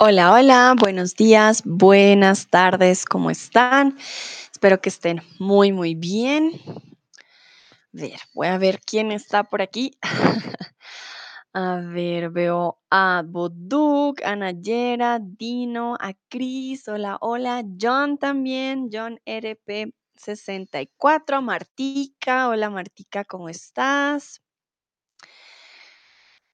[0.00, 3.98] Hola, hola, buenos días, buenas tardes, ¿cómo están?
[4.52, 6.52] Espero que estén muy, muy bien.
[6.68, 6.74] A
[7.90, 9.98] ver, voy a ver quién está por aquí.
[11.52, 19.18] A ver, veo a Boduk, a Nayera, Dino, a Cris, hola, hola, John también, John
[19.26, 24.40] RP64, Martica, hola Martica, ¿cómo estás?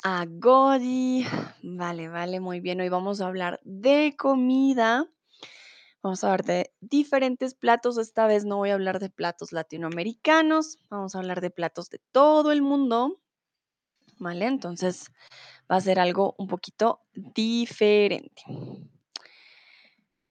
[0.06, 1.26] A Godi,
[1.62, 5.08] vale, vale, muy bien, hoy vamos a hablar de comida.
[6.02, 7.96] Vamos a hablar de diferentes platos.
[7.96, 12.00] Esta vez no voy a hablar de platos latinoamericanos, vamos a hablar de platos de
[12.12, 13.18] todo el mundo,
[14.18, 14.44] ¿vale?
[14.44, 15.06] Entonces
[15.70, 18.42] va a ser algo un poquito diferente.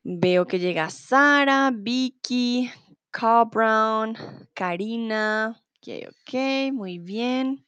[0.04, 2.70] Veo que llega Sara, Vicky,
[3.10, 4.16] Carl Brown,
[4.54, 5.60] Karina.
[5.80, 7.66] Ok, ok, muy bien.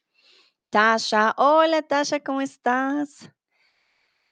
[0.70, 3.30] Tasha, hola Tasha, ¿cómo estás?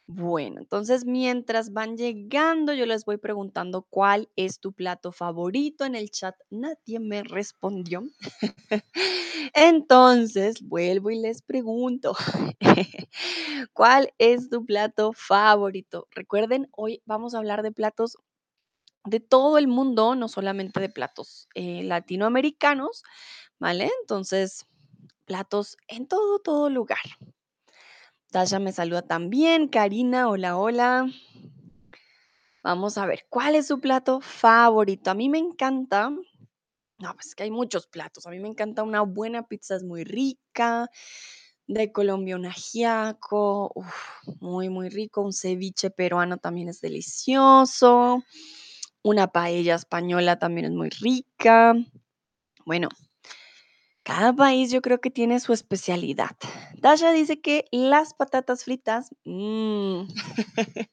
[0.07, 5.87] Bueno, entonces mientras van llegando, yo les voy preguntando cuál es tu plato favorito.
[5.87, 8.03] En el chat nadie me respondió.
[9.55, 12.15] Entonces, vuelvo y les pregunto,
[13.73, 16.07] ¿cuál es tu plato favorito?
[16.13, 18.19] Recuerden, hoy vamos a hablar de platos
[19.05, 23.03] de todo el mundo, no solamente de platos eh, latinoamericanos,
[23.61, 23.91] ¿vale?
[24.03, 24.67] Entonces,
[25.25, 26.99] platos en todo, todo lugar.
[28.31, 29.69] Tasha me saluda también.
[29.69, 31.07] Karina, hola, hola.
[32.63, 35.11] Vamos a ver, ¿cuál es su plato favorito?
[35.11, 36.11] A mí me encanta,
[36.99, 38.27] no, pues que hay muchos platos.
[38.27, 40.91] A mí me encanta una buena pizza, es muy rica.
[41.67, 43.73] De Colombia, un ajiaco,
[44.41, 45.23] muy, muy rico.
[45.23, 48.23] Un ceviche peruano también es delicioso.
[49.03, 51.75] Una paella española también es muy rica.
[52.65, 52.89] Bueno,
[54.05, 56.37] cada país yo creo que tiene su especialidad.
[56.75, 60.03] Dasha dice que las patatas fritas, mmm,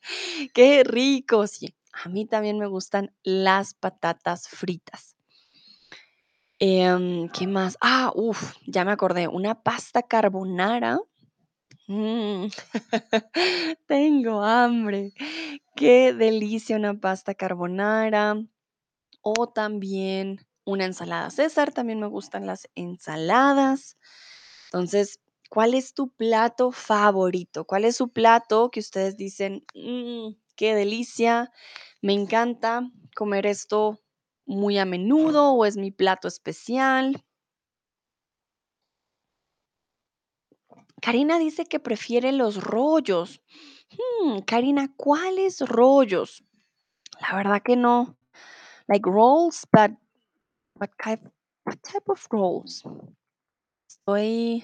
[0.53, 1.75] qué rico, sí.
[1.93, 5.15] A mí también me gustan las patatas fritas.
[6.57, 7.77] Em, ¿qué más?
[7.81, 9.27] Ah, uff, ya me acordé.
[9.27, 10.99] Una pasta carbonara.
[11.87, 12.45] Mm,
[13.87, 15.11] tengo hambre.
[15.75, 18.35] Qué delicia una pasta carbonara.
[19.21, 20.39] O también
[20.71, 21.73] una ensalada César.
[21.73, 23.97] También me gustan las ensaladas.
[24.65, 27.65] Entonces, ¿cuál es tu plato favorito?
[27.65, 31.51] ¿Cuál es su plato que ustedes dicen, "Mm, qué delicia,
[32.01, 33.99] me encanta comer esto
[34.45, 37.23] muy a menudo o es mi plato especial?
[41.01, 43.41] Karina dice que prefiere los rollos.
[43.97, 46.43] Hmm, Karina, ¿cuáles rollos?
[47.21, 48.17] La verdad que no.
[48.87, 49.91] Like rolls, but
[50.81, 51.21] what type,
[51.63, 52.83] what type of rolls?
[53.87, 54.63] Estoy,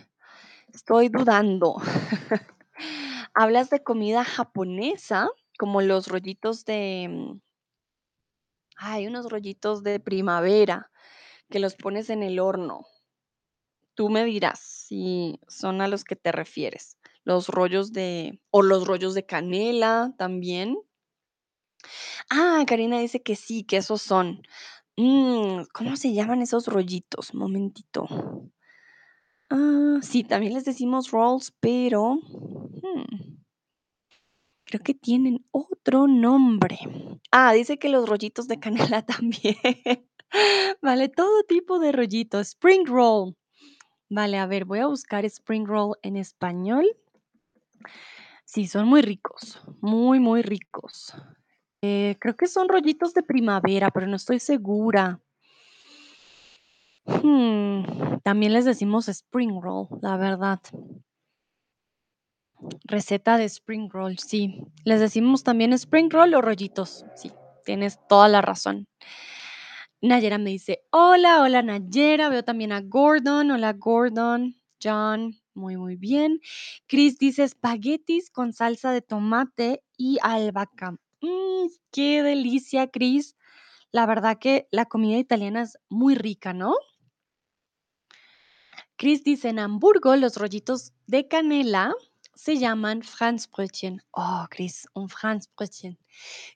[0.74, 1.76] estoy dudando.
[3.36, 5.30] ¿Hablas de comida japonesa?
[5.60, 7.40] Como los rollitos de...
[8.78, 10.92] Hay unos rollitos de primavera
[11.50, 12.86] que los pones en el horno.
[13.94, 16.98] Tú me dirás si son a los que te refieres.
[17.24, 18.40] Los rollos de...
[18.50, 20.78] o los rollos de canela también.
[22.30, 24.42] Ah, Karina dice que sí, que esos son.
[24.98, 27.34] Mm, ¿cómo se llaman esos rollitos?
[27.36, 28.08] Momentito.
[29.50, 33.38] Ah, sí, también les decimos rolls, pero hmm,
[34.66, 36.80] creo que tienen otro nombre.
[37.32, 39.56] Ah, dice que los rollitos de canela también.
[40.82, 42.40] Vale, todo tipo de rollito.
[42.40, 43.36] Spring roll.
[44.10, 46.86] Vale, a ver, voy a buscar spring roll en español.
[48.46, 51.14] Sí, son muy ricos, muy, muy ricos.
[51.82, 55.20] Eh, creo que son rollitos de primavera, pero no estoy segura.
[57.06, 57.84] Hmm,
[58.24, 60.60] también les decimos spring roll, la verdad.
[62.86, 64.62] Receta de spring roll, sí.
[64.84, 67.06] Les decimos también spring roll o rollitos.
[67.16, 67.32] Sí,
[67.64, 68.88] tienes toda la razón.
[70.02, 72.30] Nayera me dice, hola, hola Nayera.
[72.30, 73.52] Veo también a Gordon.
[73.52, 74.56] Hola Gordon.
[74.82, 76.40] John, muy, muy bien.
[76.88, 80.98] Chris dice espaguetis con salsa de tomate y albahaca.
[81.22, 83.36] Mm, qué delicia, Chris.
[83.92, 86.76] La verdad que la comida italiana es muy rica, ¿no?
[88.98, 91.94] Chris dice, en Hamburgo los rollitos de canela
[92.34, 94.04] se llaman Franzbrötchen.
[94.12, 95.98] Oh, Chris, un Franzbrötchen.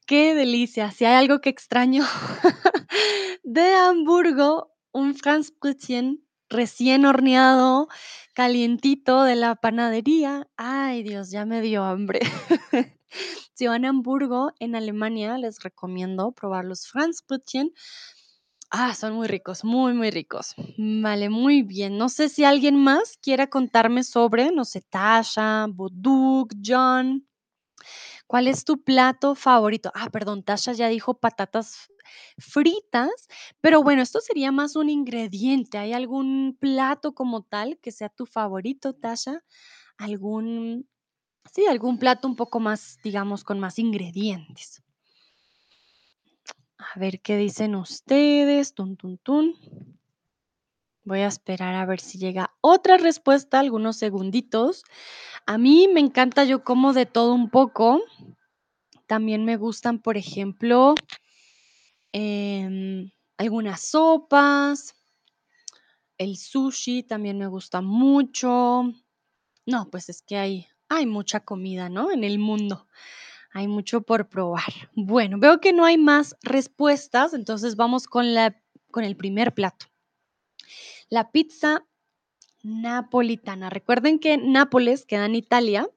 [0.05, 0.91] Qué delicia.
[0.91, 2.03] Si hay algo que extraño
[3.43, 7.87] de Hamburgo, un Franzbrötchen recién horneado,
[8.33, 10.47] calientito de la panadería.
[10.57, 12.19] Ay, Dios, ya me dio hambre.
[13.53, 17.73] si van a Hamburgo, en Alemania, les recomiendo probar los Franzbrötchen.
[18.69, 20.55] Ah, son muy ricos, muy, muy ricos.
[20.77, 21.97] Vale, muy bien.
[21.97, 27.25] No sé si alguien más quiera contarme sobre, no sé, Tasha, Boduk, John.
[28.27, 29.91] ¿Cuál es tu plato favorito?
[29.93, 31.91] Ah, perdón, Tasha ya dijo patatas
[32.37, 33.27] fritas,
[33.61, 35.77] pero bueno, esto sería más un ingrediente.
[35.77, 39.43] ¿Hay algún plato como tal que sea tu favorito, Tasha?
[39.97, 40.87] ¿Algún,
[41.51, 44.81] sí, algún plato un poco más, digamos, con más ingredientes?
[46.77, 48.73] A ver qué dicen ustedes.
[48.73, 49.53] Tun, tun, tun.
[51.03, 54.83] Voy a esperar a ver si llega otra respuesta, algunos segunditos.
[55.45, 58.01] A mí me encanta, yo como de todo un poco.
[59.07, 60.95] También me gustan, por ejemplo,
[62.13, 64.95] em, algunas sopas,
[66.17, 68.83] el sushi también me gusta mucho.
[69.65, 72.11] No, pues es que hay, hay mucha comida, ¿no?
[72.11, 72.87] En el mundo.
[73.53, 74.89] Hay mucho por probar.
[74.93, 78.61] Bueno, veo que no hay más respuestas, entonces vamos con la,
[78.91, 79.87] con el primer plato.
[81.09, 81.85] La pizza
[82.63, 83.69] napolitana.
[83.69, 85.89] Recuerden que Nápoles queda en Italia.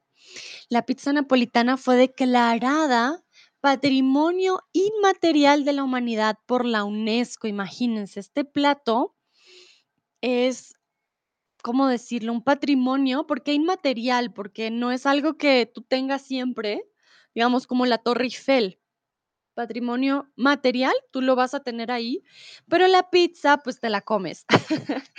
[0.69, 3.23] La pizza napolitana fue declarada
[3.59, 7.47] Patrimonio Inmaterial de la Humanidad por la UNESCO.
[7.47, 9.15] Imagínense, este plato
[10.21, 10.74] es,
[11.65, 12.31] ¿cómo decirlo?
[12.31, 14.31] Un patrimonio, ¿por qué inmaterial?
[14.31, 16.87] Porque no es algo que tú tengas siempre,
[17.33, 18.79] digamos como la Torre Eiffel.
[19.55, 22.21] Patrimonio material, tú lo vas a tener ahí,
[22.69, 24.45] pero la pizza, pues te la comes.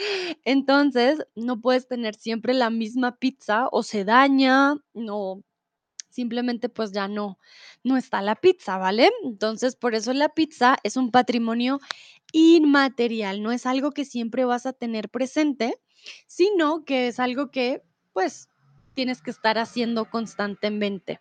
[0.45, 5.43] Entonces, no puedes tener siempre la misma pizza o se daña, no,
[6.11, 7.41] simplemente pues ya no,
[7.83, 9.11] no está la pizza, ¿vale?
[9.25, 11.81] Entonces, por eso la pizza es un patrimonio
[12.31, 15.81] inmaterial, no es algo que siempre vas a tener presente,
[16.27, 17.83] sino que es algo que
[18.13, 18.49] pues
[18.95, 21.21] tienes que estar haciendo constantemente.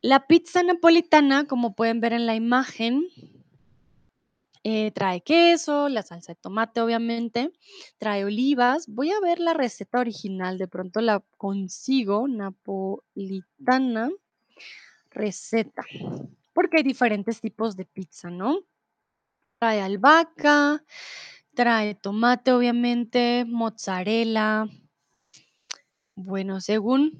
[0.00, 3.04] La pizza napolitana, como pueden ver en la imagen,
[4.64, 7.52] eh, trae queso, la salsa de tomate, obviamente,
[7.98, 8.86] trae olivas.
[8.86, 14.10] Voy a ver la receta original, de pronto la consigo, napolitana,
[15.10, 15.84] receta,
[16.52, 18.60] porque hay diferentes tipos de pizza, ¿no?
[19.58, 20.84] Trae albahaca,
[21.58, 24.68] trae tomate, obviamente, mozzarella.
[26.14, 27.18] Bueno, según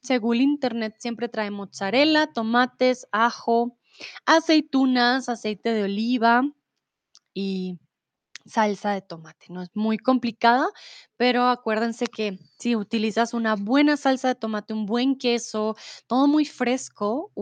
[0.00, 3.76] según internet siempre trae mozzarella, tomates, ajo,
[4.24, 6.42] aceitunas, aceite de oliva
[7.34, 7.80] y
[8.46, 9.46] salsa de tomate.
[9.48, 10.68] No es muy complicada,
[11.16, 15.74] pero acuérdense que si utilizas una buena salsa de tomate, un buen queso,
[16.06, 17.32] todo muy fresco,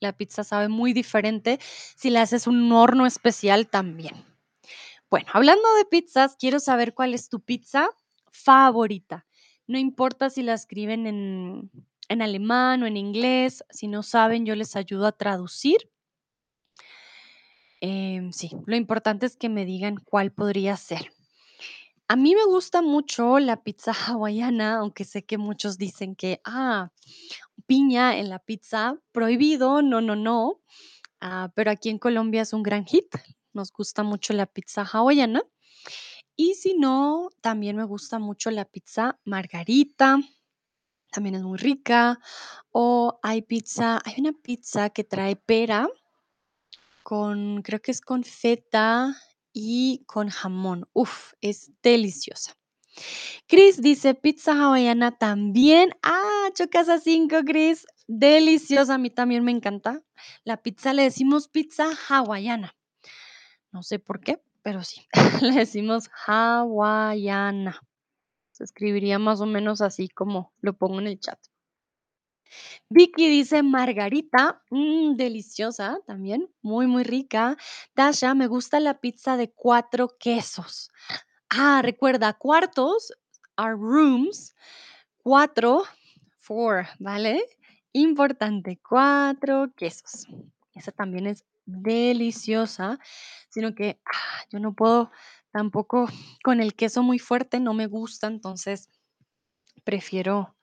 [0.00, 1.58] la pizza sabe muy diferente.
[1.96, 4.31] Si le haces un horno especial también.
[5.12, 7.90] Bueno, hablando de pizzas, quiero saber cuál es tu pizza
[8.30, 9.26] favorita.
[9.66, 11.70] No importa si la escriben en,
[12.08, 15.76] en alemán o en inglés, si no saben, yo les ayudo a traducir.
[17.82, 21.12] Em, sí, lo importante es que me digan cuál podría ser.
[22.08, 26.90] A mí me gusta mucho la pizza hawaiana, aunque sé que muchos dicen que, ah,
[27.66, 30.62] piña en la pizza, prohibido, no, no, no.
[31.20, 33.14] Ah, pero aquí en Colombia es un gran hit.
[33.52, 35.42] Nos gusta mucho la pizza hawaiana.
[36.36, 40.18] Y si no, también me gusta mucho la pizza margarita,
[41.10, 42.18] también es muy rica.
[42.70, 45.88] O hay pizza, hay una pizza que trae pera
[47.02, 49.14] con, creo que es con feta
[49.52, 50.88] y con jamón.
[50.94, 52.54] Uf, es deliciosa.
[53.46, 55.90] Chris dice pizza hawaiana también.
[56.02, 57.86] Ah, chocas a cinco, Chris.
[58.06, 60.02] Deliciosa, a mí también me encanta.
[60.44, 62.74] La pizza le decimos pizza hawaiana.
[63.72, 65.06] No sé por qué, pero sí,
[65.42, 67.80] le decimos hawaiana.
[68.52, 71.38] Se escribiría más o menos así como lo pongo en el chat.
[72.90, 77.56] Vicky dice margarita, mm, deliciosa también, muy, muy rica.
[77.94, 80.90] Tasha, me gusta la pizza de cuatro quesos.
[81.48, 83.12] Ah, recuerda, cuartos
[83.56, 84.54] are rooms,
[85.16, 85.84] cuatro,
[86.40, 87.42] four, ¿vale?
[87.92, 90.26] Importante, cuatro quesos.
[90.74, 92.98] Esa también es deliciosa,
[93.48, 95.10] sino que ah, yo no puedo
[95.52, 96.08] tampoco
[96.42, 98.88] con el queso muy fuerte, no me gusta, entonces
[99.84, 100.56] prefiero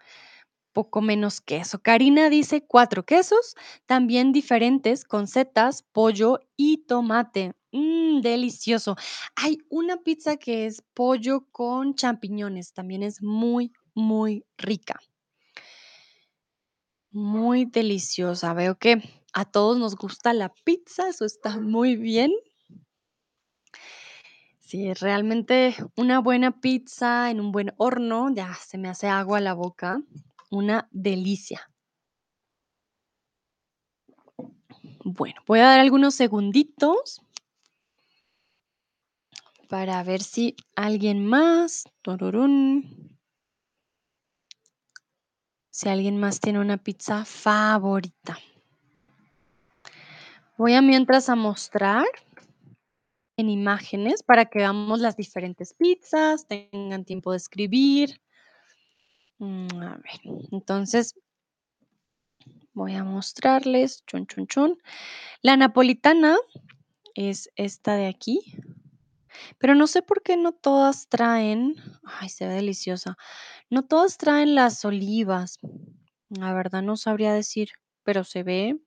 [0.74, 1.82] poco menos queso.
[1.82, 7.53] Karina dice cuatro quesos, también diferentes con setas, pollo y tomate.
[7.72, 8.96] Mmm, delicioso.
[9.36, 15.00] Hay una pizza que es pollo con champiñones, también es muy, muy rica.
[17.12, 18.54] Muy deliciosa.
[18.54, 19.01] Veo que
[19.34, 22.32] a todos nos gusta la pizza, eso está muy bien.
[24.60, 29.42] Sí, realmente una buena pizza en un buen horno, ya se me hace agua a
[29.42, 30.01] la boca,
[30.51, 31.72] una delicia.
[35.04, 37.22] Bueno, voy a dar algunos segunditos
[39.68, 41.86] para ver si alguien más.
[45.79, 48.38] Si alguien más tiene una pizza favorita.
[50.57, 52.05] Voy a mientras a mostrar
[53.38, 58.19] en imágenes para que veamos las diferentes pizzas, tengan tiempo de escribir.
[59.38, 60.19] Mm, a ver,
[60.51, 61.15] entonces
[62.74, 64.77] voy a mostrarles, chun, chun, chun.
[65.41, 66.36] La napolitana
[67.15, 68.41] es esta de aquí,
[69.60, 73.17] pero no sé por qué no todas traen, ay, se ve deliciosa,
[73.69, 75.60] no todas traen las olivas.
[76.29, 77.69] La verdad no sabría decir,
[78.03, 78.77] pero se ve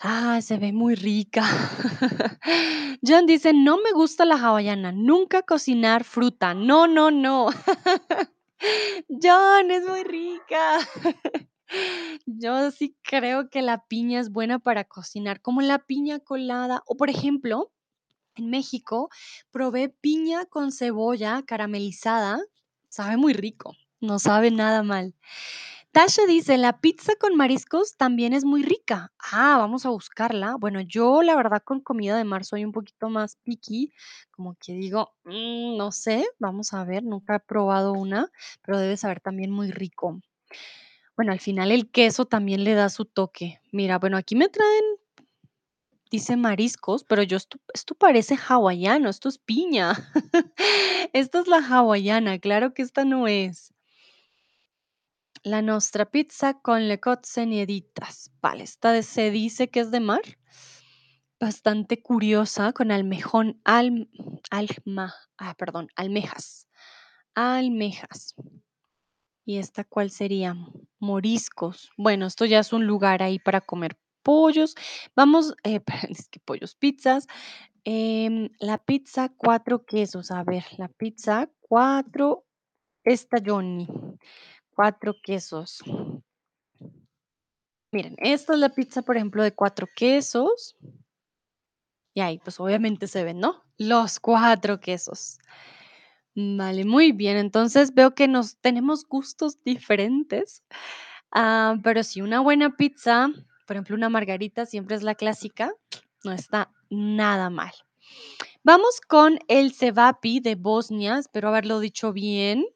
[0.00, 1.42] Ah, se ve muy rica.
[3.06, 6.54] John dice: "No me gusta la hawaiana, nunca cocinar fruta.
[6.54, 7.46] No, no, no".
[9.08, 10.78] John, es muy rica.
[12.26, 16.96] Yo sí creo que la piña es buena para cocinar, como la piña colada, o
[16.96, 17.72] por ejemplo,
[18.36, 19.10] en México
[19.50, 22.40] probé piña con cebolla caramelizada,
[22.88, 25.14] sabe muy rico, no sabe nada mal.
[25.92, 29.12] Tasha dice: "La pizza con mariscos también es muy rica".
[29.32, 30.56] Ah, vamos a buscarla.
[30.58, 33.92] Bueno, yo la verdad con comida de mar soy un poquito más picky,
[34.30, 38.30] como que digo, mm, no sé, vamos a ver, nunca he probado una,
[38.62, 40.20] pero debe saber también muy rico.
[41.16, 43.60] Bueno, al final el queso también le da su toque.
[43.72, 44.84] Mira, bueno, aquí me traen,
[46.12, 49.94] dice mariscos, pero yo esto, esto parece hawaiano, esto es piña.
[51.14, 53.74] Esta es la hawaiana, claro que esta no es.
[55.42, 58.30] La nostra pizza con le cozze nieditas.
[58.40, 60.22] Vale, esta de- se dice que es de mar.
[61.40, 64.08] Bastante curiosa con almejón, al,
[64.50, 66.68] alma, ah, perdón, almejas.
[67.34, 68.34] Almejas.
[69.44, 70.54] ¿Y esta cuál sería?
[71.00, 71.90] Moriscos.
[71.96, 74.74] Bueno, esto ya es un lugar ahí para comer pollos.
[75.16, 77.26] Vamos, eh, es que pollos, pizzas.
[77.84, 80.30] Em, la pizza cuatro quesos.
[80.30, 82.44] A ver, la pizza cuatro
[83.44, 83.86] Johnny.
[84.74, 85.82] Cuatro quesos.
[87.92, 90.76] Miren, esta es la pizza, por ejemplo, de cuatro quesos.
[92.14, 93.62] Y ahí, pues obviamente se ven, ¿no?
[93.78, 95.38] Los cuatro quesos.
[96.34, 97.36] Vale, muy bien.
[97.36, 100.62] Entonces veo que nos tenemos gustos diferentes.
[101.30, 103.28] Ah, pero si una buena pizza,
[103.72, 105.72] por ejemplo, una margarita siempre es la clásica,
[106.24, 107.72] no está nada mal.
[108.62, 112.66] Vamos con el cevapi de Bosnia, espero haberlo dicho bien,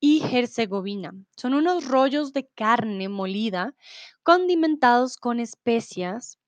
[0.00, 1.12] y Herzegovina.
[1.36, 3.74] Son unos rollos de carne molida
[4.22, 6.38] condimentados con especias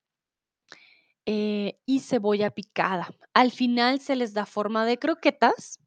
[1.26, 3.10] eh, y cebolla picada.
[3.34, 5.80] Al final se les da forma de croquetas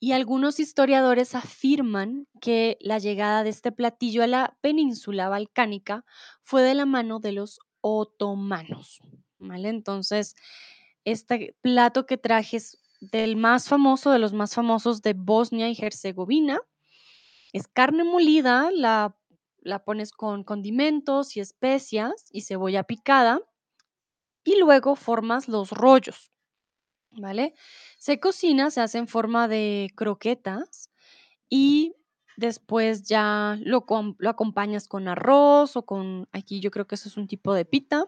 [0.00, 6.04] y algunos historiadores afirman que la llegada de este platillo a la península balcánica
[6.42, 9.00] fue de la mano de los otomanos.
[9.38, 9.68] ¿Vale?
[9.68, 10.34] Entonces,
[11.04, 15.76] este plato que traje es del más famoso, de los más famosos de Bosnia y
[15.78, 16.60] Herzegovina.
[17.52, 19.16] Es carne molida, la,
[19.60, 23.40] la pones con condimentos y especias y cebolla picada
[24.44, 26.32] y luego formas los rollos,
[27.12, 27.54] ¿vale?
[27.98, 30.90] Se cocina, se hace en forma de croquetas
[31.50, 31.94] y
[32.36, 33.86] después ya lo,
[34.18, 37.64] lo acompañas con arroz o con, aquí yo creo que eso es un tipo de
[37.64, 38.06] pita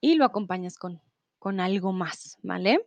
[0.00, 1.02] y lo acompañas con,
[1.38, 2.86] con algo más, ¿vale?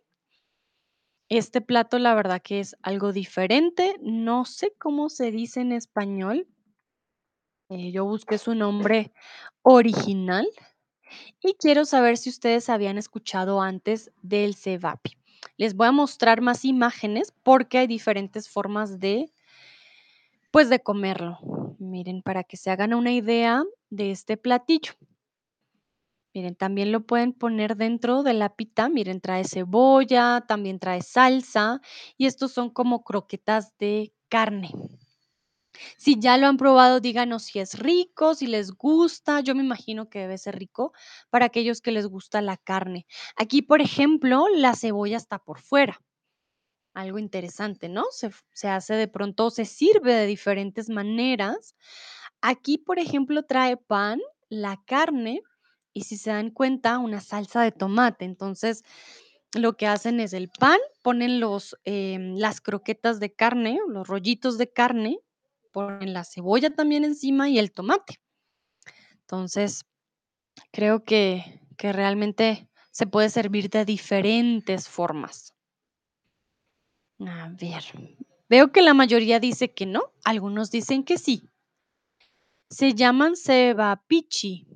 [1.30, 6.46] Este plato la verdad que es algo diferente, no sé cómo se dice en español,
[7.70, 9.12] eh, yo busqué su nombre
[9.62, 10.46] original
[11.42, 15.17] Y quiero saber si ustedes habían escuchado antes del cevapi.
[15.58, 19.30] Les voy a mostrar más imágenes porque hay diferentes formas de,
[20.50, 21.38] pues, de comerlo.
[21.78, 24.92] Miren, para que se hagan una idea de este platillo.
[26.32, 28.88] Miren, también lo pueden poner dentro de la pita.
[28.88, 31.80] Miren, trae cebolla, también trae salsa
[32.16, 34.70] y estos son como croquetas de carne.
[35.96, 39.40] Si ya lo han probado, díganos si es rico, si les gusta.
[39.40, 40.92] Yo me imagino que debe ser rico
[41.30, 43.06] para aquellos que les gusta la carne.
[43.36, 46.00] Aquí, por ejemplo, la cebolla está por fuera.
[46.94, 48.04] Algo interesante, ¿no?
[48.10, 51.76] Se, se hace de pronto, se sirve de diferentes maneras.
[52.40, 55.42] Aquí, por ejemplo, trae pan, la carne
[55.92, 58.24] y si se dan cuenta, una salsa de tomate.
[58.24, 58.84] Entonces,
[59.54, 64.58] lo que hacen es el pan, ponen los, em, las croquetas de carne, los rollitos
[64.58, 65.18] de carne,
[65.72, 68.20] ponen la cebolla también encima y el tomate.
[69.20, 69.84] Entonces,
[70.72, 75.54] creo que, que realmente se puede servir de diferentes formas.
[77.20, 77.84] A ver,
[78.48, 81.50] veo que la mayoría dice que no, algunos dicen que sí.
[82.70, 84.66] Se llaman cevapichi.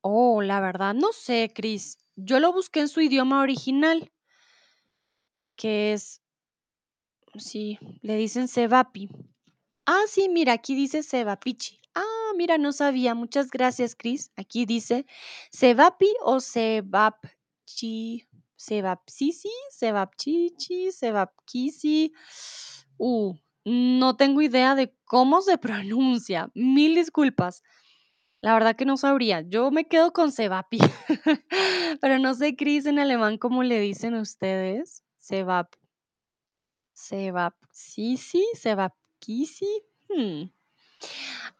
[0.00, 1.98] Oh, la verdad, no sé, Chris.
[2.16, 4.12] Yo lo busqué en su idioma original,
[5.56, 6.22] que es,
[7.36, 9.08] sí, le dicen cevapi.
[9.90, 11.80] Ah, sí, mira, aquí dice cevapichi.
[11.94, 13.14] Ah, mira, no sabía.
[13.14, 14.30] Muchas gracias, Chris.
[14.36, 15.06] Aquí dice
[15.50, 22.12] cevapi o cevapchi, cevapsisi, cevapchichi, cevapquisi.
[22.98, 26.50] Uh, no tengo idea de cómo se pronuncia.
[26.54, 27.62] Mil disculpas.
[28.42, 29.40] La verdad que no sabría.
[29.40, 30.80] Yo me quedo con cevapi.
[32.02, 35.02] Pero no sé, Chris, en alemán, ¿cómo le dicen ustedes?
[35.18, 35.74] Cevap,
[36.94, 38.44] cevapsisi,
[40.08, 40.50] Hmm.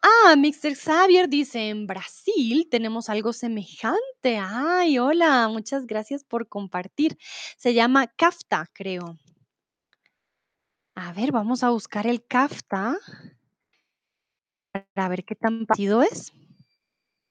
[0.01, 4.37] Ah, Mixer Xavier dice, en Brasil tenemos algo semejante.
[4.41, 7.17] Ay, hola, muchas gracias por compartir.
[7.57, 9.17] Se llama kafta, creo.
[10.95, 12.97] A ver, vamos a buscar el kafta
[14.71, 16.31] para ver qué tan parecido es.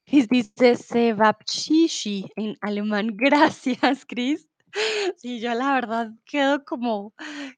[0.07, 3.09] Y dice Cevapcici en alemán.
[3.15, 4.49] Gracias, Chris.
[5.17, 7.13] Sí, yo la verdad quedo como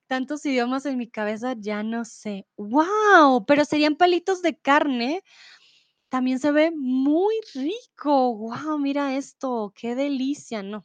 [0.07, 2.47] tantos idiomas en mi cabeza, ya no sé.
[2.57, 3.45] ¡Wow!
[3.47, 5.23] Pero serían palitos de carne
[6.11, 8.31] También se ve muy rico.
[8.33, 10.83] Guau, mira esto, qué delicia, ¿no?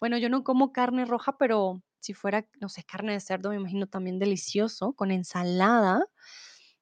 [0.00, 3.56] Bueno, yo no como carne roja, pero si fuera, no sé, carne de cerdo, me
[3.56, 6.06] imagino también delicioso, con ensalada.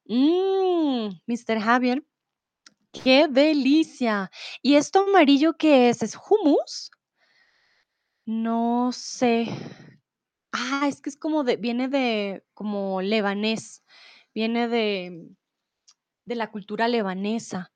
[0.05, 1.59] Mmm, Mr.
[1.61, 2.05] Javier,
[2.93, 4.31] qué delicia.
[4.63, 6.03] ¿Y esto amarillo qué es?
[6.03, 6.91] ¿Es hummus?
[8.35, 9.47] No sé.
[10.51, 13.83] Ah, es que es como de, viene de, como lebanés,
[14.33, 15.27] viene de,
[16.25, 17.71] de la cultura lebanesa.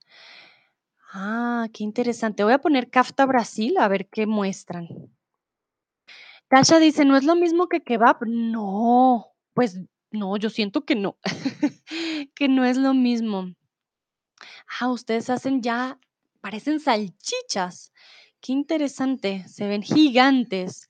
[1.14, 2.44] Ah, qué interesante.
[2.44, 4.88] Voy a poner Kafta Brasil a ver qué muestran.
[6.50, 8.18] Tasha dice: "¿No es lo mismo que kebab?".
[8.28, 9.80] No, pues
[10.12, 11.18] no, yo siento que no,
[12.36, 13.54] que no es lo mismo.
[14.80, 16.00] Ah, ustedes hacen ya
[16.42, 17.92] parecen salchichas.
[18.44, 20.90] Qué interesante, se ven gigantes.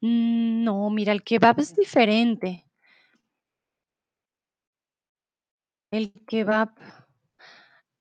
[0.00, 2.66] Mm, no, mira, el kebab es diferente.
[5.92, 6.70] El kebab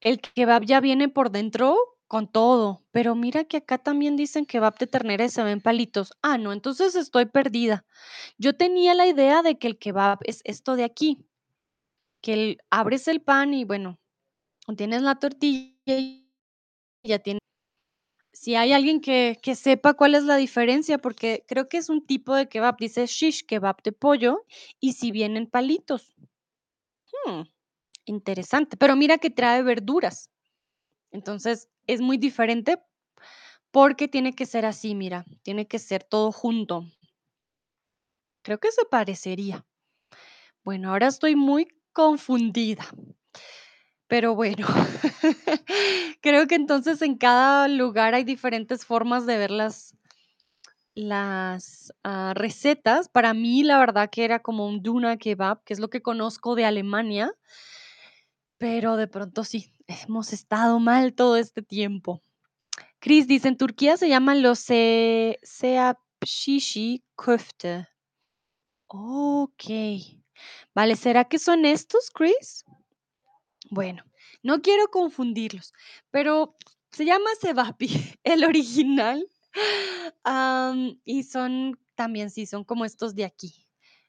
[0.01, 4.77] el kebab ya viene por dentro con todo, pero mira que acá también dicen kebab
[4.79, 6.13] de ternera y se ven palitos.
[6.23, 7.85] Ah, no, entonces estoy perdida.
[8.39, 11.25] Yo tenía la idea de que el kebab es esto de aquí,
[12.21, 13.99] que el abres el pan y bueno,
[14.77, 16.29] tienes la tortilla y
[17.03, 17.41] ya tienes
[18.47, 22.05] si hay alguien que que sepa cuál es la diferencia, porque creo que es un
[22.07, 24.45] tipo de kebab, dice shish kebab de pollo,
[24.79, 26.15] y si vienen palitos.
[27.25, 27.41] Mm,
[28.05, 30.29] interesante, pero mira que trae verduras.
[31.11, 32.81] Entonces, es muy diferente
[33.71, 36.85] porque tiene que ser así, mira, tiene que ser todo junto.
[38.43, 39.65] Creo que se parecería.
[40.63, 42.85] Bueno, ahora estoy muy confundida.
[44.07, 44.65] Pero bueno,
[46.21, 49.93] creo que entonces en cada lugar hay diferentes formas de ver las
[50.95, 53.07] las, ah, recetas.
[53.07, 56.55] Para mí, la verdad que era como un Duna Kebab, que es lo que conozco
[56.55, 57.31] de Alemania,
[58.57, 62.21] pero de pronto sí, hemos estado mal todo este tiempo.
[62.99, 67.87] Chris dice: "En Turquía se llaman los se Seapşişi köfte".
[68.89, 70.21] Okey.
[70.75, 72.66] Vale, ¿será que son estos, Chris?
[73.69, 74.03] Bueno,
[74.43, 75.73] no quiero confundirlos,
[76.11, 76.55] pero
[76.91, 77.87] se llama Cevapi,
[78.23, 79.27] el original,
[80.23, 83.67] am, y son también, sí, son como estos de aquí,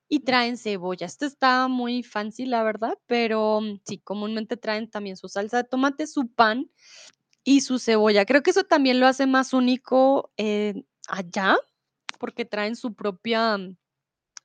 [0.09, 1.07] y traen cebolla.
[1.07, 5.65] Este está muy fancy, la verdad, pero mm, sí, comúnmente traen también su salsa de
[5.65, 6.71] tomate, su pan
[7.45, 8.25] y su cebolla.
[8.25, 11.57] Creo que eso también lo hace más único, eh, allá,
[12.19, 13.59] porque traen su propia,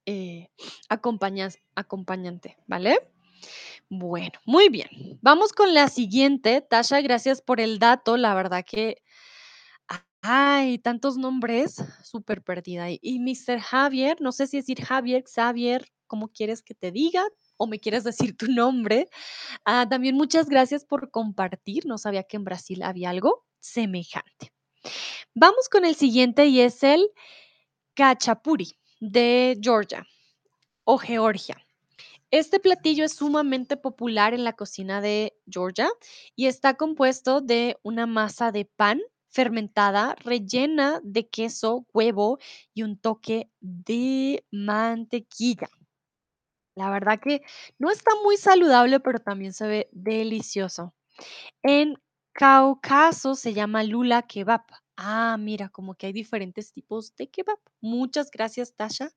[0.06, 0.50] eh,
[0.90, 2.98] acompañas acompañante, ¿vale?
[3.96, 4.88] Bueno, muy bien.
[5.22, 6.62] Vamos con la siguiente.
[6.62, 8.18] Tasha, gracias por el dato.
[8.18, 9.04] La verdad que
[10.24, 12.88] hay tantos nombres, súper perdida.
[12.90, 13.60] Y Mr.
[13.60, 17.24] Javier, no sé si decir Javier, Xavier, ¿cómo quieres que te diga?
[17.56, 19.10] ¿O me quieres decir tu nombre?
[19.64, 21.86] Ah, también muchas gracias por compartir.
[21.86, 24.52] No sabía que en Brasil había algo semejante.
[25.36, 27.12] Vamos con el siguiente y es el
[27.94, 30.04] cachapuri de Georgia
[30.84, 31.64] o Georgia.
[32.34, 35.88] Este platillo es sumamente popular en la cocina de Georgia
[36.36, 42.40] y está compuesto de una masa de pan fermentada rellena de queso, huevo
[42.74, 45.70] y un toque de mantequilla.
[46.74, 47.44] La verdad que
[47.78, 50.96] no está muy saludable, pero también se ve delicioso.
[51.62, 54.64] En Cáucaso se llama lula kebab.
[54.98, 57.60] Ah, mira, como que hay diferentes tipos de kebab.
[57.80, 59.12] Muchas gracias, Tasha.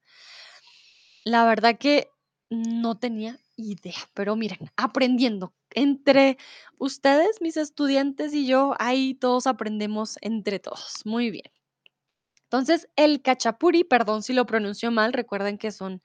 [1.25, 2.11] La verdad que
[2.51, 5.55] no tenía idea, pero miren, aprendiendo.
[5.71, 6.39] Entre
[6.79, 11.03] ustedes, mis estudiantes y yo, ahí todos aprendemos entre todos.
[11.05, 11.51] Muy bien.
[12.45, 16.03] Entonces, el cachapuri, perdón si lo pronuncio mal, recuerden que son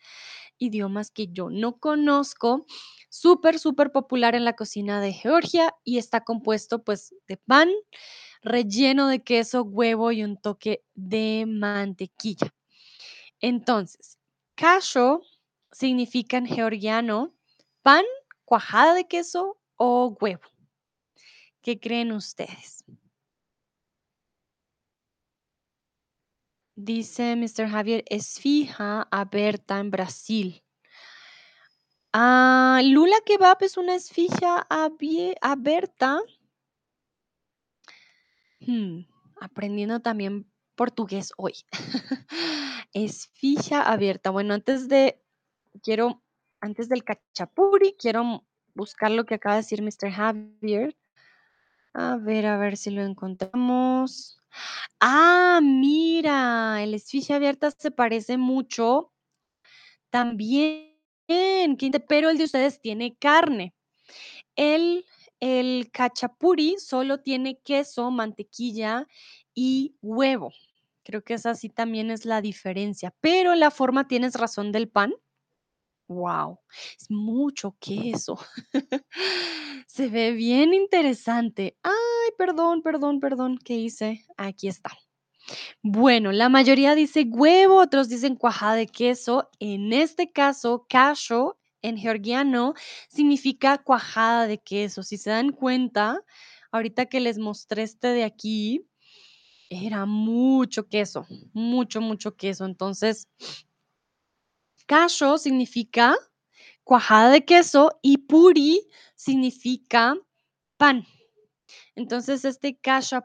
[0.60, 2.66] idiomas que yo no conozco.
[3.10, 7.70] Súper, súper popular en la cocina de Georgia y está compuesto pues de pan
[8.44, 12.54] relleno de queso, huevo y un toque de mantequilla.
[13.42, 14.18] Entonces,
[14.56, 15.22] casho
[15.72, 17.34] significa en georgiano
[17.82, 18.04] pan,
[18.46, 20.44] cuajada de queso o huevo.
[21.62, 22.84] ¿Qué creen ustedes?
[26.76, 27.70] Dice Mr.
[27.70, 30.64] Javier, es fija aberta en Brasil.
[32.14, 36.20] Ah, Lula Kebab es una esfija abie- aberta.
[38.60, 39.02] Hmm,
[39.40, 41.54] aprendiendo también portugués hoy.
[42.94, 44.30] Esfija abierta.
[44.30, 45.22] Bueno, antes de,
[45.82, 46.22] quiero,
[46.60, 50.12] antes del cachapuri, quiero buscar lo que acaba de decir Mr.
[50.12, 50.96] Javier.
[51.94, 54.42] A ver, a ver si lo encontramos.
[55.00, 59.12] Ah, mira, el esfija abierta se parece mucho
[60.10, 60.96] también,
[62.08, 63.74] pero el de ustedes tiene carne.
[64.56, 65.06] El,
[65.40, 69.08] el cachapuri solo tiene queso, mantequilla
[69.54, 70.52] y huevo.
[71.04, 73.14] Creo que esa sí también es la diferencia.
[73.22, 75.14] Pero la forma, tienes razón, del pan.
[76.12, 76.60] Wow,
[77.00, 78.38] es mucho queso.
[79.88, 81.78] Se ve bien interesante.
[81.84, 83.58] Ay, perdón, perdón, perdón.
[83.64, 84.26] ¿Qué hice?
[84.36, 84.92] Aquí está.
[85.82, 89.50] Bueno, la mayoría dice huevo, otros dicen cuajada de queso.
[89.60, 92.74] En este caso, casho en georgiano
[93.10, 95.04] significa cuajada de queso.
[95.04, 96.22] Si se dan cuenta,
[96.72, 98.86] ahorita que les mostré este de aquí,
[99.70, 102.66] era mucho queso, mucho, mucho queso.
[102.66, 103.30] Entonces,
[104.86, 106.16] casho significa
[106.84, 110.16] cuajada de queso y puri significa
[110.78, 111.06] pan.
[111.96, 112.80] Entonces, este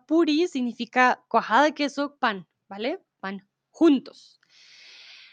[0.06, 3.00] puri significa cuajada de queso, pan, ¿vale?
[3.20, 4.40] Pan juntos.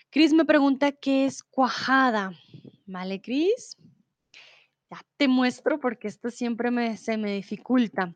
[0.09, 2.33] Cris me pregunta qué es cuajada.
[2.85, 3.77] ¿Vale, Cris?
[4.91, 8.13] Ya te muestro porque esto siempre me, se me dificulta.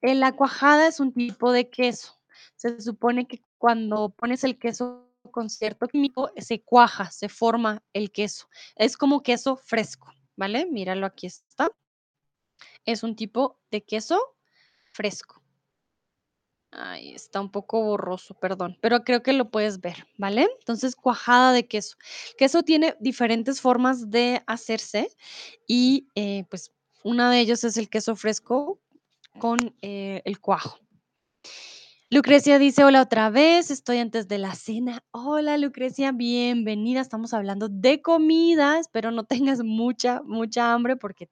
[0.00, 2.18] Eh, la cuajada es un tipo de queso.
[2.56, 8.10] Se supone que cuando pones el queso con cierto químico, se cuaja, se forma el
[8.10, 8.48] queso.
[8.76, 10.66] Es como queso fresco, ¿vale?
[10.66, 11.70] Míralo, aquí está.
[12.84, 14.20] Es un tipo de queso
[14.92, 15.42] fresco.
[16.72, 20.48] Ahí está un poco borroso, perdón, pero creo que lo puedes ver, ¿vale?
[20.60, 21.96] Entonces, cuajada de queso.
[22.38, 25.10] Queso tiene diferentes formas de hacerse
[25.66, 28.78] y eh, pues una de ellos es el queso fresco
[29.40, 30.78] con eh, el cuajo.
[32.12, 35.04] Lucrecia dice, hola otra vez, estoy antes de la cena.
[35.12, 37.00] Hola Lucrecia, bienvenida.
[37.00, 38.80] Estamos hablando de comida.
[38.80, 41.30] Espero no tengas mucha, mucha hambre porque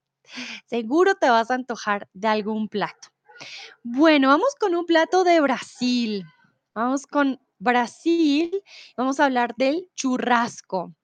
[0.66, 3.08] seguro te vas a antojar de algún plato.
[3.82, 6.24] Bueno, vamos con un plato de Brasil.
[6.76, 8.62] Vamos con Brasil.
[8.96, 10.94] Vamos a hablar del churrasco.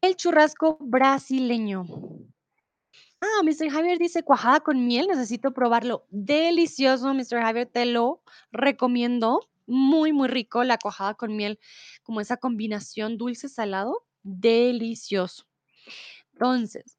[0.00, 1.84] El churrasco brasileño.
[3.24, 3.70] Ah, Mr.
[3.70, 5.06] Javier dice cuajada con miel.
[5.06, 6.04] Necesito probarlo.
[6.10, 7.40] Delicioso, Mr.
[7.40, 7.68] Javier.
[7.72, 9.48] Te lo recomiendo.
[9.66, 11.60] Muy, muy rico la cuajada con miel.
[12.02, 14.04] Como esa combinación dulce-salado.
[14.24, 15.44] Delicioso.
[16.32, 16.98] Entonces,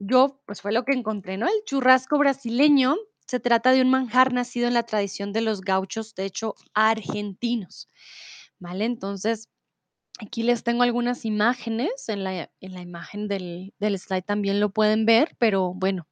[0.00, 1.46] yo, pues fue lo que encontré, ¿no?
[1.46, 6.14] El churrasco brasileño se trata de un manjar nacido en la tradición de los gauchos,
[6.14, 7.88] de hecho, argentinos,
[8.58, 8.84] ¿vale?
[8.84, 9.48] Entonces,
[10.20, 14.70] aquí les tengo algunas imágenes, en la, en la imagen del, del slide también lo
[14.70, 16.06] pueden ver, pero bueno,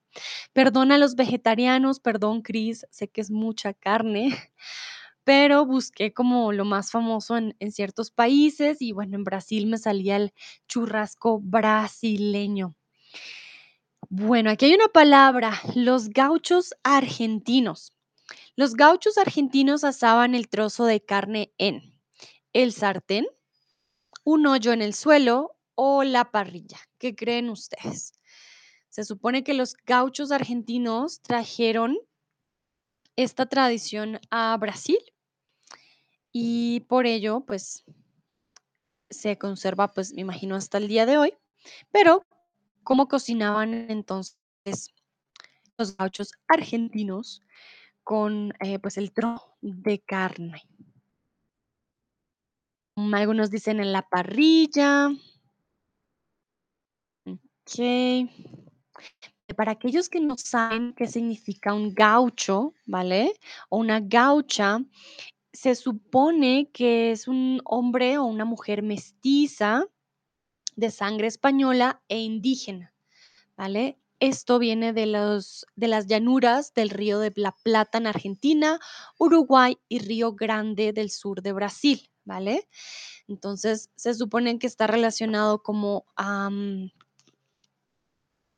[0.52, 4.30] perdón a los vegetarianos, perdón, Cris, sé que es mucha carne,
[5.24, 9.78] pero busqué como lo más famoso en, en ciertos países y bueno, en Brasil me
[9.78, 10.32] salía el
[10.66, 12.74] churrasco brasileño.
[14.08, 17.94] Bueno, aquí hay una palabra, los gauchos argentinos.
[18.56, 21.94] Los gauchos argentinos asaban el trozo de carne en
[22.52, 23.26] el sartén,
[24.24, 26.78] un hoyo en el suelo o la parrilla.
[26.98, 28.12] ¿Qué creen ustedes?
[28.90, 31.98] Se supone que los gauchos argentinos trajeron
[33.16, 34.98] esta tradición a Brasil
[36.34, 37.84] y por ello, pues,
[39.10, 41.34] se conserva, pues, me imagino, hasta el día de hoy.
[41.92, 42.24] Pero,
[42.84, 44.36] ¿cómo cocinaban entonces
[45.78, 47.42] los gauchos argentinos?
[48.04, 50.62] con, eh, pues, el trozo de carne.
[52.96, 55.10] Mm, algunos dicen en la parrilla.
[57.26, 58.28] Okey.
[59.56, 63.32] Para aquellos que no saben qué significa un gaucho, ¿vale?
[63.68, 64.80] O una gaucha,
[65.52, 69.86] se supone que es un hombre o una mujer mestiza
[70.76, 72.94] de sangre española e indígena,
[73.56, 73.98] ¿vale?
[74.22, 78.78] Esto viene de los de las llanuras del Río de la Plata en Argentina,
[79.18, 82.68] Uruguay y Río Grande del sur de Brasil, ¿vale?
[83.26, 86.04] Entonces, se supone que está relacionado como,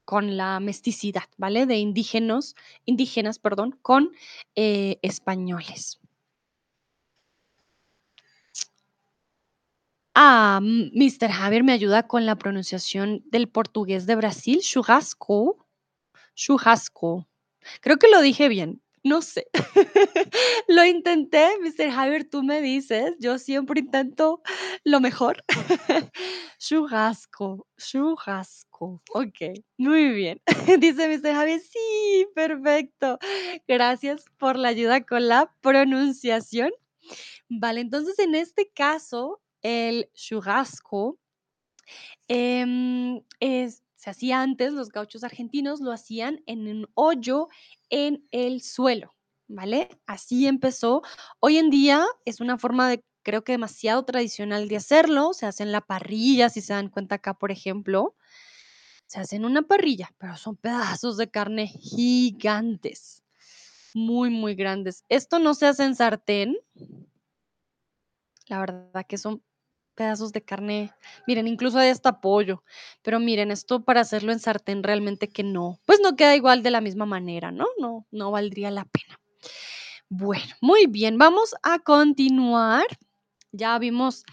[0.05, 1.65] con la mesticidad, ¿vale?
[1.65, 4.13] De indígenas, indígenas, perdón, con
[4.57, 5.99] eh, españoles.
[10.17, 11.31] Ah, Mr.
[11.33, 15.67] Javier me ayuda con la pronunciación del portugués de Brasil, churrasco,
[16.35, 17.29] churrasco.
[17.83, 19.47] Creo que lo dije bien, no sé.
[20.69, 21.91] Lo intenté, Mr.
[21.93, 24.43] Javier, tú me dices, yo siempre intento
[24.85, 25.45] lo mejor.
[26.59, 29.03] Churrasco, churrasco.
[29.15, 30.41] Okey, muy bien.
[30.81, 31.35] Dice Mr.
[31.35, 33.19] Javier, sí, perfecto.
[33.69, 36.73] Gracias por la ayuda con la pronunciación.
[37.49, 41.19] Vale, entonces, en este caso, el churrasco
[42.29, 47.49] Em, es se hacía antes, los gauchos argentinos lo hacían en un hoyo
[47.89, 49.15] en el suelo,
[49.49, 49.89] ¿vale?
[50.07, 51.01] Así empezó.
[51.41, 55.63] Hoy en día es una forma de, creo que demasiado tradicional de hacerlo, se hace
[55.63, 58.15] en la parrilla, si se dan cuenta acá, por ejemplo,
[59.07, 63.23] se hace en una parrilla, pero son pedazos de carne gigantes,
[63.95, 65.05] muy, muy grandes.
[65.09, 66.57] Esto no se hace en sartén,
[68.49, 69.43] la verdad que son
[69.95, 70.93] pedazos de carne.
[71.27, 72.63] Miren, incluso hay hasta pollo.
[73.03, 76.71] Pero miren, esto para hacerlo en sartén realmente que no, pues no queda igual de
[76.71, 77.67] la misma manera, ¿no?
[77.79, 79.21] No, no valdría la pena.
[80.09, 82.87] Bueno, muy bien, vamos a continuar.
[83.53, 84.25] Ya vimos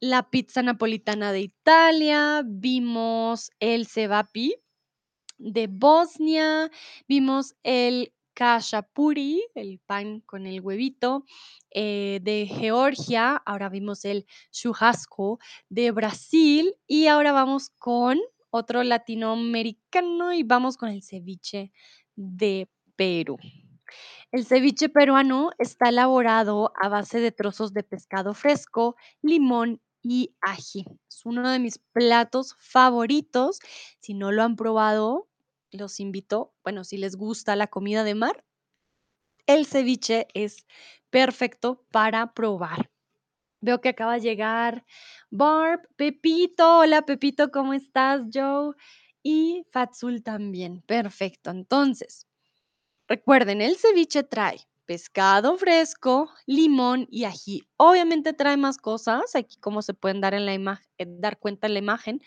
[0.00, 4.54] la pizza napolitana de Italia, vimos el cevapi
[5.38, 6.70] de Bosnia,
[7.06, 11.24] vimos el kashapuri, el pan con el huevito,
[11.72, 18.20] eh, de Georgia, ahora vimos el churrasco de Brasil y ahora vamos con
[18.50, 21.72] otro latinoamericano y vamos con el ceviche
[22.14, 23.38] de Perú.
[24.30, 30.84] El ceviche peruano está elaborado a base de trozos de pescado fresco, limón y ají.
[31.08, 33.58] Es uno de mis platos favoritos.
[33.98, 35.27] Si no lo han probado,
[35.72, 38.44] los invito, bueno, si les gusta la comida de mar,
[39.46, 40.66] el ceviche es
[41.10, 42.90] perfecto para probar.
[43.60, 44.84] Veo que acaba de llegar
[45.30, 46.80] Barb, Pepito.
[46.80, 48.74] Hola Pepito, ¿cómo estás, Joe?
[49.22, 50.82] Y Fatsul también.
[50.82, 51.50] Perfecto.
[51.50, 52.26] Entonces,
[53.08, 57.62] Recuerden, el ceviche trae pescado fresco, limón y ají.
[57.76, 60.86] Obviamente trae más cosas, aquí como se pueden dar en la imagen,
[61.20, 62.20] dar cuenta en la imagen,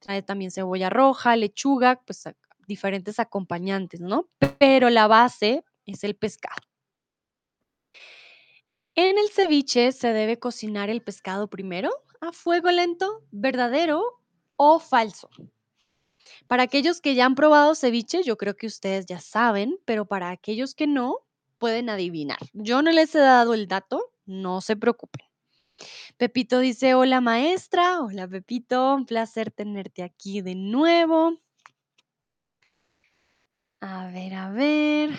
[0.00, 2.24] trae también cebolla roja, lechuga, pues
[2.70, 4.28] diferentes acompañantes, ¿no?
[4.58, 6.62] Pero la base es el pescado.
[8.94, 14.22] En el ceviche se debe cocinar el pescado primero a fuego lento, verdadero
[14.54, 15.28] o falso.
[16.46, 20.30] Para aquellos que ya han probado ceviche, yo creo que ustedes ya saben, pero para
[20.30, 21.18] aquellos que no,
[21.58, 22.38] pueden adivinar.
[22.52, 25.26] Yo no les he dado el dato, no se preocupen.
[26.16, 31.40] Pepito dice, hola maestra, hola Pepito, un placer tenerte aquí de nuevo.
[33.80, 35.18] A ver, a ver.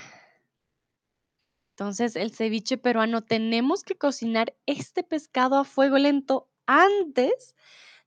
[1.71, 7.56] Entonces, el ceviche peruano, tenemos que cocinar este pescado a fuego lento antes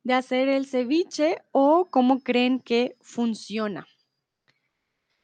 [0.05, 3.87] de hacer el ceviche o cómo creen que funciona.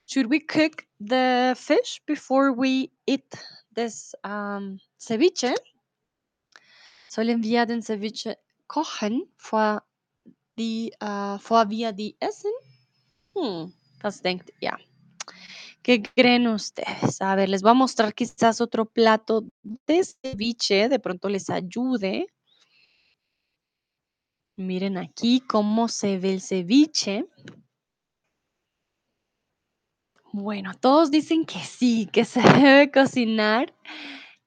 [0.06, 3.32] Should we cook the fish before we eat
[3.72, 5.54] this um, ceviche?
[7.08, 9.84] Sollen wir den Ceviche kochen, vor,
[10.58, 12.50] die, äh, vor wir die essen?
[13.34, 14.52] Hmm, was denkt?
[15.82, 17.22] ¿Qué creen ustedes?
[17.22, 22.26] A ver, les voy a mostrar quizás otro plato de ceviche, de pronto les ayude.
[24.56, 27.26] Miren aquí cómo se ve el ceviche.
[30.32, 33.74] Bueno, todos dicen que sí, que se debe cocinar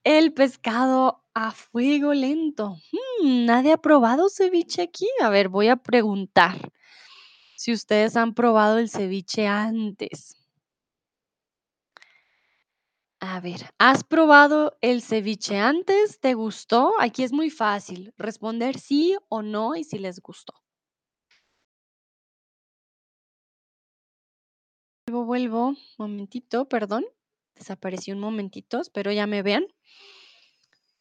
[0.03, 2.77] el pescado a fuego lento.
[3.23, 5.07] Mm, ¿nadie ha probado ceviche aquí?
[5.21, 6.71] A ver, voy a preguntar
[7.55, 10.42] si ustedes han probado el ceviche antes.
[13.25, 16.19] A ver, ¿has probado el ceviche antes?
[16.19, 16.91] ¿Te gustó?
[16.99, 20.53] Aquí es muy fácil responder sí o no y si les gustó.
[25.07, 27.05] Vuelvo, vuelvo, momentito, perdón.
[27.55, 29.67] Desapareció un momentito, espero ya me vean.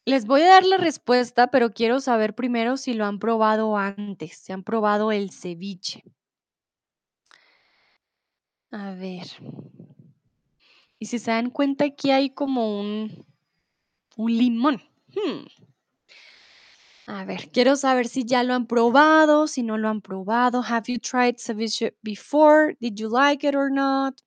[0.05, 4.37] Les voy a dar la respuesta, pero quiero saber primero si lo han probado antes,
[4.37, 6.03] si han probado el ceviche.
[8.71, 9.27] A ver.
[11.03, 13.25] Y si se dan cuenta, aquí hay como un,
[14.15, 14.81] un limón.
[15.13, 15.45] Hmm.
[17.07, 20.61] A ver, quiero saber si ya lo han probado, si no lo han probado.
[20.61, 22.77] Have you tried ceviche before?
[22.79, 24.17] Did you like it or not?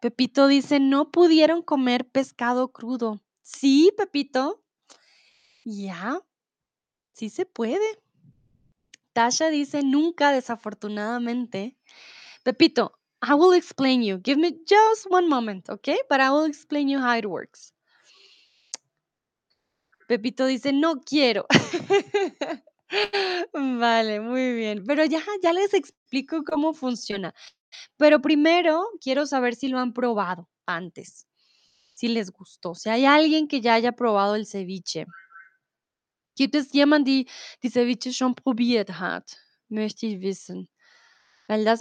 [0.00, 3.22] Pepito dice, no pudieron comer pescado crudo.
[3.42, 4.64] Sí, Pepito.
[5.64, 6.20] Ya,
[7.12, 7.86] sí se puede.
[9.12, 11.75] Tasha dice nunca, desafortunadamente.
[12.46, 14.18] Pepito, I will explain you.
[14.18, 15.98] Give me just one moment, okay?
[16.08, 17.72] But I will explain you how it works.
[20.06, 21.44] Pepito dice, no quiero.
[23.52, 24.84] Vale, muy bien.
[24.86, 27.34] Pero ya, ya les explico cómo funciona.
[27.96, 31.26] Pero primero quiero saber si lo han probado antes,
[31.96, 32.76] si les gustó.
[32.76, 35.04] Si hay alguien que ya haya probado el ceviche.
[36.36, 37.26] Gibt es jemand, die
[37.60, 39.36] die Ceviche schon probiert hat?
[39.68, 40.68] Möchte ich wissen.
[41.48, 41.80] Weil das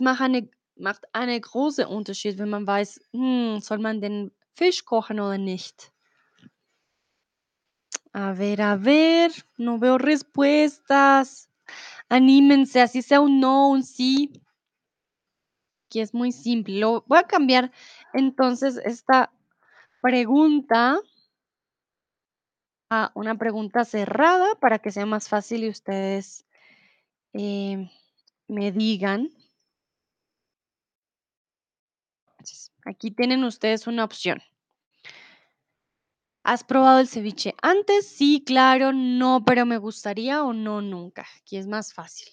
[0.76, 5.92] macht eine große Unterschied, wenn man weiß, hm, soll man den Fisch kochen oder nicht.
[8.14, 11.50] A ver, a ver, no veo respuestas.
[12.10, 14.42] Anímense, así sea un no, un sí.
[15.90, 16.86] Que es muy simple.
[17.06, 17.72] Voy a cambiar
[18.14, 19.32] entonces esta
[20.02, 21.00] pregunta
[22.90, 26.46] a una pregunta cerrada para que sea más fácil y ustedes
[27.34, 27.90] eh,
[28.48, 29.30] me digan.
[32.38, 34.42] Entonces, aquí tienen ustedes una opción.
[36.44, 38.08] ¿Has probado el ceviche antes?
[38.08, 41.26] Sí, claro, no, pero me gustaría o no, nunca.
[41.42, 42.28] Aquí es más fácil.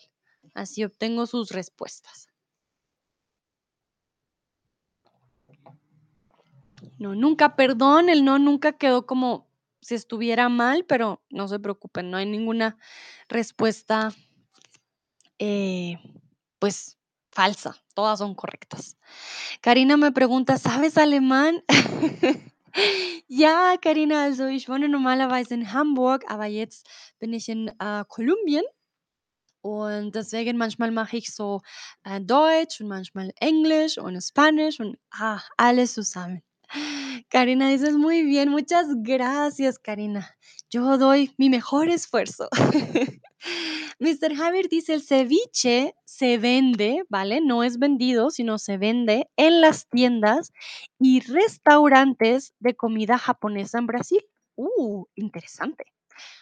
[0.55, 2.29] Así obtengo sus respuestas.
[6.99, 9.49] No, nunca, perdón, el no nunca quedó como
[9.81, 12.77] si estuviera mal, pero no se preocupen, no hay ninguna
[13.29, 14.13] respuesta,
[15.39, 15.99] eh,
[16.59, 16.99] pues
[17.33, 18.97] falsa, todas son correctas.
[19.61, 21.65] Karina me pregunta, ¿sabes alemán?
[23.29, 26.87] Ja, Karina, also ich wohne normalerweise in Hamburg, aber jetzt
[27.19, 28.65] bin ich in äh, Kolumbien
[29.63, 31.61] und deswegen manchmal mache ich so
[32.05, 36.43] äh, Deutsch und manchmal Englisch und Spanisch und ah, alles zusammen.
[37.29, 40.37] Karina, dices muy bien, muchas gracias, Karina.
[40.71, 42.49] Yo doy mi mejor esfuerzo.
[43.99, 44.35] Mr.
[44.35, 47.41] Javier dice, el ceviche se vende, ¿vale?
[47.41, 50.53] No es vendido, sino se vende en las tiendas
[50.99, 54.25] y restaurantes de comida japonesa en Brasil.
[54.57, 55.85] Uh, interesante.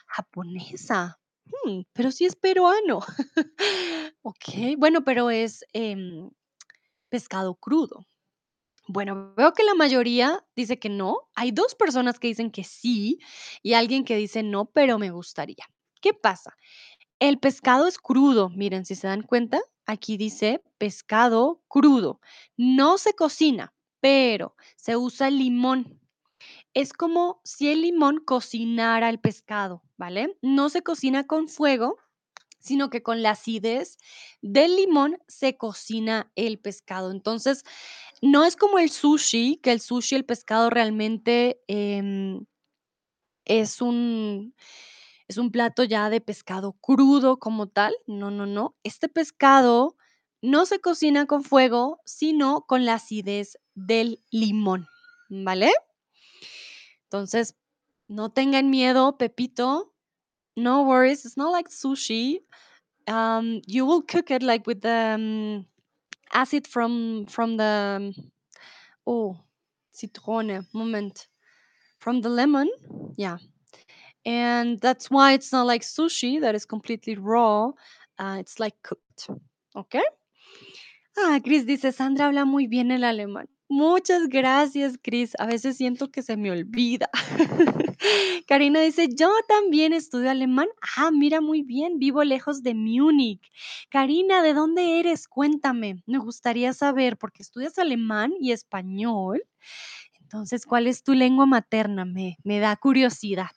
[0.07, 1.19] Japonesa.
[1.47, 3.01] Hmm, pero sí es peruano.
[4.23, 6.31] ok, bueno, pero es em,
[7.11, 8.07] pescado crudo.
[8.93, 11.29] Bueno, veo que la mayoría dice que no.
[11.37, 13.21] Hay dos personas que dicen que sí
[13.63, 15.65] y alguien que dice no, pero me gustaría.
[16.01, 16.57] ¿Qué pasa?
[17.21, 18.49] El pescado es crudo.
[18.49, 22.21] Miren, si se dan cuenta, aquí dice pescado crudo.
[22.57, 26.01] No se cocina, pero se usa limón.
[26.75, 30.37] Es como si el limón cocinara el pescado, ¿vale?
[30.43, 31.97] No se cocina con fuego,
[32.61, 33.99] sino que con la acidez
[34.43, 37.11] del limón se cocina el pescado.
[37.11, 37.65] Entonces,
[38.23, 42.45] no es como el sushi, que el sushi, el pescado realmente em,
[43.45, 44.55] es un,
[45.29, 47.95] es un plato ya de pescado crudo como tal.
[48.07, 48.77] No, no, no.
[48.85, 49.97] Este pescado
[50.43, 54.87] no se cocina con fuego, sino con la acidez del limón,
[55.29, 55.73] ¿vale?
[57.05, 57.57] Entonces,
[58.09, 59.95] no tengan miedo, Pepito.
[60.57, 62.45] No worries, it's not like sushi.
[63.09, 65.67] Um, you will cook it like with the um,
[66.33, 68.15] acid from from the
[69.07, 69.37] oh
[69.93, 71.29] citrone moment
[71.99, 72.69] from the lemon,
[73.17, 73.39] yeah,
[74.25, 77.71] and that's why it's not like sushi that is completely raw.
[78.19, 79.29] Uh, it's like cooked.
[79.77, 80.05] Okay.
[81.19, 83.49] Ah, Chris dice, Sandra habla muy bien el alemán.
[83.73, 85.35] Muchas gracias, Chris.
[85.39, 87.09] A veces siento que se me olvida.
[88.49, 90.67] Karina dice, yo también estudio alemán.
[90.97, 93.41] Ah, mira, muy bien, vivo lejos de Múnich.
[93.89, 95.29] Karina, ¿de dónde eres?
[95.29, 96.03] Cuéntame.
[96.07, 99.45] Me gustaría saber, porque estudias alemán y español.
[100.21, 102.05] Entonces, ¿cuál es tu lengua materna?
[102.05, 103.51] Me, me da curiosidad.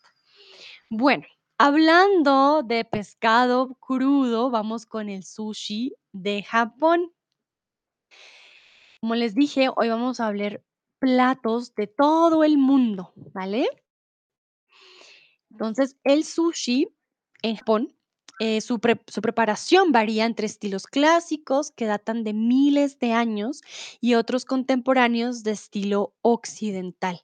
[0.92, 1.24] Bueno,
[1.58, 7.12] hablando de pescado crudo, vamos con el sushi de Japón.
[9.04, 10.64] Como les dije, hoy vamos a hablar
[10.98, 13.68] platos de todo el mundo, ¿vale?
[15.52, 16.88] Entonces, el sushi
[17.42, 17.94] en Japón,
[18.40, 23.62] eh, su, pre- su preparación varía entre estilos clásicos que datan de miles de años
[24.00, 27.22] y otros contemporáneos de estilo occidental.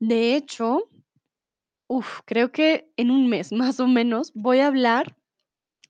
[0.00, 0.88] De hecho,
[1.88, 5.16] uf, creo que en un mes más o menos voy a hablar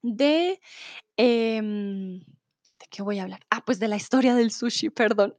[0.03, 0.61] de
[1.19, 2.39] Em, ¿de
[2.91, 3.41] qué voy a hablar?
[3.51, 5.34] Ah, pues de la historia del sushi, perdón.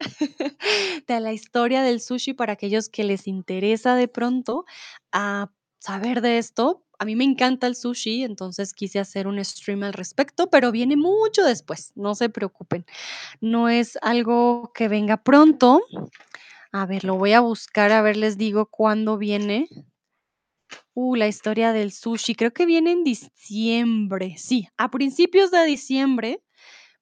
[1.07, 4.65] De la historia del sushi para aquellos que les interesa de pronto
[5.11, 6.83] a saber de esto.
[6.97, 10.95] A mí me encanta el sushi, entonces quise hacer un stream al respecto, pero viene
[10.95, 12.85] mucho después, no se preocupen.
[13.41, 15.81] No es algo que venga pronto.
[16.71, 19.67] A ver, lo voy a buscar, a ver, les digo cuándo viene.
[20.93, 24.35] Uh, la historia del sushi, creo que viene en diciembre.
[24.37, 26.41] Sí, a principios de diciembre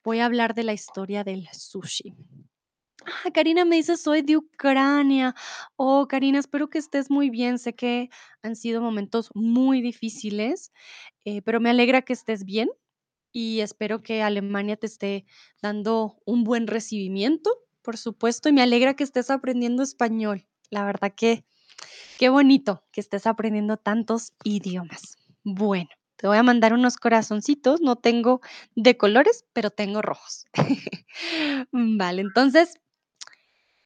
[0.10, 2.16] voy a hablar de la historia del sushi.
[3.06, 5.36] Ah, Karina me dice, soy de Ucrania.
[5.76, 7.60] Oh, Karina, espero que estés muy bien.
[7.60, 8.10] Sé que
[8.42, 10.72] han sido momentos muy difíciles,
[11.26, 12.72] eh, pero me alegra que estés bien
[13.32, 15.28] y espero que Alemania te esté
[15.62, 17.52] dando un buen recibimiento,
[17.84, 20.48] por supuesto, y me alegra que estés aprendiendo español.
[20.72, 21.46] La verdad que
[22.18, 25.20] qué bonito que estés aprendiendo tantos idiomas.
[25.44, 27.80] Bueno, te voy a mandar unos corazoncitos.
[27.80, 28.42] No tengo
[28.76, 30.46] de colores, pero tengo rojos.
[31.72, 32.78] Vale, entonces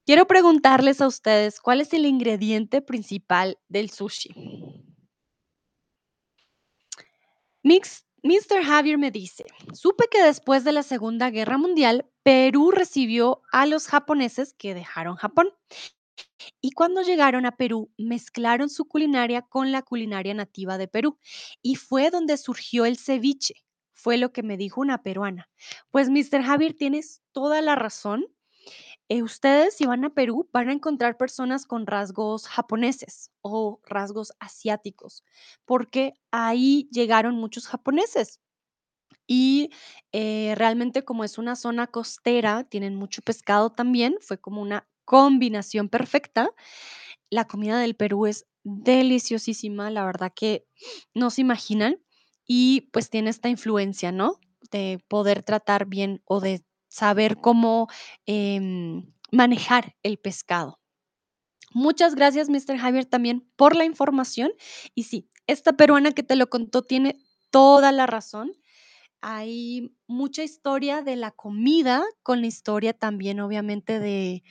[0.04, 4.34] quiero preguntarles a ustedes, ¿cuál es el ingrediente principal del sushi?
[7.62, 8.64] Mix, Mr.
[8.66, 13.88] Javier me dice, supe que después de la Segunda Guerra Mundial, Perú recibió a los
[13.88, 15.54] japoneses que dejaron Japón.
[16.62, 21.18] Y cuando llegaron a Perú, mezclaron su culinaria con la culinaria nativa de Perú.
[21.62, 23.56] Y fue donde surgió el ceviche.
[23.94, 25.50] Fue lo que me dijo una peruana.
[25.92, 26.44] Pues, Mr.
[26.44, 28.26] Javier, tienes toda la razón.
[29.10, 34.34] Eh, ustedes, si van a Perú, van a encontrar personas con rasgos japoneses o rasgos
[34.40, 35.24] asiáticos,
[35.66, 38.40] porque ahí llegaron muchos japoneses.
[39.28, 39.72] Y
[40.12, 45.90] eh, realmente como es una zona costera, tienen mucho pescado también, fue como una combinación
[45.90, 46.50] perfecta.
[47.30, 50.66] La comida del Perú es deliciosísima, la verdad que
[51.14, 51.98] no se imaginan.
[52.46, 54.40] Y pues tiene esta influencia, ¿no?
[54.72, 57.88] De poder tratar bien o de saber cómo
[58.26, 60.80] em, manejar el pescado.
[61.74, 62.78] Muchas gracias, Mr.
[62.78, 64.52] Javier, también por la información.
[64.94, 67.18] Y sí, esta peruana que te lo contó tiene
[67.50, 68.54] toda la razón.
[69.26, 74.44] Hay mucha historia de la comida con la historia también, obviamente, de,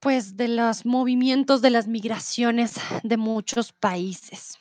[0.00, 4.59] pues, de los movimientos, de las migraciones de muchos países.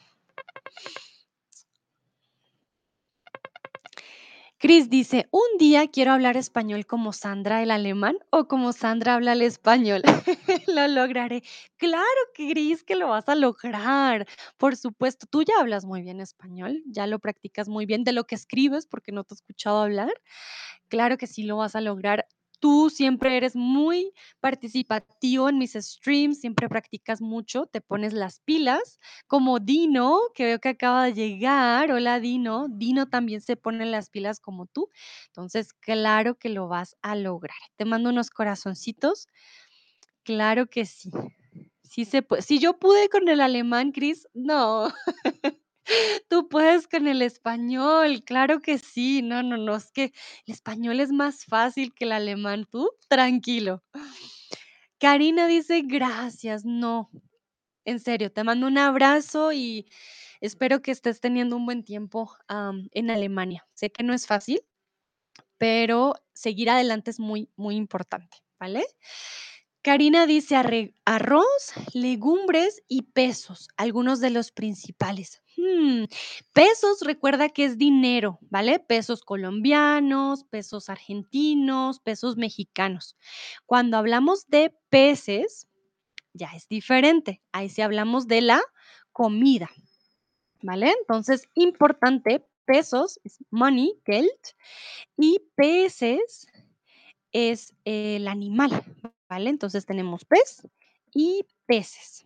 [4.62, 9.32] Chris dice, un día quiero hablar español como Sandra el alemán o como Sandra habla
[9.32, 10.02] el español.
[10.68, 11.44] Lo lograré.
[11.78, 12.04] Claro
[12.34, 14.28] Chris, que lo vas a lograr.
[14.58, 18.26] Por supuesto, tú ya hablas muy bien español, ya lo practicas muy bien de lo
[18.26, 20.12] que escribes porque no te he escuchado hablar.
[20.90, 22.28] Claro que sí lo vas a lograr.
[22.60, 29.00] Tú siempre eres muy participativo en mis streams, siempre practicas mucho, te pones las pilas,
[29.28, 31.92] como Dino, que veo que acaba de llegar.
[31.92, 32.68] Hola Dino.
[32.70, 34.90] Dino también se pone las pilas como tú.
[35.28, 37.58] Entonces, claro que lo vas a lograr.
[37.78, 39.28] Te mando unos corazoncitos.
[40.24, 41.12] Claro que sí.
[41.84, 42.26] Sí se.
[42.42, 44.94] Si yo pude con el alemán, Chris, no.
[46.30, 49.22] Tú puedes con el español, claro que sí.
[49.22, 50.14] No, no, no, es que
[50.46, 52.66] el español es más fácil que el alemán.
[52.70, 53.84] Tú, tranquilo.
[55.00, 56.66] Karina dice, gracias.
[56.66, 57.10] No,
[57.86, 59.88] en serio, te mando un abrazo y
[60.42, 62.32] espero que estés teniendo un buen tiempo
[62.92, 63.68] en Alemania.
[63.74, 64.62] Sé que no es fácil,
[65.58, 68.86] pero seguir adelante es muy, muy importante, ¿vale?
[69.82, 70.56] Karina dice
[71.06, 75.42] arroz, legumbres y pesos, algunos de los principales.
[75.56, 76.04] Hmm,
[76.54, 78.80] Pesos, recuerda que es dinero, ¿vale?
[78.80, 83.16] Pesos colombianos, pesos argentinos, pesos mexicanos.
[83.66, 85.68] Cuando hablamos de peces,
[86.34, 87.42] ya es diferente.
[87.54, 88.62] Ahí sí hablamos de la
[89.14, 89.70] comida,
[90.62, 90.94] ¿vale?
[91.02, 94.30] Entonces, importante, pesos es money, Geld,
[95.18, 96.48] y peces
[97.32, 98.84] es el animal,
[99.30, 99.50] ¿vale?
[99.50, 100.68] Entonces tenemos pez
[101.14, 102.24] y peces.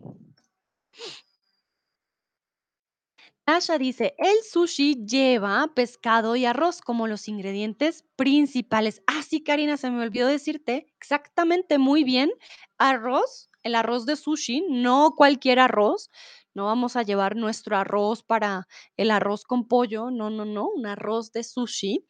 [3.44, 9.02] Tasha dice, el sushi lleva pescado y arroz como los ingredientes principales.
[9.06, 12.30] Ah, sí, Karina, se me olvidó decirte exactamente muy bien.
[12.78, 16.08] Arroz, el arroz de sushi, no cualquier arroz.
[16.54, 20.10] No vamos a llevar nuestro arroz para el arroz con pollo.
[20.10, 22.06] No, no, no, un arroz de sushi.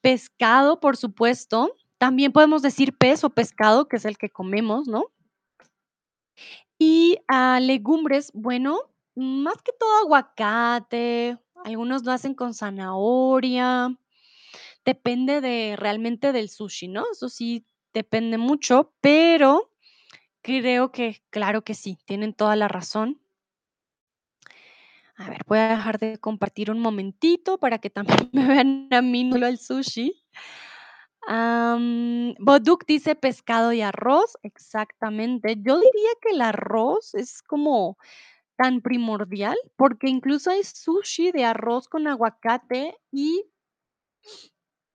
[0.00, 1.74] Pescado, por supuesto.
[2.04, 5.06] También podemos decir pez o pescado, que es el que comemos, ¿no?
[6.78, 8.78] Y, ah, legumbres, bueno,
[9.14, 13.96] más que todo aguacate, algunos lo hacen con zanahoria,
[14.84, 17.06] depende de realmente del sushi, ¿no?
[17.10, 19.70] Eso sí depende mucho, pero
[20.42, 23.18] creo que claro que sí, tienen toda la razón.
[25.16, 29.00] A ver, voy a dejar de compartir un momentito para que también me vean a
[29.00, 30.20] mí, no al sushi.
[32.38, 35.56] Boduk dice pescado y arroz, exactamente.
[35.60, 37.96] Yo diría que el arroz es como
[38.56, 43.44] tan primordial, porque incluso hay sushi de arroz con aguacate y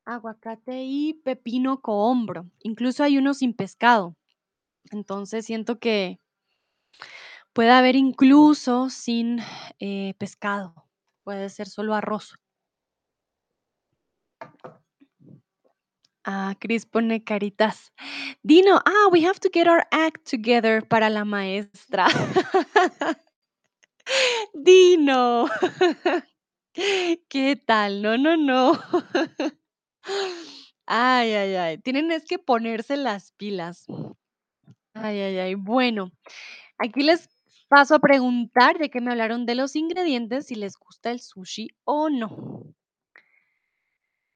[0.05, 2.49] aguacate y pepino cohombro.
[2.61, 4.15] Incluso hay uno sin pescado.
[4.91, 6.19] Entonces siento que,
[7.53, 9.39] Puede haber incluso sin,
[9.79, 10.75] eh, pescado,
[11.23, 12.35] puede ser solo arroz.
[16.31, 17.91] Ah, Chris pone caritas.
[18.43, 22.05] Dino, ah, we have to get our act together para la maestra.
[24.53, 25.49] Dino.
[27.29, 28.03] ¿Qué tal?
[28.03, 28.73] No, no, no.
[30.85, 31.77] Ay, ay, ay.
[31.79, 33.85] Tienen es que ponerse las pilas.
[34.93, 35.55] Ay, ay, ay.
[35.55, 36.11] Bueno,
[36.79, 37.29] aquí les
[37.69, 41.69] paso a preguntar, ya que me hablaron de los ingredientes, si les gusta el sushi
[41.85, 42.75] o no.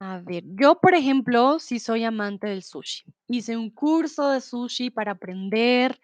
[0.06, 3.04] A ver, yo, por ejemplo, sí soy amante del sushi.
[3.26, 5.98] Hice un curso de sushi para aprender.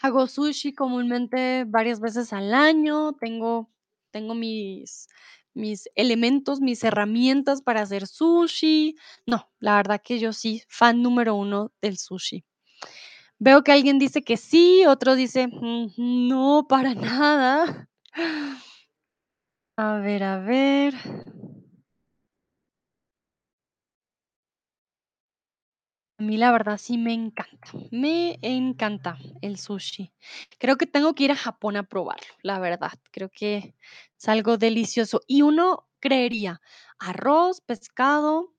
[0.00, 3.12] hago sushi comúnmente varias veces al año.
[3.14, 3.70] Tengo,
[4.10, 5.08] tengo mis,
[5.54, 8.96] mis elementos, mis herramientas para hacer sushi.
[9.26, 12.44] No, la verdad que yo sí, fan número uno del sushi.
[13.38, 17.88] Veo que alguien dice que sí, otro dice, "Mm, no, para nada.
[19.84, 20.94] A ver, a ver.
[26.18, 30.12] A mí la verdad sí me encanta, me encanta el sushi.
[30.58, 32.92] Creo que tengo que ir a Japón a probarlo, la verdad.
[33.10, 33.74] Creo que
[34.18, 35.20] es algo delicioso.
[35.26, 36.60] Y uno creería
[36.98, 38.54] arroz, pescado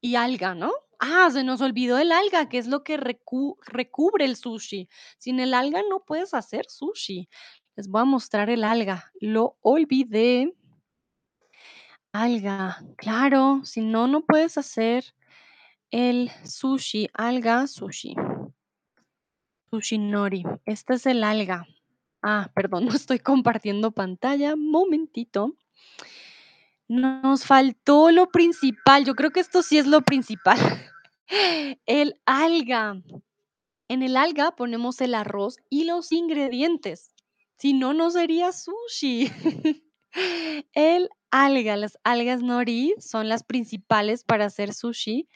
[0.00, 0.72] y alga, ¿no?
[1.00, 4.88] Ah, se nos olvidó el alga, que es lo que recu- recubre el sushi.
[5.18, 7.28] Sin el alga no puedes hacer sushi.
[7.76, 9.10] Les voy a mostrar el alga.
[9.20, 10.54] Lo olvidé.
[12.12, 15.04] Alga, claro, si no, no puedes hacer
[15.90, 18.14] el sushi, alga, sushi,
[19.70, 20.44] sushi nori.
[20.64, 21.66] Este es el alga.
[22.22, 24.54] Ah, perdón, no estoy compartiendo pantalla.
[24.56, 25.56] Momentito.
[26.86, 29.04] Nos faltó lo principal.
[29.04, 30.58] Yo creo que esto sí es lo principal.
[31.86, 33.00] El alga.
[33.88, 37.13] En el alga ponemos el arroz y los ingredientes.
[37.58, 39.30] Si no, no sería sushi.
[40.74, 45.28] El alga, las algas nori son las principales para hacer sushi.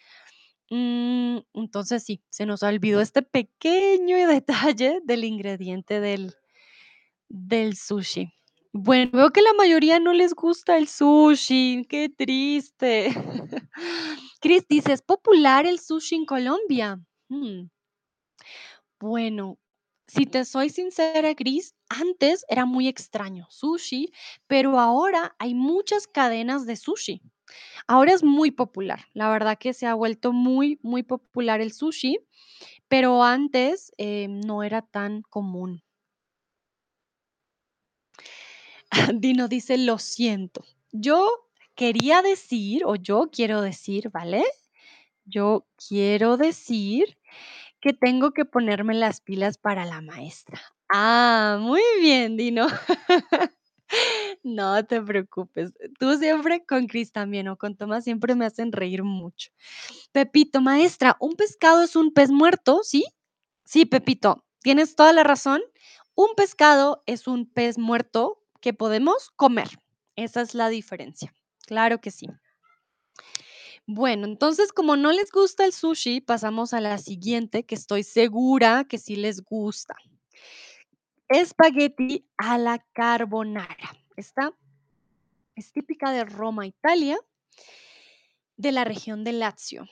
[0.70, 6.34] Mm, entonces sí, se nos olvidó este pequeño detalle del ingrediente del,
[7.28, 8.32] del sushi.
[8.72, 11.86] Bueno, veo que la mayoría no les gusta el sushi.
[11.88, 13.08] Qué triste.
[14.40, 17.00] Chris dice, ¿es popular el sushi en Colombia?
[17.28, 17.68] Mm,
[19.00, 19.58] bueno,
[20.08, 24.10] si te soy sincera, Chris, antes era muy extraño sushi,
[24.46, 27.20] pero ahora hay muchas cadenas de sushi.
[27.86, 29.06] Ahora es muy popular.
[29.12, 32.18] La verdad que se ha vuelto muy, muy popular el sushi,
[32.88, 35.82] pero antes eh, no era tan común.
[39.14, 40.64] Dino dice, lo siento.
[40.90, 41.28] Yo
[41.74, 44.42] quería decir, o yo quiero decir, ¿vale?
[45.24, 47.18] Yo quiero decir
[47.80, 50.60] que tengo que ponerme las pilas para la maestra.
[50.90, 52.66] Ah, muy bien, Dino.
[54.42, 55.72] No te preocupes.
[55.98, 59.50] Tú siempre con Chris también o con Tomás siempre me hacen reír mucho.
[60.12, 62.80] Pepito, maestra, ¿un pescado es un pez muerto?
[62.82, 63.04] ¿Sí?
[63.64, 65.62] Sí, Pepito, tienes toda la razón.
[66.14, 69.68] Un pescado es un pez muerto que podemos comer.
[70.16, 71.32] Esa es la diferencia.
[71.66, 72.26] Claro que sí.
[73.90, 78.84] Bueno, entonces como no les gusta el sushi, pasamos a la siguiente, que estoy segura
[78.84, 79.96] que sí les gusta.
[81.30, 83.96] Espagueti a la carbonara.
[84.14, 84.52] Esta
[85.54, 87.18] es típica de Roma, Italia,
[88.58, 89.86] de la región de Lazio.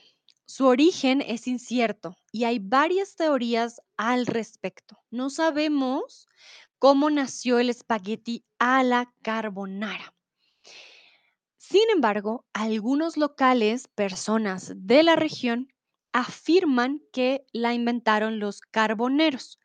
[0.45, 4.99] Su origen es incierto y hay varias teorías al respecto.
[5.09, 6.27] No sabemos
[6.77, 10.13] cómo nació el espagueti a la carbonara.
[11.69, 15.73] Sin embargo, algunos locales, personas de la región,
[16.13, 19.59] afirman que la inventaron los carboneros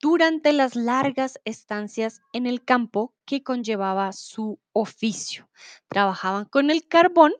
[0.00, 5.48] durante las largas estancias en el campo que conllevaba su oficio.
[5.86, 7.32] Trabajaban con el carbón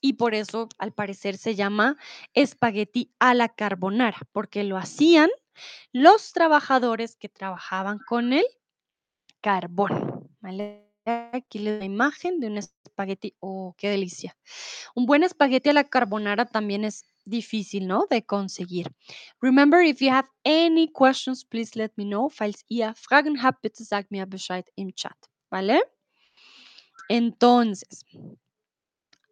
[0.00, 1.98] y por eso al parecer se llama
[2.32, 5.28] espagueti a la carbonara, porque lo hacían
[5.92, 8.46] los trabajadores que trabajaban con el
[9.42, 10.30] carbón.
[11.04, 13.34] Aquí les la imagen de un espagueti.
[13.40, 14.36] Oh, qué delicia.
[14.94, 18.06] Un buen espagueti a la carbonara también es difícil, ¿no?
[18.08, 18.86] De conseguir.
[19.40, 22.28] Remember, if you have any questions, please let me know.
[22.28, 25.16] Falls ihr Fragen habt, bitte sagt mir Bescheid im Chat,
[25.50, 25.80] ¿vale?
[27.08, 28.04] Entonces,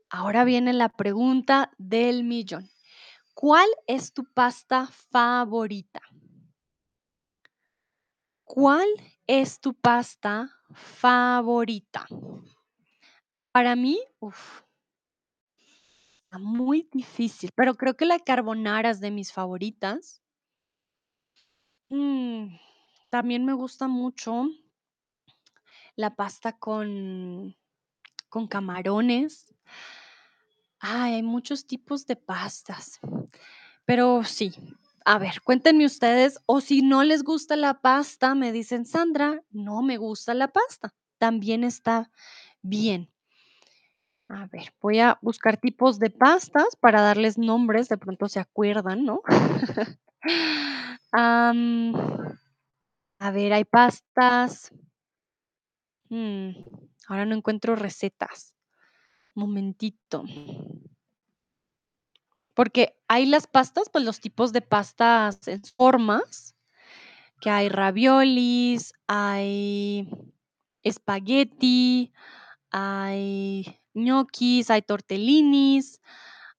[0.09, 2.69] ahora viene la pregunta del millón.
[3.35, 6.01] ¿Cuál es tu pasta favorita?
[8.45, 8.89] ¿Cuál
[9.31, 12.05] es tu pasta favorita?
[13.53, 14.63] Para mí, uf,
[16.25, 20.21] está muy difícil, pero creo que la carbonara es de mis favoritas.
[21.91, 22.57] Mm,
[23.09, 24.49] también me gusta mucho
[25.95, 27.55] la pasta con
[28.29, 29.55] con camarones.
[30.81, 32.99] Ay, hay muchos tipos de pastas,
[33.85, 34.53] pero sí.
[35.05, 39.83] A ver, cuéntenme ustedes, o si no les gusta la pasta, me dicen: "Sandra, no
[39.83, 42.11] me gusta la pasta", también está
[42.63, 43.11] bien.
[44.29, 49.05] A ver, voy a buscar tipos de pastas para darles nombres, de pronto se acuerdan,
[49.05, 49.23] ¿no?
[53.21, 54.73] A ver, hay pastas
[56.11, 56.51] mm,
[57.09, 58.55] ahora no encuentro recetas.
[59.35, 60.25] Momentito.
[62.61, 66.55] Porque hay las pastas, pues, los tipos de pastas en formas,
[67.41, 70.07] que hay raviolis, hay
[70.83, 72.13] espagueti,
[72.71, 76.03] hay ñoquis, hay tortellinis,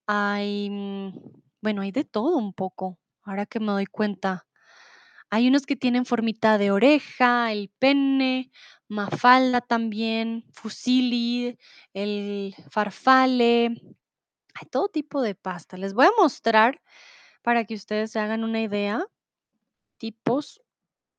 [0.07, 1.19] hay, mm,
[1.61, 4.47] bueno, hay de todo un poco, ahora que me doy cuenta.
[5.29, 8.51] Hay unos que tienen formita de oreja, el penne,
[8.87, 11.59] mafalda también, fusilli,
[11.93, 13.79] el farfalle,
[14.55, 15.77] hay todo tipo de pasta.
[15.77, 16.81] Les voy a mostrar
[17.43, 19.05] para que ustedes se hagan una idea,
[19.97, 20.61] tipos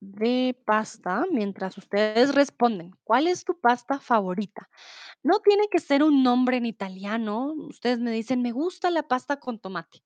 [0.00, 2.92] de pasta, mientras ustedes responden.
[3.04, 4.68] ¿Cuál es tu pasta favorita?
[5.22, 7.54] No tiene que ser un nombre en italiano.
[7.70, 10.04] Ustedes me dicen: "Me gusta la pasta con tomate",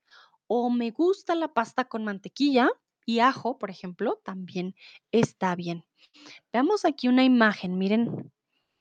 [0.48, 2.70] o "Me gusta la pasta con mantequilla
[3.06, 4.74] y ajo", por ejemplo, también
[5.12, 5.84] está bien.
[6.52, 8.32] Veamos aquí una imagen, miren.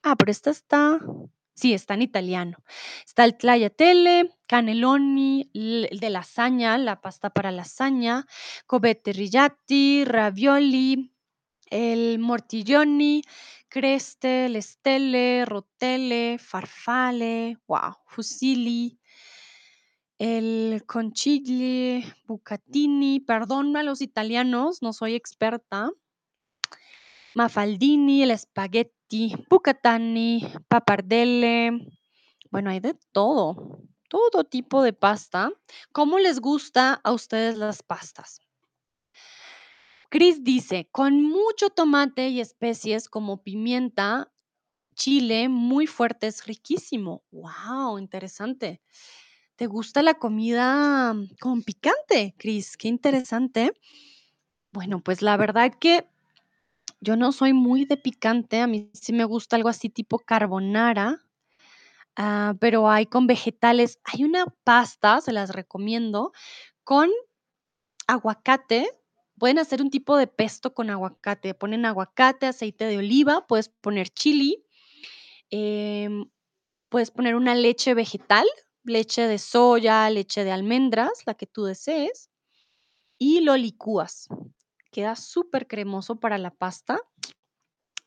[0.03, 0.99] Ah, pero esta está
[1.55, 2.57] sí, está en italiano.
[3.05, 8.25] Está el tagliatelle, cannelloni, l de lasaña, la pasta para lasaña,
[9.05, 11.11] riggatti, ravioli,
[11.69, 13.23] el mortiglioni,
[13.69, 18.99] creste, le stelle, rotelle, farfalle, wow, fusilli
[20.17, 25.91] el conchiglie, bucatini, perdón a los italianos, no soy experta.
[27.33, 28.94] Mafaldini, el espagueti,
[29.49, 31.71] bucatani, pappardelle,
[32.51, 35.51] bueno, hay de todo, todo tipo de pasta.
[35.91, 38.39] ¿Cómo les gusta a ustedes las pastas?
[40.11, 44.31] Cris dice: "Con mucho tomate y especies como pimienta,
[44.95, 47.23] chile muy fuerte, es riquísimo".
[47.31, 48.81] Guau, interesante.
[49.57, 52.77] ¿Te gusta la comida con picante, Cris?
[52.77, 53.73] Qué interesante.
[54.73, 56.07] Bueno, pues la verdad que
[57.05, 61.21] yo no soy muy de picante, a mí sí me gusta algo así tipo carbonara,
[62.17, 63.99] ah, pero hay con vegetales.
[64.05, 66.33] Hay una pasta, se las recomiendo,
[66.83, 67.09] con
[68.07, 68.89] aguacate.
[69.39, 71.53] Pueden hacer un tipo de pesto con aguacate.
[71.53, 74.65] Ponen aguacate, aceite de oliva, puedes poner chili,
[75.51, 76.29] em,
[76.89, 78.47] puedes poner una leche vegetal,
[78.85, 82.29] leche de soya, leche de almendras, la que tú desees,
[83.19, 84.27] y lo licúas.
[84.95, 87.01] Queda supercremoso para la pasta.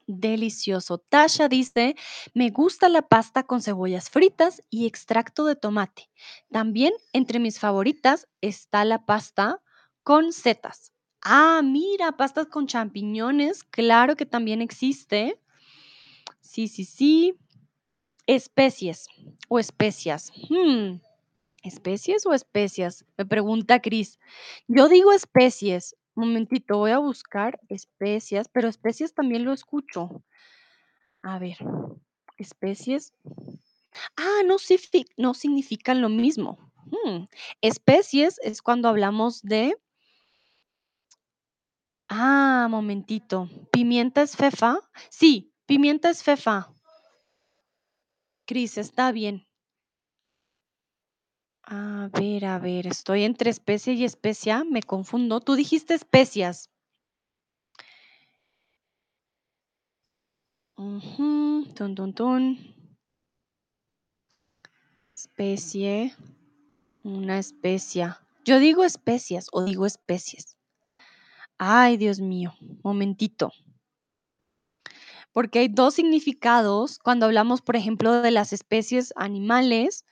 [0.06, 0.96] Delicioso.
[0.96, 1.96] Tasha dice:
[2.32, 6.08] "Me gusta la pasta con cebollas fritas y extracto de tomate.
[6.50, 9.60] También entre mis favoritas está la pasta
[10.02, 10.90] con setas".
[11.20, 15.38] Ah, mira, pastas con champiñones, claro que también existe.
[16.40, 17.34] Sí, sí, sí.
[18.26, 19.08] Especies
[19.48, 20.32] o especias.
[20.50, 21.00] Mm,
[21.64, 23.04] ¿especies o especias?
[23.18, 24.18] Me pregunta Cris.
[24.68, 25.96] Yo digo especies.
[26.18, 30.24] Momentito, voy a buscar especias, pero especias también lo escucho.
[31.22, 31.56] A ver,
[32.38, 33.12] especies.
[34.16, 34.56] Ah, no
[35.16, 36.72] no significan lo mismo.
[36.86, 37.28] Mm,
[37.60, 39.76] especies es cuando hablamos de
[42.08, 44.78] Ah, momentito, ¿pimienta es fefa?
[45.10, 46.68] Sí, pimienta es fefa.
[48.44, 49.47] Cris, está bien.
[51.70, 55.40] A ver, a ver, estoy entre especie y especia, me confundo.
[55.40, 56.68] Tú dijiste especias.
[60.84, 62.42] Ujú, tun, tun.
[65.16, 66.14] Especie,
[67.04, 68.20] una especia.
[68.44, 70.56] ¿Yo digo especias o digo especies?
[71.60, 72.54] Ay, Dios mío,
[72.84, 73.52] momentito.
[75.34, 80.04] Porque hay 2 significados cuando hablamos, por ejemplo, de las especies animales,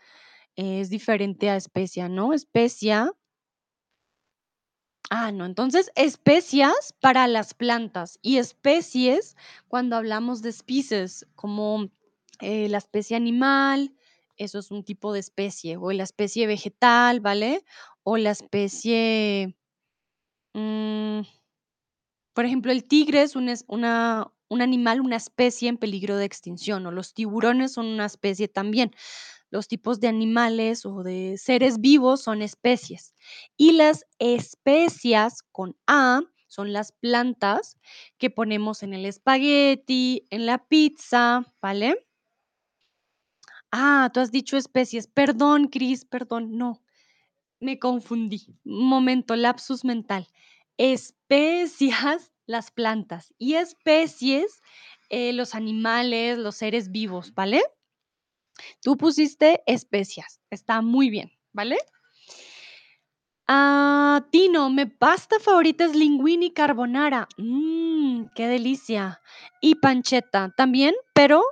[0.57, 2.33] es diferente a especia, ¿no?
[2.33, 3.13] Especia
[5.11, 9.37] Ah, no, entonces especias para las plantas y especies
[9.69, 11.89] cuando hablamos de species, como,
[12.41, 13.95] eh, la especie animal,
[14.37, 17.65] eso es un tipo de especie, o la especie vegetal, ¿vale?
[18.03, 19.57] O la especie,
[20.55, 21.23] mm
[22.37, 26.91] por ejemplo, el tigre es una un animal, una especie en peligro de extinción, o
[26.93, 28.93] los tiburones son una especie también.
[29.51, 33.15] Los tipos de animales o de seres vivos son especies.
[33.57, 37.77] Y las especias con A son las plantas
[38.19, 42.07] que ponemos en el espagueti, en la pizza, ¿vale?
[43.73, 45.07] Ah, tú has dicho especies.
[45.07, 46.83] Perdón, Cris, perdón, no,
[47.61, 48.59] me confundí.
[48.65, 50.29] Un momento, lapsus mental.
[50.79, 54.63] Especias, las plantas y especies,
[55.11, 57.63] eh, los animales, los seres vivos, ¿vale?
[58.83, 61.79] Tú pusiste especias, está muy bien, ¿vale?
[63.49, 67.29] Ah, Tino, mi pasta favorita es linguini carbonara.
[67.37, 69.21] Mmm, qué delicia.
[69.61, 71.45] Y pancetta también, pero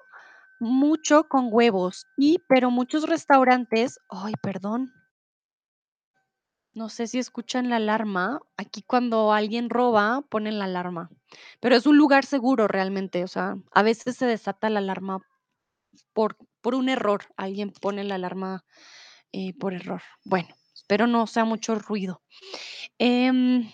[0.58, 2.06] mucho con huevos.
[2.16, 4.92] Y, pero muchos restaurantes, ay, perdón,
[6.74, 8.40] no sé si escuchan la alarma.
[8.56, 11.08] Aquí cuando alguien roba, ponen la alarma.
[11.60, 13.22] Pero es un lugar seguro realmente.
[13.22, 15.20] O sea, a veces se desata la alarma
[16.12, 17.26] por, por un error.
[17.36, 18.64] Alguien pone la alarma
[19.32, 20.00] eh, por error.
[20.24, 22.22] Bueno, espero no sea mucho ruido.
[22.98, 23.70] Em,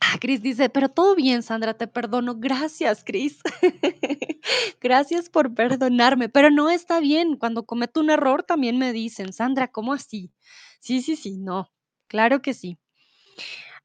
[0.00, 2.36] ah, Cris dice, pero todo bien, Sandra, te perdono.
[2.36, 3.40] Gracias, Cris.
[4.80, 7.36] Gracias por perdonarme, pero no está bien.
[7.36, 10.32] Cuando cometo un error también me dicen, Sandra, ¿cómo así?
[10.80, 11.70] Sí, sí, sí, no,
[12.08, 12.78] claro que sí.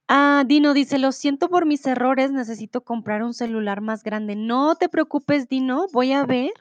[0.08, 4.36] Ah, Dino dice, lo siento por mis errores, necesito comprar un celular más grande.
[4.38, 6.52] No te preocupes, Dino, voy a ver.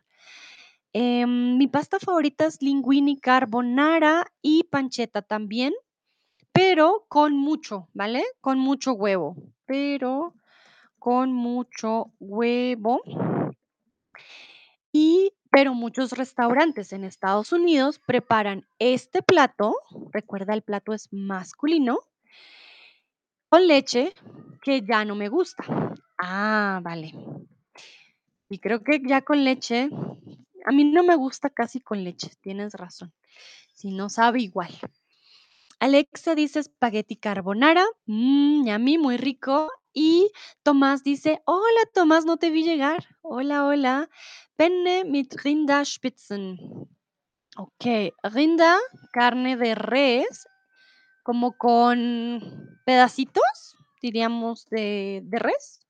[0.97, 5.72] Em, mi pasta favorita es linguini carbonara y pancetta también,
[6.53, 8.22] pero con mucho, ¿vale?
[8.40, 9.34] Con mucho huevo,
[9.66, 10.34] pero
[11.01, 13.03] con mucho huevo.
[14.92, 19.74] Y, pero muchos restaurantes en Estados Unidos preparan este plato,
[20.12, 21.99] recuerda el plato es masculino,
[23.49, 24.14] con leche
[24.62, 25.64] que ya no me gusta.
[26.18, 27.12] Ah, vale.
[28.49, 29.90] Y creo que ya con leche,
[30.65, 33.12] a mí no me gusta casi con leche, tienes razón.
[33.75, 34.71] Si no sabe igual.
[35.79, 39.71] Alexa dice espagueti carbonara, mmm, a mí muy rico.
[39.93, 43.07] Y Tomás dice, hola Tomás, no te vi llegar.
[43.23, 44.09] Hola, hola.
[44.57, 46.59] Penne mit Rinderspitzen.
[47.57, 47.85] Ok,
[48.25, 48.79] rinda,
[49.12, 50.49] carne de res,
[51.23, 55.84] como con pedacitos, diríamos, de, de res.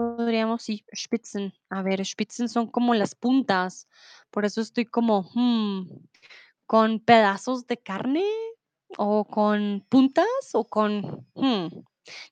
[0.00, 1.52] Podríamos, sí, Spitzen.
[1.68, 3.86] A ver, Spitzen son como las puntas.
[4.30, 5.90] Por eso estoy como, hmm,
[6.64, 8.24] con pedazos de carne
[8.96, 10.24] o con puntas
[10.54, 11.66] o con, hmm,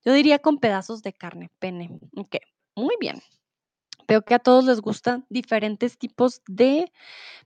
[0.03, 1.91] yo diría con pedazos de carne, pene.
[2.17, 2.37] Ok,
[2.75, 3.21] muy bien.
[4.07, 6.91] Veo que a todos les gustan diferentes tipos de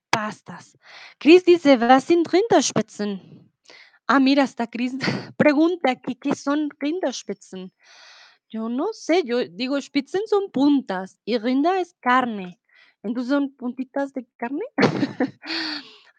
[0.08, 0.78] pastas.
[1.18, 3.50] Chris dice, was sind Rinderspitzen?
[4.06, 4.94] Ah, mira, hasta Chris
[5.36, 7.72] pregunta aquí, ¿qué son Rinderspitzen?
[8.52, 12.60] Yo no sé, yo digo, Spitzen son puntas y Rinder es carne.
[13.02, 14.66] Entonces son puntitas de carne.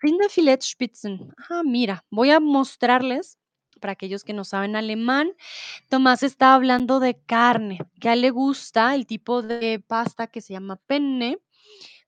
[0.02, 1.32] Rinderfiletspitzen.
[1.48, 3.38] Ah, mira, voy a mostrarles
[3.80, 5.34] para aquellos que no saben alemán.
[5.90, 10.42] Tomás está hablando de carne, que a él le gusta el tipo de pasta que
[10.42, 11.38] se llama penne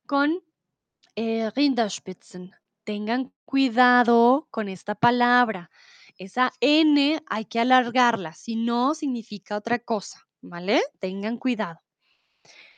[0.08, 0.42] con
[1.16, 2.52] eh, Rinderspitzen.
[2.84, 5.70] Tengan cuidado con esta palabra.
[6.18, 10.82] Esa N hay que alargarla, si no significa otra cosa, ¿vale?
[11.00, 11.80] Tengan cuidado.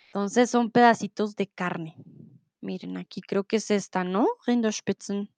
[0.08, 1.96] Entonces son pedacitos de carne.
[2.62, 4.28] Miren, aquí creo que es esta, ¿no?
[4.46, 5.30] Rinderspitzen.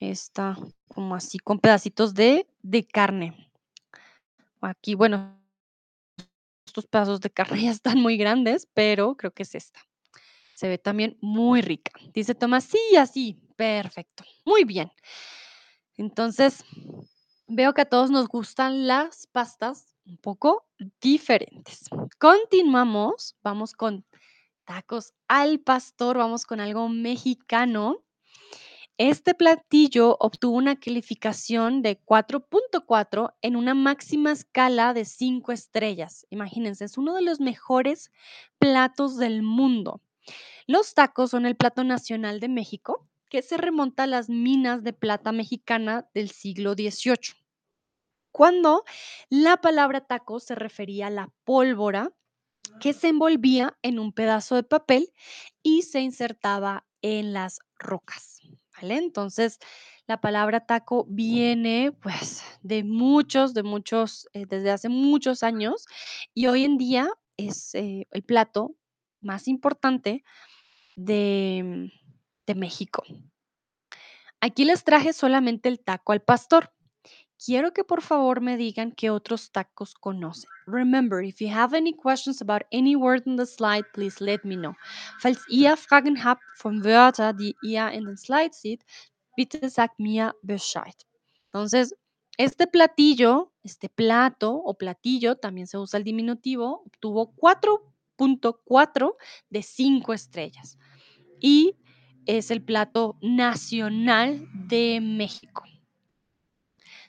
[0.00, 0.56] Esta,
[0.88, 3.50] como así, con pedacitos de, de carne.
[4.60, 5.40] Aquí, bueno,
[6.66, 9.80] estos pedazos de carne ya están muy grandes, pero creo que es esta.
[10.54, 11.92] Se ve también muy rica.
[12.12, 13.38] Dice Tomás, sí, así.
[13.56, 14.24] Perfecto.
[14.44, 14.90] Muy bien.
[15.98, 16.64] Entonces,
[17.48, 20.64] veo que a todos nos gustan las pastas un poco
[21.00, 21.90] diferentes.
[22.18, 23.36] Continuamos.
[23.42, 24.06] Vamos con
[24.64, 26.18] tacos al pastor.
[26.18, 28.02] Vamos con algo mexicano.
[28.96, 36.26] Este platillo obtuvo una calificación de 4.4 en una máxima escala de 5 estrellas.
[36.30, 38.12] Imagínense, es uno de los mejores
[38.58, 40.00] platos del mundo.
[40.66, 44.92] Los tacos son el plato nacional de México, que se remonta a las minas de
[44.92, 47.34] plata mexicana del siglo XVIII,
[48.32, 48.84] cuando
[49.28, 52.12] la palabra taco se refería a la pólvora
[52.80, 55.12] que se envolvía en un pedazo de papel
[55.62, 58.40] y se insertaba en las rocas.
[58.80, 58.96] ¿Vale?
[58.96, 59.58] Entonces,
[60.06, 65.86] la palabra taco viene pues de muchos, de muchos, eh, desde hace muchos años
[66.32, 68.76] y hoy en día es eh, el plato
[69.20, 70.24] más importante
[70.96, 71.90] de,
[72.48, 73.04] de México.
[74.40, 76.72] Aquí les traje solamente el taco al pastor.
[77.44, 80.50] Quiero que por favor me digan qué otros tacos conocen.
[80.66, 84.56] Remember, if you have any questions about any word in the slide, please let me
[84.56, 84.74] know.
[85.20, 88.84] Falls ihr Fragen habt von Wörtern, die ihr in den Slide seht,
[89.36, 90.96] bitte sagt mir Bescheid.
[91.52, 91.94] Entonces,
[92.38, 99.16] Este platillo, este plato o platillo, también se usa el diminutivo, obtuvo 4.4
[99.50, 100.78] de 5 estrellas
[101.40, 101.76] y
[102.28, 105.64] es el plato nacional de México.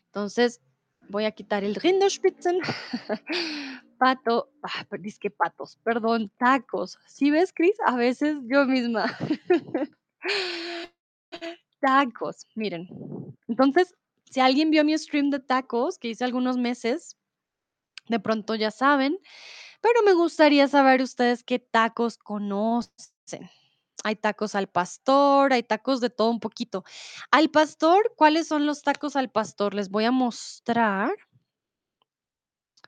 [0.06, 0.62] Entonces,
[1.10, 2.60] voy a quitar el Rinderspitzen.
[4.00, 6.98] Pato, ah, dizque patos, perdón, tacos.
[7.06, 7.76] ¿Sí ves, Cris?
[7.86, 9.14] A veces yo misma.
[11.82, 12.88] Tacos, miren.
[13.50, 13.94] Entonces,
[14.24, 17.18] si alguien vio mi stream de tacos que hice algunos meses,
[18.08, 19.20] de pronto ya saben,
[19.82, 23.50] pero me gustaría saber ustedes qué tacos conocen.
[24.04, 26.84] Hay tacos al pastor, hay tacos de todo un poquito.
[27.32, 29.74] Al pastor, ¿cuáles son los tacos al pastor?
[29.74, 31.12] Les voy a mostrar.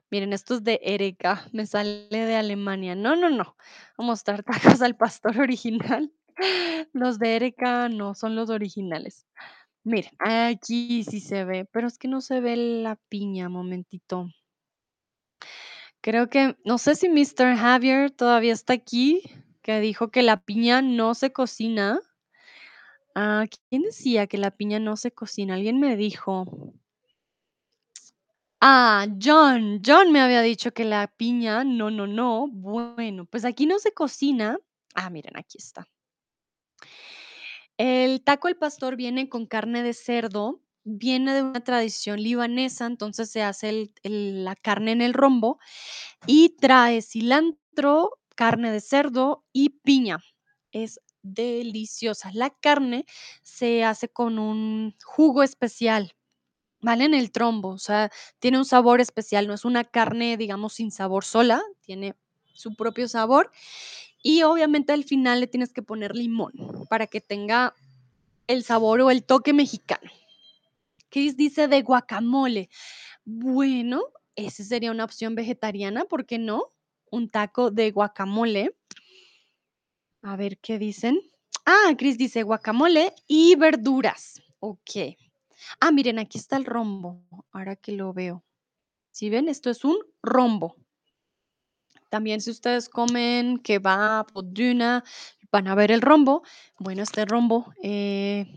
[0.09, 2.95] Miren, esto es de Erika, me sale de Alemania.
[2.95, 3.55] No, no, no.
[3.97, 4.43] Voy a mostrar
[4.77, 6.11] tacos al pastor original.
[6.93, 9.25] Los de Erika no son los originales.
[9.83, 14.29] Miren, aquí sí se ve, pero es que no se ve la piña, momentito.
[16.01, 17.55] Creo que, no sé si Mr.
[17.57, 19.23] Javier todavía está aquí,
[19.61, 21.99] que dijo que la piña no se cocina.
[23.15, 25.55] Ah, ¿quién decía que la piña no se cocina?
[25.55, 26.45] Alguien me dijo.
[28.61, 32.47] Ah, John, John me había dicho que la piña, no, no, no.
[32.47, 34.57] Bueno, pues aquí no se cocina.
[34.93, 35.87] Ah, miren, aquí está.
[37.77, 43.31] El taco al pastor viene con carne de cerdo, viene de una tradición libanesa, entonces
[43.31, 45.59] se hace el- el- la carne en el rombo
[46.27, 50.17] y trae cilantro, carne de cerdo y piña.
[50.71, 52.31] Es deliciosa.
[52.33, 53.05] La carne
[53.43, 56.15] se hace con un jugo especial,
[56.79, 57.03] ¿vale?
[57.03, 60.89] En el trombo, o sea, tiene un sabor especial, no es una carne, digamos, sin
[60.89, 62.15] sabor sola, tiene
[62.51, 63.51] su propio sabor
[64.23, 66.53] y obviamente al final le tienes que poner limón
[66.89, 67.75] para que tenga
[68.47, 70.09] el sabor o el toque mexicano.
[71.09, 72.71] Chris dice de guacamole.
[73.23, 74.01] Bueno,
[74.35, 76.73] esa sería una opción vegetariana, ¿por qué no?
[77.11, 78.75] Un taco de guacamole.
[80.23, 81.19] A ver qué dicen.
[81.65, 84.41] Ah, Chris dice guacamole y verduras.
[84.59, 85.15] Ok.
[85.79, 87.21] Ah, miren, aquí está el rombo.
[87.51, 88.43] Ahora que lo veo.
[89.11, 90.77] Si ven, esto es un rombo.
[92.09, 95.03] También si ustedes comen kebab o duna,
[95.51, 96.43] van a ver el rombo.
[96.79, 98.47] Bueno, este rombo eh,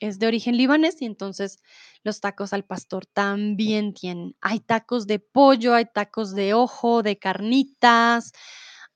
[0.00, 1.58] es de origen libanés y entonces
[2.02, 4.34] los tacos al pastor también tienen.
[4.40, 8.32] Hay tacos de pollo, hay tacos de ojo, de carnitas,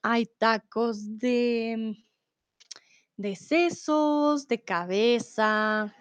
[0.03, 1.97] hay tacos de,
[3.17, 5.95] de sesos, de cabeza,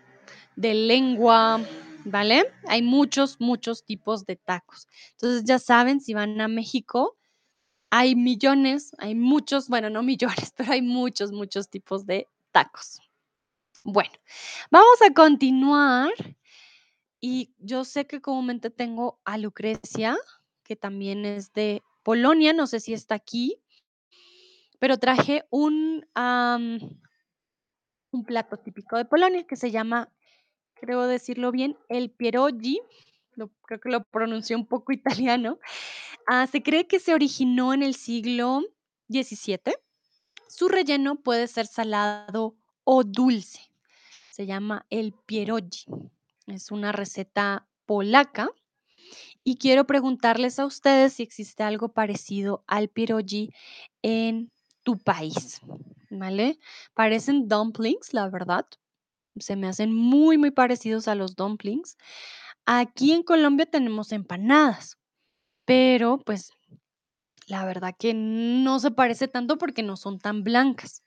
[0.55, 1.61] de lengua,
[2.05, 2.45] ¿vale?
[2.67, 4.87] Hay muchos, muchos tipos de tacos.
[5.11, 7.17] Entonces ya saben, si van a México,
[7.89, 13.02] hay millones, hay muchos, bueno, no millones, pero hay muchos, muchos tipos de tacos.
[13.85, 14.13] Bueno,
[14.71, 16.09] vamos a continuar.
[17.19, 20.17] Y yo sé que comúnmente tengo a Lucrecia,
[20.63, 23.61] que también es de Polonia, no sé si está aquí,
[24.79, 30.09] pero traje un, un plato típico de Polonia que se llama,
[30.75, 32.81] creo decirlo bien, el pierogi.
[33.35, 35.59] Lo, creo que lo pronuncié un poco italiano.
[36.25, 38.61] Ah, se cree que se originó en el siglo
[39.09, 39.59] XVII
[40.47, 42.55] Su relleno puede ser salado
[42.85, 43.72] o dulce.
[44.33, 45.85] Se llama el pierogi.
[46.47, 48.49] Es una receta polaca
[49.43, 53.53] y quiero preguntarles a ustedes si existe algo parecido al pierogi
[54.01, 55.61] en tu país,
[56.09, 56.57] ¿vale?
[56.95, 58.65] Parecen dumplings, la verdad.
[59.35, 61.95] Se me hacen muy, muy parecidos a los dumplings.
[62.65, 64.97] Aquí en Colombia tenemos empanadas,
[65.63, 66.49] pero pues
[67.45, 71.03] la verdad que no se parece tanto porque no son tan blancas.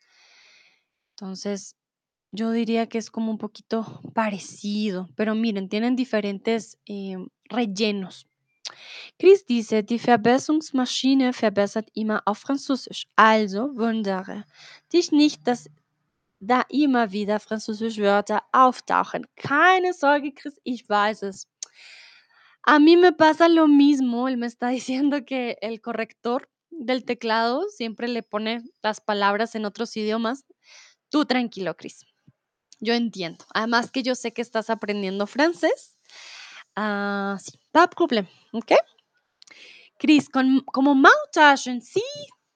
[1.16, 1.76] Entonces,
[2.37, 8.26] yo diría que es como un poquito parecido, pero miren, tienen diferentes em, rellenos.
[9.18, 13.07] Chris dice, die Verbesserungsmaschine verbessert immer auf Französisch.
[13.16, 14.45] Also wundere
[14.93, 15.70] dich nicht, dass
[16.41, 19.26] da immer wieder französische Wörter auftauchen.
[19.37, 21.49] Keine Sorge, Chris, ich weiß es.
[22.62, 27.62] A mí me pasa lo mismo, él me está diciendo que el corrector del teclado
[27.70, 30.45] siempre le pone las palabras en otros idiomas.
[31.09, 32.05] Tú tranquilo, Chris.
[32.81, 33.45] Yo entiendo.
[33.55, 35.97] Además que yo sé que estás aprendiendo francés.
[36.74, 38.72] Ah, sí, pas de ¿ok?
[39.99, 42.03] Chris, con, como Maultaschen, sí,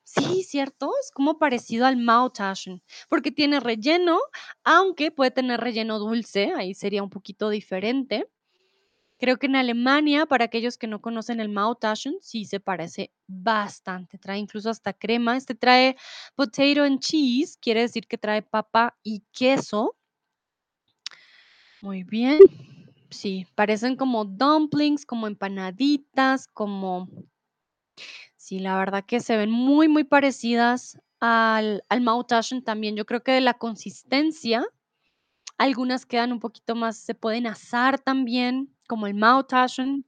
[0.05, 4.19] sí, cierto, es como parecido al Maultaschen, porque tiene relleno,
[4.63, 8.29] aunque puede tener relleno dulce, ahí sería un poquito diferente.
[9.19, 14.19] Creo que en Alemania, para aquellos que no conocen el Maultaschen, sí se parece bastante.
[14.19, 15.37] Trae incluso hasta crema.
[15.37, 15.97] Este trae
[16.35, 19.97] potato and cheese, quiere decir que trae papa y queso.
[21.83, 22.41] Muy bien.
[23.11, 27.09] Sí, parecen como dumplings, como empanaditas, como
[28.43, 32.03] Sí, la verdad que se ven muy, muy parecidas al al
[32.65, 32.97] también.
[32.97, 34.65] Yo creo que de la consistencia,
[35.59, 40.07] algunas quedan un poquito más se pueden asar también, como el Maultaschen.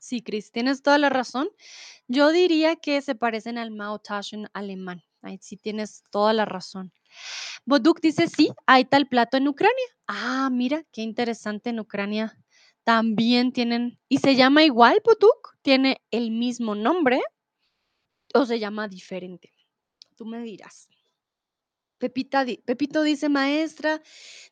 [0.00, 1.48] Sí, Cris, tienes toda la razón.
[2.08, 5.02] Yo diría que se parecen al Maultaschen alemán.
[5.24, 6.92] Ahí sí tienes toda la razón.
[7.66, 9.86] Boduk dice: "Sí, hay tal plato en Ucrania".
[10.08, 12.38] Ah, mira, qué interesante, en Ucrania
[12.84, 15.56] también tienen ¿y se llama igual, Boduk?
[15.62, 17.22] ¿Tiene el mismo nombre?
[18.32, 19.52] ¿O se llama diferente?
[20.16, 20.88] Tú me dirás.
[22.00, 24.02] Pepita Pepito dice: "Maestra,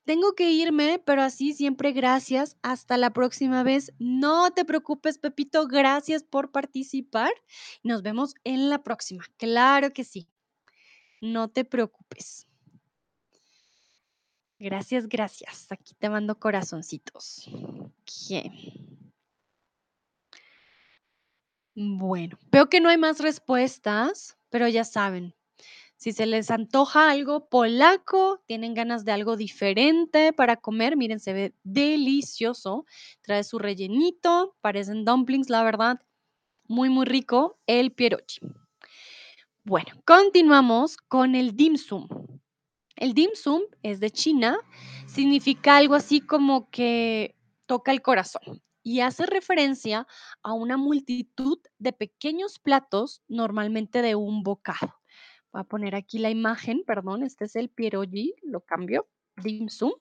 [0.05, 2.57] tengo que irme, pero así siempre gracias.
[2.63, 3.93] Hasta la próxima vez".
[3.99, 7.33] No te preocupes, Pepito, gracias por participar.
[7.83, 9.25] Nos vemos en la próxima.
[9.39, 10.29] Claro que sí.
[11.23, 12.49] No te preocupes.
[14.59, 15.71] Gracias, gracias.
[15.71, 17.49] Aquí te mando corazoncitos.
[21.77, 25.35] Bueno, veo que no hay más respuestas, pero ya saben,
[25.97, 31.33] si se les antoja algo polaco, tienen ganas de algo diferente para comer, miren, se
[31.33, 32.85] ve delicioso.
[33.21, 36.01] Trae su rellenito, parecen dumplings, la verdad,
[36.67, 38.41] muy, muy rico el pierogi.
[39.65, 42.09] Bueno, continuamos con el Dim Sum.
[42.97, 44.59] El Dim Sum es de China,
[45.07, 47.37] significa algo así como que
[47.67, 50.09] toca el corazón y hace referencia
[50.43, 55.01] a una multitud de pequeños platos, normalmente de un bocado.
[55.53, 59.93] Voy a poner aquí la imagen, perdón, este es el pierogi, lo cambio, Dim Sum.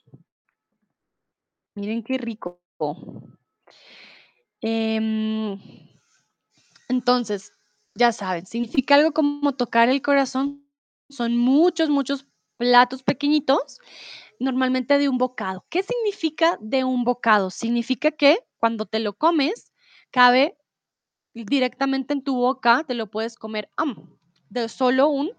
[1.76, 2.59] Miren qué rico.
[4.59, 5.59] Em,
[6.89, 7.53] entonces,
[7.96, 10.66] ya saben, significa algo como tocar el corazón.
[11.10, 12.26] Son muchos, muchos
[12.58, 13.80] platos pequeñitos,
[14.39, 15.66] normalmente de un bocado.
[15.70, 17.50] ¿Qué significa de un bocado?
[17.50, 19.74] Significa que cuando te lo comes,
[20.12, 20.58] cabe
[21.34, 23.70] directamente en tu boca, te lo puedes comer,
[24.50, 25.32] de solo un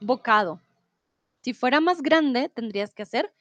[0.00, 0.60] bocado.
[1.42, 3.32] Si fuera más grande, tendrías que hacer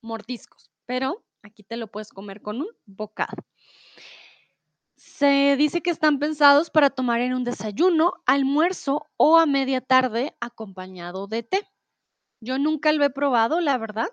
[0.00, 3.36] mordiscos, pero aquí te lo puedes comer con un bocado.
[4.96, 10.34] Se dice que están pensados para tomar en un desayuno, almuerzo o a media tarde
[10.40, 11.68] acompañado de té.
[12.40, 14.08] Yo nunca lo he probado, la verdad.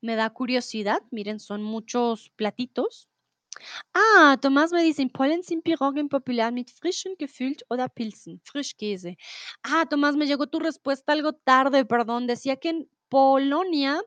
[0.00, 1.00] Me da curiosidad.
[1.10, 3.08] Miren, son muchos platitos.
[3.94, 9.16] Ah, Tomás me dice, en Polen sind Piroggen populär mit frischen, gefüllt oder Pilzen, Frischkäse.
[9.62, 12.26] Ah, Tomás, me llegó tu respuesta algo tarde, perdón.
[12.26, 14.02] Decía que en Polonia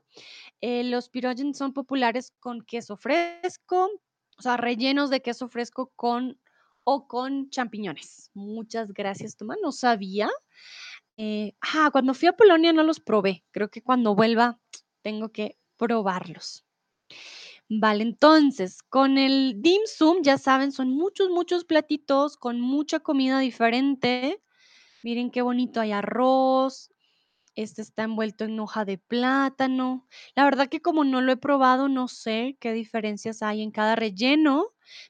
[0.61, 3.89] eh, los Piroggen son populares con queso fresco,
[4.39, 6.39] o sea, rellenos de queso fresco con
[6.85, 8.31] o con champiñones.
[8.33, 9.57] Muchas gracias, Tomás.
[9.61, 10.29] No sabía.
[11.61, 13.43] Ah, cuando fui a Polonia no los probé.
[13.51, 14.57] Creo que cuando vuelva
[15.01, 16.65] tengo que probarlos.
[17.67, 23.39] Vale, entonces, con el Dim Sum, ya saben, son muchos, muchos platitos con mucha comida
[23.39, 24.41] diferente.
[25.03, 26.91] Miren qué bonito, hay arroz,
[27.63, 30.07] este está envuelto en hoja de plátano.
[30.33, 33.97] La verdad que como no lo he probado, no sé qué diferencias hay en cada
[33.97, 34.67] relleno.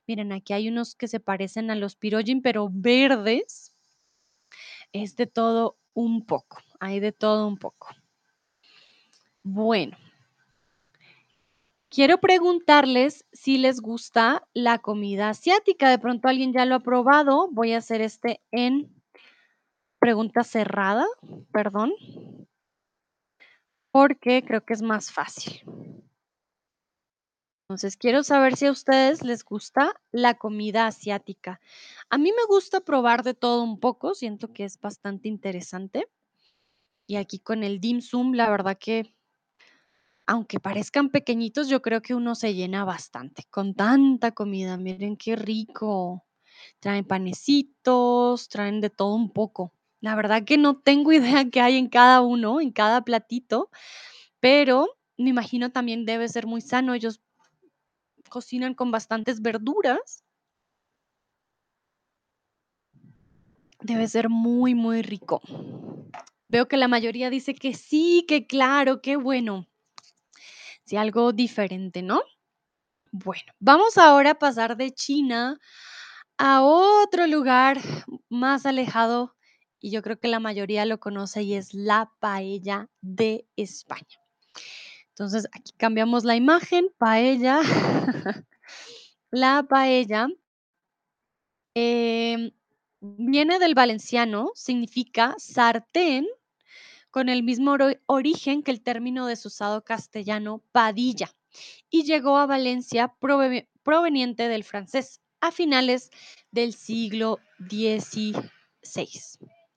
[0.08, 3.76] Miren, aquí hay unos que se parecen a los pirojin, pero verdes.
[4.93, 7.89] Es de todo un poco, hay de todo un poco.
[9.43, 9.95] Bueno.
[11.91, 15.89] Quiero preguntarles si les gusta la comida asiática.
[15.89, 17.50] De pronto alguien ya lo ha probado.
[17.52, 18.99] Voy a hacer este en
[20.00, 21.06] pregunta cerrada,
[21.52, 21.91] perdón.
[23.91, 25.62] Porque creo que es más fácil.
[27.70, 31.62] Entonces, quiero saber si a ustedes les gusta la comida asiática.
[32.10, 36.08] A mí me gusta probar de todo un poco, siento que es bastante interesante.
[37.08, 39.14] Y aquí con el dim sum, la verdad que
[40.26, 44.78] aunque parezcan pequeñitos, yo creo que uno se llena bastante con tanta comida.
[44.78, 46.24] Miren qué rico.
[46.80, 49.74] Traen panecitos, traen de todo un poco.
[50.02, 53.70] La verdad que no tengo idea qué hay en cada uno, en cada platito,
[54.39, 54.88] pero
[55.18, 56.93] me imagino también debe ser muy sano.
[56.93, 57.22] Ellos
[58.30, 60.24] cocinan con bastantes verduras.
[63.82, 65.41] Debe ser muy, muy rico.
[66.47, 69.68] Veo que la mayoría dice que sí, que claro, qué bueno.
[70.84, 72.24] Sí, algo diferente, ¿no?
[73.12, 75.60] Bueno, vamos ahora a pasar de China
[76.38, 77.80] a otro lugar
[78.30, 79.36] más alejado,
[79.80, 84.20] y yo creo que la mayoría lo conoce, y es la paella de España.
[85.10, 87.62] Entonces, aquí cambiamos la imagen, paella.
[89.32, 90.28] La paella
[91.76, 92.52] em,
[93.00, 96.26] viene del valenciano, significa sartén,
[97.12, 97.76] con el mismo
[98.08, 101.30] origen que el término desusado castellano padilla.
[101.90, 106.12] y llegó a Valencia prove- proveniente del francés a finales
[106.52, 108.36] del siglo XVI.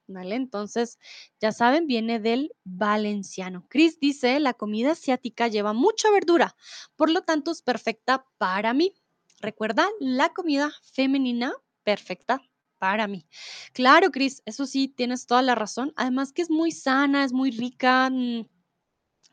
[0.08, 0.98] Entonces,
[1.40, 3.66] ya saben, viene del valenciano.
[3.68, 6.54] Chris dice, la comida asiática lleva mucha verdura,
[6.96, 8.94] por lo tanto es perfecta para mí.
[9.40, 11.52] Recuerda, la comida femenina
[11.84, 12.40] perfecta
[12.78, 13.26] para mí.
[13.72, 15.92] Claro, Chris, eso sí, tienes toda la razón.
[15.96, 18.10] Además que es muy sana, es muy rica.
[18.10, 18.46] mm,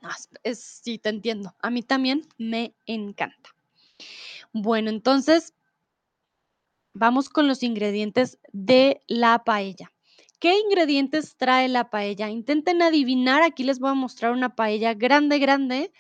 [0.03, 1.55] ah, es- sí, te entiendo.
[1.61, 3.51] A mí también me encanta.
[4.53, 5.53] Bueno, entonces
[6.93, 9.91] vamos con los ingredientes de la paella.
[10.39, 12.29] ¿Qué ingredientes trae la paella?
[12.29, 13.43] Intenten adivinar.
[13.43, 15.91] Aquí les voy a mostrar una paella grande, grande.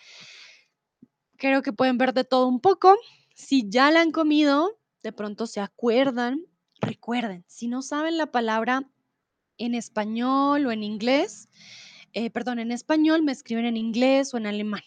[1.35, 2.95] Creo que pueden ver de todo un poco.
[3.35, 6.45] Si ya la han comido, de pronto se acuerdan.
[6.79, 8.89] Recuerden, si no saben la palabra
[9.57, 11.49] en español o en inglés,
[12.13, 14.83] eh, perdón, en español me escriben en inglés o en alemán.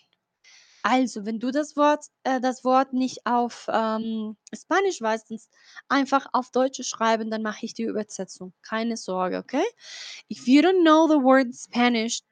[0.83, 5.39] Also, wenn du das Wort, äh, das Wort nicht auf ähm, Spanisch weißt, dann
[5.89, 8.53] einfach auf Deutsch schreiben, dann mache ich die Übersetzung.
[8.63, 9.65] Keine Sorge, okay?
[10.29, 12.23] If you don't know the word Spanish,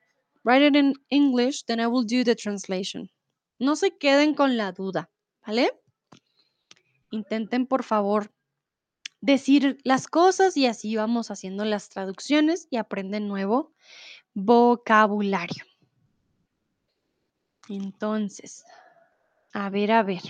[0.43, 3.09] write it in English, then I will do the translation.
[3.61, 5.11] No se queden con la duda,
[5.47, 5.71] ¿vale?
[7.13, 8.33] Intenten, por favor,
[9.21, 13.73] decir las cosas y así vamos haciendo las traducciones y aprenden nuevo
[14.35, 15.70] vocabulario.
[17.71, 18.65] Entonces,
[19.53, 20.23] a ver, a ver.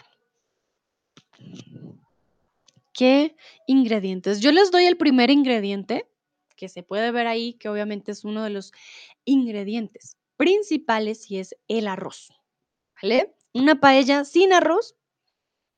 [2.92, 3.34] ¿Qué
[3.66, 4.40] ingredientes?
[4.40, 6.06] Yo les doy el primer ingrediente,
[6.54, 8.72] que se puede ver ahí, que obviamente es uno de los
[9.24, 12.30] ingredientes principales y es el arroz.
[13.02, 13.34] ¿Vale?
[13.54, 14.96] Una paella sin arroz,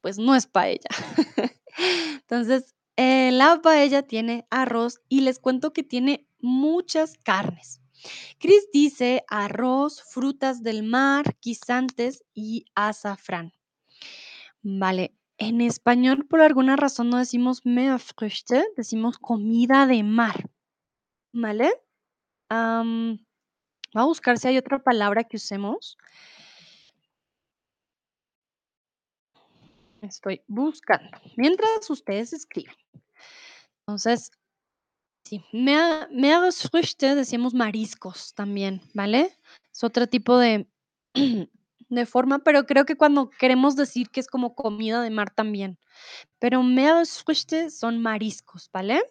[0.00, 0.88] pues no es paella.
[2.22, 7.81] Entonces, eh, la paella tiene arroz y les cuento que tiene muchas carnes.
[8.38, 13.52] Chris dice arroz, frutas del mar, guisantes y azafrán.
[14.62, 20.50] Vale, en español por alguna razón no decimos Meerfrüchte, decimos comida de mar,
[21.32, 21.72] ¿vale?
[22.48, 23.18] Am,
[23.92, 25.96] voy a buscar si hay otra palabra que usemos.
[30.00, 31.10] Estoy buscando.
[31.36, 32.74] Mientras ustedes escriben.
[33.80, 34.32] Entonces,
[35.24, 39.36] sí, Meer, Meeresfrüchte decimos mariscos también, ¿vale?
[39.72, 40.66] Es otro tipo de,
[41.88, 45.78] de forma, pero creo que cuando queremos decir que es como comida de mar también.
[46.38, 49.02] Pero Meeresfrüchte son mariscos, ¿vale?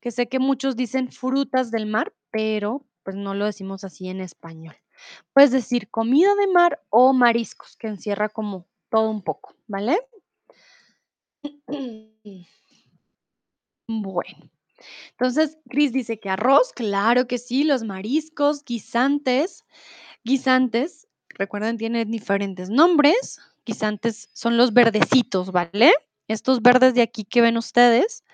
[0.00, 4.20] Que sé que muchos dicen frutas del mar, pero pues no lo decimos así en
[4.20, 4.76] español.
[5.32, 9.98] Puedes decir comida de mar o mariscos, que encierra como todo un poco, ¿vale?
[13.90, 14.50] Bueno,
[15.10, 19.64] entonces Chris dice que arroz, claro que sí, los mariscos, guisantes,
[20.24, 23.40] guisantes, recuerden, tienen diferentes nombres.
[23.64, 25.92] Guisantes son los verdecitos, ¿vale?
[26.26, 28.24] Estos verdes de aquí que ven ustedes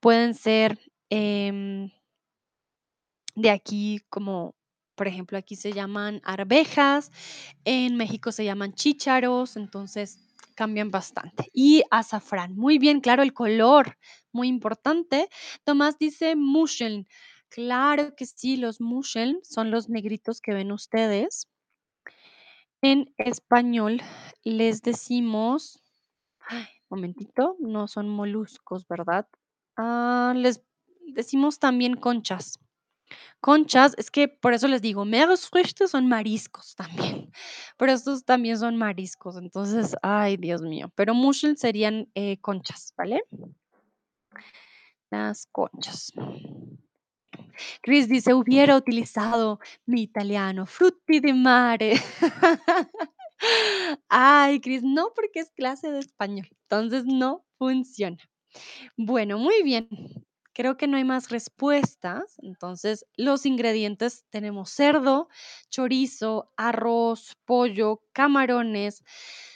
[0.00, 0.78] pueden ser
[1.10, 1.90] em,
[3.34, 4.54] de aquí como,
[4.94, 7.10] por ejemplo, aquí se llaman arvejas,
[7.64, 10.18] en México se llaman chícharos, entonces
[10.54, 11.48] cambian bastante.
[11.52, 13.98] Y azafrán, muy bien, claro, el color,
[14.32, 15.28] muy importante.
[15.64, 17.06] Tomás dice Muscheln.
[17.48, 21.46] Claro que sí, los Muscheln son los negritos que ven ustedes.
[22.82, 24.02] En español
[24.44, 25.80] les decimos,
[26.90, 29.26] momentito, no son moluscos, ¿verdad?
[29.76, 30.62] Ah, les
[31.06, 32.58] decimos también conchas.
[33.40, 37.30] Conchas, es que por eso les digo, Meeresfrüchte son mariscos también,
[37.76, 43.24] pero estos también son mariscos, entonces, ay, Dios mío, pero Muscheln serían eh, conchas, ¿vale?
[45.10, 46.12] Las conchas.
[47.82, 51.94] Chris dice, hubiera utilizado mi italiano, frutti di mare.
[54.08, 58.18] Ay, Chris, no, porque es clase de español, entonces no funciona.
[58.96, 59.88] Bueno, muy bien.
[60.54, 62.36] Creo que no hay más respuestas.
[62.42, 65.28] Entonces, los ingredientes tenemos cerdo,
[65.70, 69.02] chorizo, arroz, pollo, camarones,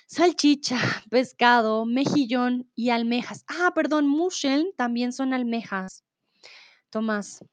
[0.07, 0.79] salchicha,
[1.11, 3.45] pescado, mejillón y almejas.
[3.49, 6.05] Ah, perdón, muscheln también son almejas.
[6.91, 7.45] Tomás,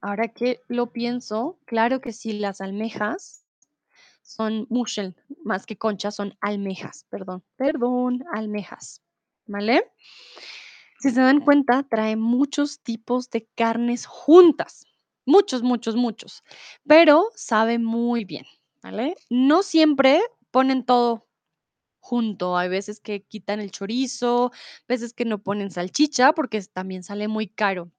[0.00, 3.44] ahora que lo pienso, claro que sí, las almejas
[4.22, 7.06] son muscheln, más que conchas, son almejas.
[7.08, 9.02] Perdón, perdón, almejas.
[9.46, 9.90] ¿Vale?
[10.98, 14.84] Si se dan cuenta, trae muchos tipos de carnes juntas.
[15.24, 16.42] Muchos, muchos, muchos.
[16.86, 18.44] Pero sabe muy bien,
[18.82, 19.14] ¿vale?
[19.30, 20.20] No siempre
[20.50, 21.28] ponen todo
[22.00, 22.56] junto.
[22.56, 24.50] Hay veces que quitan el chorizo,
[24.88, 27.92] veces que no ponen salchicha porque también sale muy caro.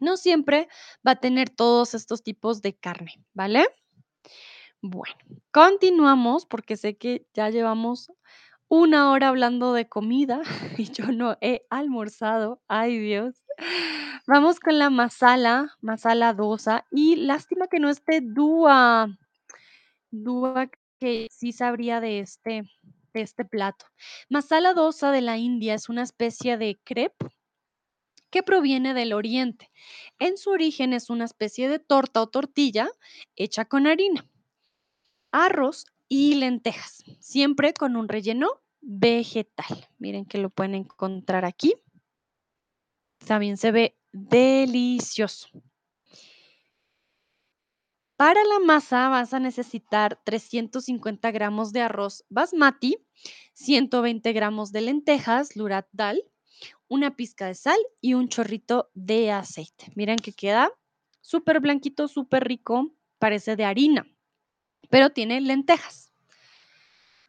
[0.00, 0.68] No siempre
[1.06, 3.66] va a tener todos estos tipos de carne, ¿vale?
[4.80, 5.14] Bueno,
[5.52, 8.10] continuamos porque sé que ya llevamos
[8.70, 10.42] una hora hablando de comida
[10.78, 12.62] y yo no he almorzado.
[12.68, 13.34] Ay, Dios.
[14.26, 19.08] Vamos con la masala, masala dosa y lástima que no esté Dúa.
[20.12, 20.70] Dúa
[21.00, 22.62] que sí sabría de este
[23.12, 23.86] de este plato.
[24.28, 27.26] Masala dosa de la India es una especie de crepe
[28.30, 29.68] que proviene del oriente.
[30.20, 32.88] En su origen es una especie de torta o tortilla
[33.34, 34.24] hecha con harina,
[35.32, 39.88] arroz y lentejas, siempre con un relleno vegetal.
[39.98, 41.74] Miren que lo pueden encontrar aquí.
[43.24, 45.48] También se ve delicioso.
[48.16, 52.98] Para la masa vas a necesitar 350 gramos de arroz basmati,
[53.54, 56.22] 120 gramos de lentejas, lurat dal,
[56.88, 59.92] una pizca de sal y un chorrito de aceite.
[59.94, 60.72] Miren que queda
[61.20, 64.06] súper blanquito, súper rico, parece de harina,
[64.90, 66.12] pero tiene lentejas.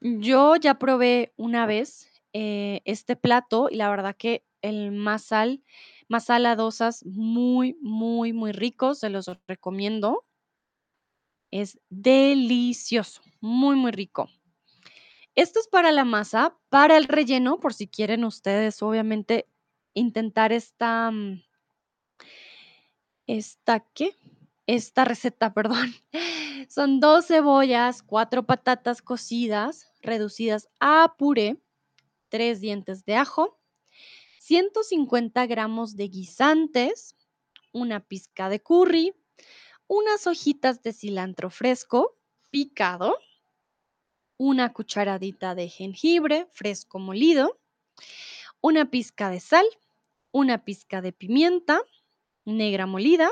[0.01, 5.63] Yo ya probé una vez eh, este plato y la verdad que el masal,
[6.07, 10.25] masala dosas, muy, muy, muy rico, se los recomiendo.
[11.51, 14.29] Es delicioso, muy, muy rico.
[15.35, 19.47] Esto es para la masa, para el relleno, por si quieren ustedes, obviamente,
[19.93, 21.41] intentar esta, mm,
[23.27, 24.15] esta, ¿qué?
[24.71, 25.93] Esta receta, perdón.
[26.69, 31.61] Son dos cebollas, cuatro patatas cocidas, reducidas a puré,
[32.29, 33.59] tres dientes de ajo,
[34.39, 37.17] 150 gramos de guisantes,
[37.73, 39.13] una pizca de curry,
[39.87, 42.17] unas hojitas de cilantro fresco
[42.49, 43.17] picado,
[44.37, 47.59] una cucharadita de jengibre fresco molido,
[48.61, 49.65] una pizca de sal,
[50.31, 51.83] una pizca de pimienta
[52.45, 53.29] negra molida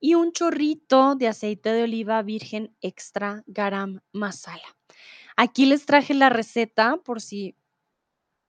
[0.00, 4.76] y un chorrito de aceite de oliva virgen extra garam masala.
[5.36, 7.56] Aquí les traje la receta por si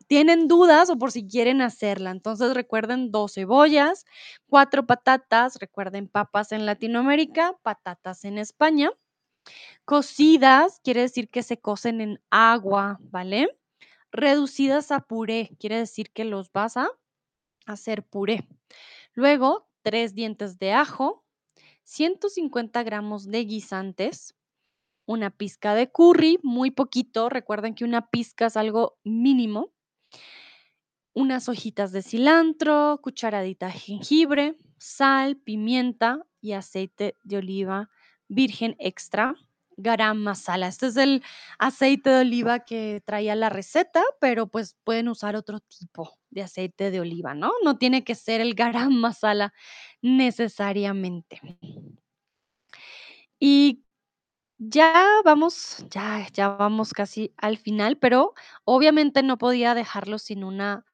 [0.08, 2.12] tienen dudas o por si quieren hacerla.
[2.12, 4.06] Entonces recuerden dos cebollas,
[4.48, 8.92] cuatro patatas, recuerden papas en Latinoamérica, patatas en España.
[9.86, 13.58] Cocidas quiere decir que se cocen en agua, ¿vale?
[14.12, 16.90] Reducidas a puré, quiere decir que los vas a
[17.66, 18.48] hacer puré.
[19.14, 21.24] Luego, tres dientes de ajo,
[21.84, 24.36] 150 gramos de guisantes,
[25.06, 29.74] una pizca de curry, muy poquito, recuerden que una pizca es algo mínimo,
[31.14, 37.90] unas hojitas de cilantro, cucharadita de jengibre, sal, pimienta y aceite de oliva
[38.30, 39.36] virgen extra,
[39.76, 40.68] garam masala.
[40.68, 41.24] Este es el
[41.60, 46.92] aceite de oliva que traía la receta, pero pues pueden usar otro tipo de aceite
[46.92, 47.52] de oliva, ¿no?
[47.64, 49.54] No tiene que ser el garam masala
[50.02, 51.42] necesariamente.
[53.40, 53.84] Y
[54.58, 58.34] ya vamos, ya, ya vamos casi al final, pero
[58.64, 60.86] obviamente no podía dejarlo sin una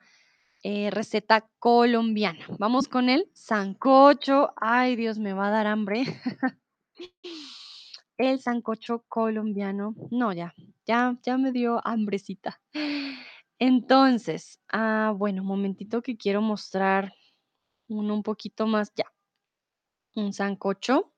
[0.64, 2.46] eh, receta colombiana.
[2.60, 4.54] Vamos con el sancocho.
[4.58, 6.04] Ay, Dios, me va a dar hambre.
[8.18, 9.94] El sancocho colombiano.
[10.10, 10.56] No, ya,
[10.88, 12.60] ya, ya me dio hambrecita.
[13.60, 17.14] Entonces, ah, bueno, un momentito que quiero mostrar
[17.88, 19.06] uno un poquito más ya.
[20.16, 21.14] Un sancocho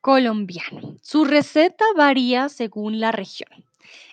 [0.00, 0.96] colombiano.
[1.02, 3.50] Su receta varía según la región.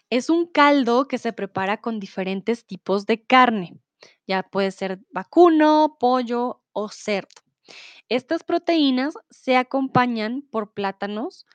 [0.09, 3.77] Es un caldo que se prepara con diferentes tipos de carne.
[4.25, 7.41] Ya puede ser vacuno, pollo o cerdo.
[8.09, 11.45] Estas proteínas se acompañan por plátanos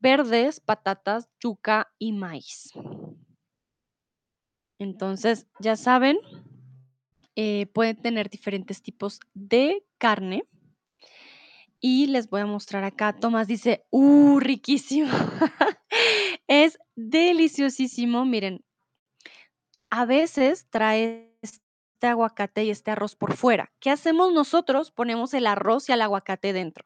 [0.00, 2.72] verdes, patatas, yuca y maíz.
[4.82, 6.18] Entonces, ya saben,
[7.36, 10.44] eh, pueden tener diferentes tipos de carne.
[11.80, 13.12] Y les voy a mostrar acá.
[13.12, 15.10] Tomás dice, ¡uh, riquísimo!
[16.46, 18.24] es deliciosísimo.
[18.24, 18.64] Miren,
[19.90, 23.72] a veces trae este aguacate y este arroz por fuera.
[23.80, 24.90] ¿Qué hacemos nosotros?
[24.90, 26.84] Ponemos el arroz y el aguacate dentro.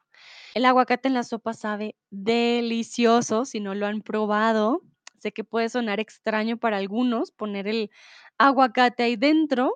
[0.55, 4.81] El aguacate en la sopa sabe delicioso, si no lo han probado.
[5.27, 7.91] Sé que puede sonar extraño para algunos poner el
[8.37, 9.75] aguacate ahí dentro.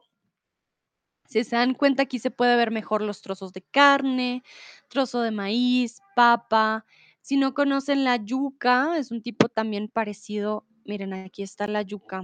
[1.26, 4.44] Si se dan cuenta, aquí se puede ver mejor los trozos de carne,
[4.88, 6.86] trozo de maíz, papa.
[7.20, 10.66] Si no conocen la yuca, es un tipo también parecido.
[10.86, 12.24] Miren, aquí está la yuca.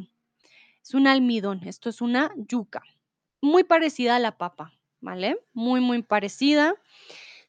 [0.82, 2.82] Es un almidón, esto es una yuca.
[3.42, 4.72] Muy parecida a la papa,
[5.02, 5.38] ¿vale?
[5.52, 6.76] Muy, muy parecida.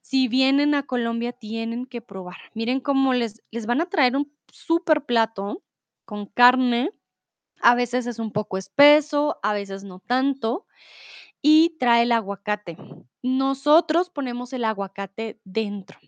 [0.00, 2.38] Si vienen a Colombia, tienen que probar.
[2.52, 5.62] Miren cómo les, les van a traer un super plato
[6.09, 6.90] con carne.
[7.60, 10.66] A veces es un poco espeso, a veces no tanto.
[11.43, 12.78] Y trae el aguacate.
[13.22, 15.98] Nosotros ponemos el aguacate dentro.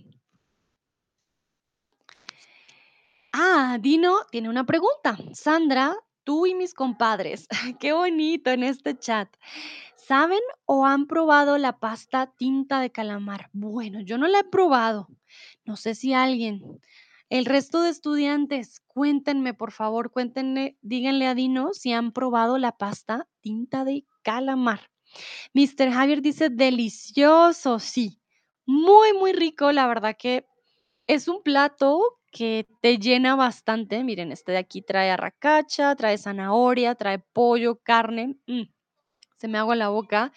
[3.35, 5.19] Ah, Dino tiene una pregunta.
[5.35, 5.95] Sandra,
[6.25, 7.47] tú y mis compadres,
[7.79, 9.29] qué bonito en este chat.
[9.97, 13.51] ¿Saben o han probado la pasta tinta de calamar?
[13.53, 15.09] Bueno, yo no la he probado.
[15.67, 16.81] No sé si alguien.
[17.31, 22.73] El resto de estudiantes, cuéntenme, por favor, cuéntenme, díganle a Dino si han probado la
[22.73, 24.91] pasta tinta de calamar.
[25.55, 25.93] Mr.
[25.93, 28.21] Javier dice delicioso, sí.
[28.67, 30.45] Muy, muy rico, la verdad que
[31.07, 34.03] es un plato que te llena bastante.
[34.03, 38.37] Miren, este de aquí trae arracacha, trae zanahoria, trae pollo, carne.
[38.49, 38.63] mm,
[39.39, 40.33] se me agua la boca.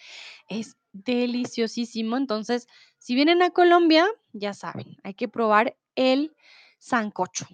[0.48, 2.16] Es deliciosísimo.
[2.16, 2.68] Entonces,
[2.98, 6.32] si vienen a Colombia, ya saben, hay que probar el
[6.84, 7.46] sancocho.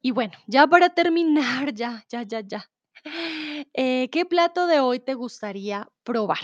[0.00, 2.70] Y bueno, ya para terminar, ya, ya, ya, ya.
[3.74, 6.38] Eh, ¿qué plato de hoy te gustaría probar?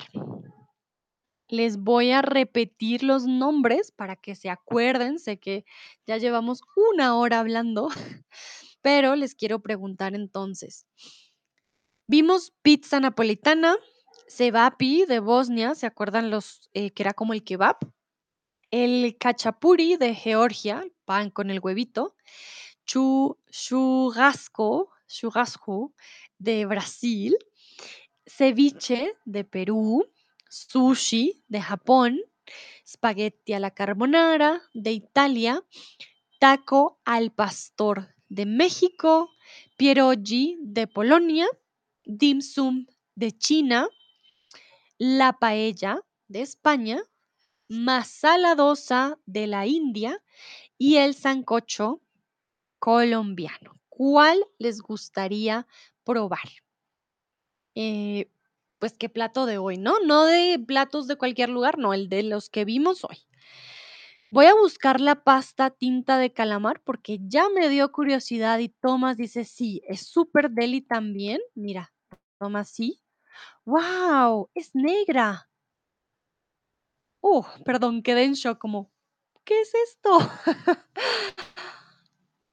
[1.46, 5.20] Les voy a repetir los nombres para que se acuerden.
[5.20, 5.64] Sé que
[6.04, 7.88] ya llevamos una hora hablando,
[8.82, 10.86] pero les quiero preguntar entonces.
[12.08, 13.76] Vimos pizza napolitana,
[14.26, 17.76] cevapi de Bosnia, ¿se acuerdan los eh, que era como el kebab?
[18.76, 22.16] El cachapuri de Georgia, pan con el huevito,
[22.84, 25.94] chu, churrasco, churrasco
[26.38, 27.36] de Brasil,
[28.26, 30.04] ceviche de Perú,
[30.50, 32.18] sushi de Japón,
[32.84, 35.62] spaghetti a la carbonara de Italia,
[36.40, 39.30] taco al pastor de México,
[39.76, 41.46] pierogi de Polonia,
[42.04, 43.86] dim sum de China,
[44.98, 47.00] la paella de España,
[47.68, 50.22] masala dosa de la India
[50.78, 52.00] y el sancocho
[52.78, 53.80] colombiano.
[53.88, 55.66] ¿Cuál les gustaría
[56.04, 56.48] probar?
[57.74, 58.30] Eh,
[58.78, 59.98] pues qué plato de hoy, ¿no?
[60.00, 63.18] No de platos de cualquier lugar, no, el de los que vimos hoy.
[64.30, 69.16] Voy a buscar la pasta tinta de calamar porque ya me dio curiosidad y Tomás
[69.16, 71.40] dice, sí, es súper deli también.
[71.54, 71.92] Mira,
[72.38, 73.00] Tomás, sí.
[73.64, 74.50] ¡Wow!
[74.54, 75.48] Es negra.
[77.26, 78.62] Uh, perdón, quedé en shock
[79.44, 80.18] ¿qué es esto?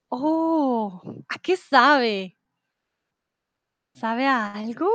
[0.08, 2.38] oh, ¿a qué sabe?
[3.94, 4.90] ¿Sabe a algo?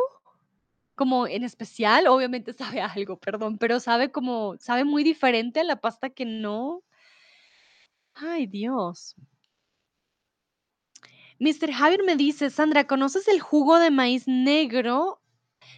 [0.94, 5.65] Como en especial, obviamente sabe a algo, perdón, pero sabe como, sabe muy diferente a
[5.65, 6.82] la pasta que no.
[8.15, 9.15] Ay, Dios.
[11.39, 11.70] Mr.
[11.70, 15.20] Javier me dice, Sandra, ¿conoces el jugo de maíz negro?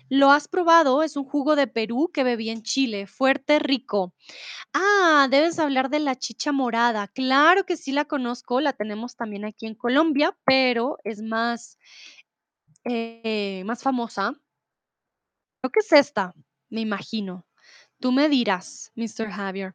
[0.09, 1.02] ¿Lo has probado?
[1.02, 4.15] Es un jugo de Perú que bebí en Chile, fuerte, rico.
[4.73, 7.09] Ah, debes hablar de la chicha morada.
[7.09, 11.78] Claro que sí la conozco, la tenemos también aquí en Colombia, pero es más,
[12.85, 14.32] eh, más famosa.
[15.60, 16.35] Creo que es esta,
[16.70, 17.47] me imagino.
[18.01, 19.31] Tú me dirás, Mr.
[19.31, 19.74] Javier.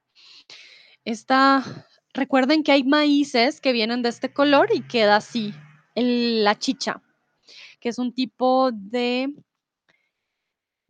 [1.05, 1.63] Esta,
[2.13, 5.53] recuerden que hay maíces que vienen de este color y queda así,
[5.95, 7.01] la chicha,
[7.79, 9.33] que es un tipo de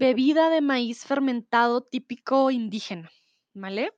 [0.03, 3.09] bebida de maíz fermentado típico indígena,
[3.53, 3.93] ¿vale?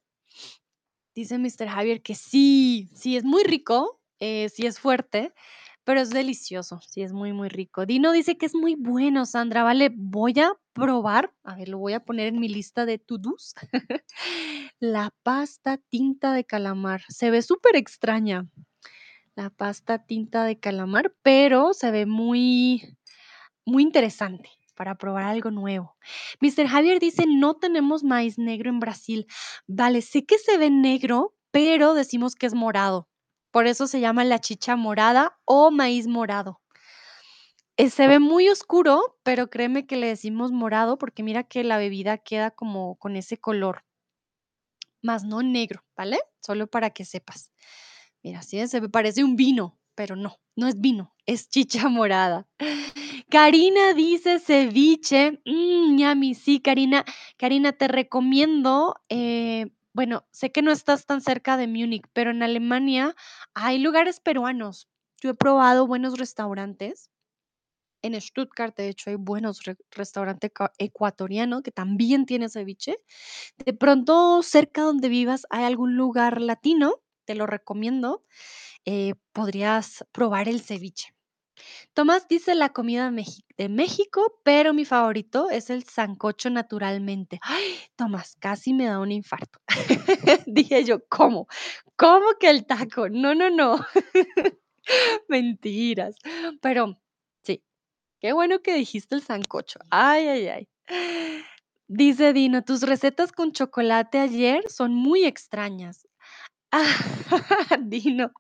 [1.15, 1.68] Dice Mr.
[1.68, 5.34] Javier que sí, sí es muy rico, eh, sí es fuerte,
[5.84, 7.88] pero es delicioso, sí es muy, muy rico.
[7.88, 11.94] Dino dice que es muy bueno, Sandra, vale, voy a probar, a ver, lo voy
[11.94, 13.56] a poner en mi lista de to-dos.
[14.80, 18.48] La pasta tinta de calamar, se ve súper extraña,
[19.34, 22.95] la pasta tinta de calamar, pero se ve muy,
[23.65, 25.97] muy interesante para probar algo nuevo.
[26.41, 26.68] Mr.
[26.68, 29.27] Javier dice, no tenemos maíz negro en Brasil.
[29.68, 33.10] Vale, sé que se ve negro, pero decimos que es morado.
[33.52, 36.61] Por eso se llama la chicha morada o maíz morado.
[37.77, 41.77] Eh, se ve muy oscuro, pero créeme que le decimos morado porque mira que la
[41.77, 43.84] bebida queda como con ese color,
[45.02, 46.19] más no negro, ¿vale?
[46.41, 47.52] Solo para que sepas.
[48.23, 52.47] Mira, sí, se me parece un vino, pero no, no es vino, es chicha morada.
[53.30, 55.41] Karina dice ceviche.
[55.45, 57.03] Mm, sí, Karina.
[57.38, 58.95] Karina, te recomiendo.
[59.10, 63.15] eh, bueno, sé que no estás tan cerca de Múnich, pero en Alemania
[63.53, 64.88] hay lugares peruanos.
[65.22, 67.10] Yo he probado buenos restaurantes.
[68.03, 72.99] En Stuttgart, de hecho, hay buenos re- restaurantes ecuatorianos que también tienen ceviche.
[73.65, 76.95] De pronto, cerca donde vivas, hay algún lugar latino,
[77.26, 78.23] te lo recomiendo.
[78.85, 81.15] eh, podrías probar el ceviche.
[81.94, 83.11] Tomás dice la comida
[83.57, 87.40] de México, pero mi favorito es el sancocho naturalmente.
[87.41, 89.60] Ay, Tomás, casi me da un infarto.
[90.45, 91.48] Dije yo, ¿cómo?
[91.95, 93.10] ¿Cómo que el taco?
[93.10, 93.86] No, no, no.
[95.30, 96.15] Mentiras.
[96.61, 96.99] Pero
[97.44, 97.64] sí,
[98.19, 99.80] qué bueno que dijiste el sancocho.
[99.90, 100.69] Ay, ay, ay.
[101.88, 106.07] Dice Dino, tus recetas con chocolate ayer son muy extrañas.
[107.84, 108.32] Dino,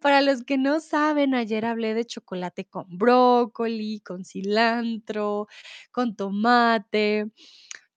[0.00, 5.46] para los que no saben, ayer hablé de chocolate con brócoli, con cilantro,
[5.92, 7.30] con tomate.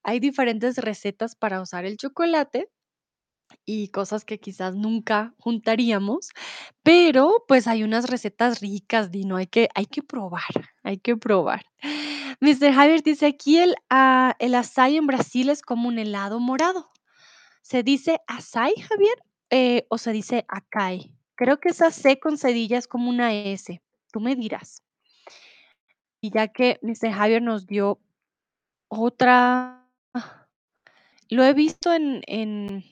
[0.03, 2.69] Hay diferentes recetas para usar el chocolate
[3.65, 6.29] y cosas que quizás nunca juntaríamos,
[6.83, 10.43] pero pues hay unas recetas ricas, Dino, hay que, hay que probar,
[10.83, 11.65] hay que probar.
[12.41, 12.73] Mr.
[12.73, 16.91] Javier dice aquí el, ah, el açaí en Brasil es como un helado morado.
[17.61, 19.17] ¿Se dice açaí, Javier?
[19.55, 21.13] Eh, o se dice acai.
[21.35, 23.83] Creo que esa C con cedilla es como una S.
[24.11, 24.81] Tú me dirás.
[26.19, 27.11] Y ya que Mr.
[27.11, 27.99] Javier nos dio
[28.87, 29.87] otra,
[31.29, 32.83] lo he visto en, en,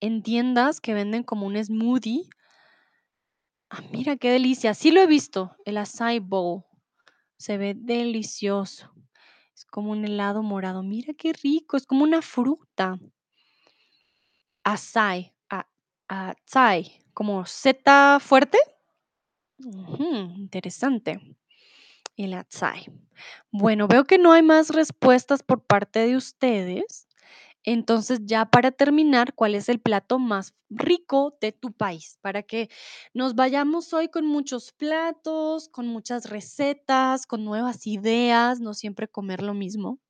[0.00, 2.28] en tiendas que venden como un smoothie.
[3.70, 4.74] Ah, mira qué delicia.
[4.74, 6.64] Sí lo he visto, el acai bowl.
[7.36, 8.92] Se ve delicioso.
[9.54, 10.82] Es como un helado morado.
[10.82, 12.98] Mira qué rico, es como una fruta.
[14.64, 15.32] Acai,
[16.12, 16.80] a- acai,
[17.14, 18.58] como Z fuerte.
[20.36, 21.20] Interesante.
[22.16, 22.86] El açaí.
[23.50, 27.08] Bueno, veo que no hay más respuestas por parte de ustedes.
[27.64, 32.18] Entonces, ya para terminar, ¿cuál es el plato más rico de tu país?
[32.20, 32.68] Para que
[33.14, 39.42] nos vayamos hoy con muchos platos, con muchas recetas, con nuevas ideas, no siempre comer
[39.42, 40.00] lo mismo,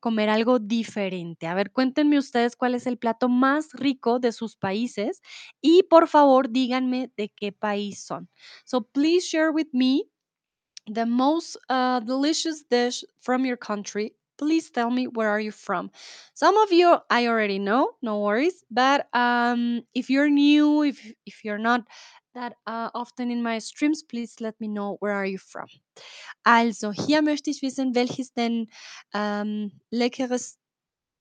[0.00, 1.46] comer algo diferente.
[1.46, 5.20] A ver, cuéntenme ustedes cuál es el plato más rico de sus países
[5.60, 8.28] y por favor díganme de qué país son.
[8.64, 10.10] So, please share with me
[10.86, 15.90] the most uh, delicious dish from your country please tell me where are you from
[16.34, 21.44] some of you i already know no worries but um, if you're new if if
[21.44, 21.82] you're not
[22.36, 25.66] that uh, often in my streams please let me know where are you from
[26.44, 28.68] also hier möchte ich wissen welches denn
[29.14, 30.58] ähm, leckeres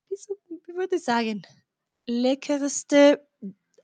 [0.10, 1.42] wie, würde ich sagen
[2.08, 3.26] leckerste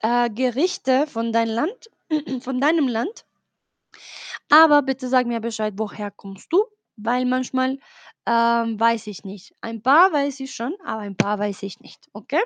[0.02, 1.90] äh, Gerichte von dein Land
[2.42, 3.26] von deinem Land
[4.50, 6.66] Aber bitte sag mir Bescheid, woher kommst du?
[6.98, 7.80] Weil manchmal,
[8.26, 9.56] ähm, weiß ich nicht.
[9.62, 12.42] Ein paar weiß ich schon, aber ein paar weiß ich nicht, ¿okey?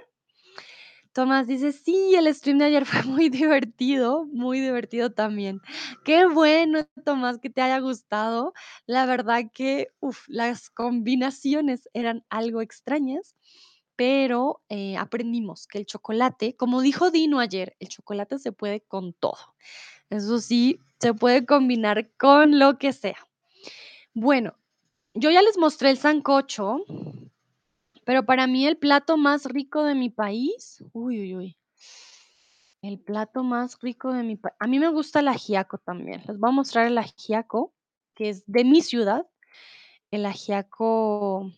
[1.15, 5.61] Tomás dice: "Sí, el stream de ayer fue muy divertido, muy divertido también".
[6.03, 8.53] Qué bueno, Tomás, que te haya gustado.
[8.85, 13.35] La verdad que, uf, las combinaciones eran algo extrañas,
[13.95, 19.13] pero, eh, aprendimos que el chocolate, como dijo Dino ayer, el chocolate se puede con
[19.13, 19.37] todo.
[20.09, 23.17] Eso sí, se puede combinar con lo que sea.
[24.13, 24.55] Bueno,
[25.15, 26.85] yo ya les mostré el sancocho,
[28.05, 31.57] pero para mí el plato más rico de mi país, uy, uy, uy,
[32.81, 36.21] el plato más rico de mi país, a mí me gusta el ajiaco también.
[36.27, 37.73] Les voy a mostrar el ajiaco,
[38.13, 39.27] que es de mi ciudad,
[40.11, 41.51] el ajiaco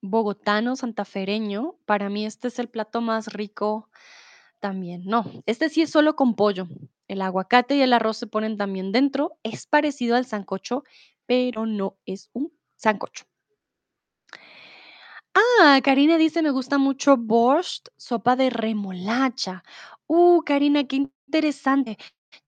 [0.00, 1.76] bogotano, santafereño.
[1.86, 3.88] Para mí este es el plato más rico
[4.60, 5.04] también.
[5.04, 6.66] No, este sí es solo con pollo.
[7.06, 9.38] El aguacate y el arroz se ponen también dentro.
[9.42, 10.84] Es parecido al sancocho,
[11.26, 13.24] pero no es un sancocho.
[15.34, 19.62] Ah, Karina dice: "Me gusta mucho borscht, sopa de remolacha".
[20.06, 21.96] Uh, Karina, qué interesante.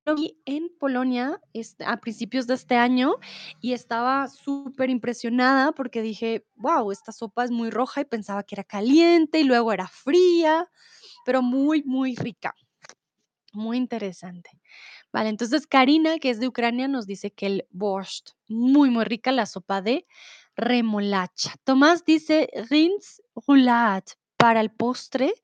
[0.06, 3.16] Lo vi en Polonia, este, a principios de este año
[3.60, 8.54] y estaba súper impresionada porque dije: "Guau, esta sopa es muy roja", y pensaba que
[8.56, 10.68] era caliente y luego era fría,
[11.26, 12.54] pero muy, muy rica,
[13.52, 14.50] muy interesante.
[15.12, 19.32] Vale, entonces Karina, que es de Ucrania, nos dice que el borscht, muy, muy rica
[19.32, 20.06] la sopa de
[20.56, 21.54] remolacha.
[21.64, 25.34] Tomás dice Rins Roulat para el postre,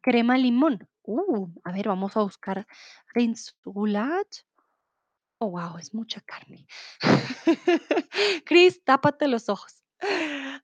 [0.00, 0.88] crema limón.
[1.02, 2.66] Uh, a ver, vamos a buscar
[3.14, 4.26] Rins Roulat.
[5.38, 6.66] Oh, wow, es mucha carne.
[8.44, 9.82] Cris, tápate los ojos.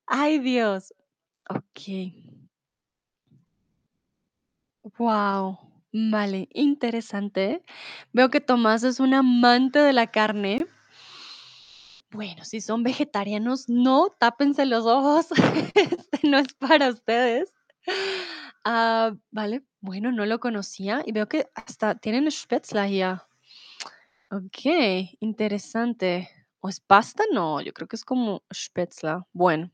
[0.06, 0.92] Ay, Dios.
[1.48, 2.12] Ok.
[4.98, 5.58] Wow.
[5.92, 7.64] Vale, interesante.
[8.12, 10.66] Veo que Tomás es un amante de la carne.
[12.10, 15.26] Bueno, si son vegetarianos, no, tápense los ojos,
[15.74, 17.52] este no es para ustedes.
[18.64, 23.20] Ah, vale, bueno, no lo conocía y veo que hasta tienen Spätzle hier.
[24.30, 26.28] Okey, interesante.
[26.60, 27.24] ¿O es pasta?
[27.32, 29.22] No, yo creo que es como Spätzle.
[29.32, 29.70] Bueno,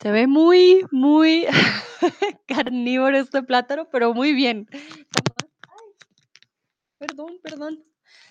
[0.00, 1.46] se ve muy, muy
[2.46, 4.68] carnívoro este plátano, pero muy bien.
[6.98, 7.87] Perdón, perdón.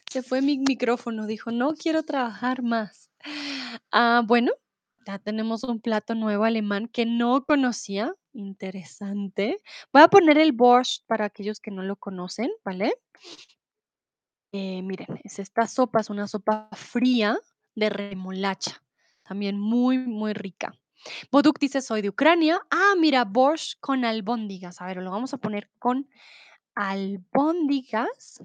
[0.09, 3.11] Se fue mi micrófono, dijo: "No quiero trabajar más".
[3.91, 4.51] Ah, bueno,
[5.07, 9.57] ya tenemos un plato nuevo alemán que no conocía, interesante.
[9.93, 12.93] Voy a poner el Borscht para aquellos que no lo conocen, ¿vale?
[14.53, 17.37] Eh, miren, es esta sopa, es una sopa fría
[17.75, 18.81] de remolacha,
[19.23, 20.73] también muy, muy rica.
[21.31, 22.61] Boduk dice: "Soy de Ucrania".
[22.71, 24.81] Ah, mira, borscht con albóndigas.
[24.81, 26.09] A ver, lo vamos a poner con
[26.75, 28.41] albóndigas.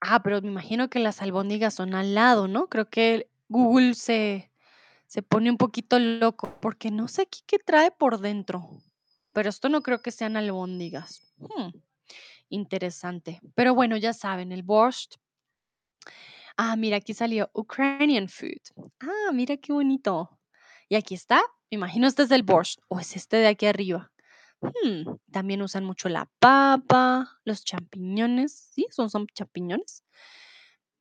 [0.00, 2.68] Ah, pero me imagino que las albóndigas son al lado, ¿no?
[2.68, 4.50] Creo que Google se
[5.10, 8.80] se pone un poquito loco, porque no sé qué trae por dentro,
[9.32, 11.34] pero esto no creo que sean albóndigas.
[11.38, 11.70] Mm,
[12.48, 13.40] interesante.
[13.56, 15.16] Pero bueno, ya saben, el borscht.
[16.56, 18.60] Ah, mira, aquí salió Ukrainian food.
[19.00, 20.38] Ah, mira qué bonito.
[20.88, 24.12] Y aquí está, me imagino este es el borscht, o es este de aquí arriba.
[24.60, 28.52] Mm, también usan mucho la papa, los champiñones.
[28.52, 28.86] ¿Sí?
[28.90, 30.04] ¿Son, champiñones?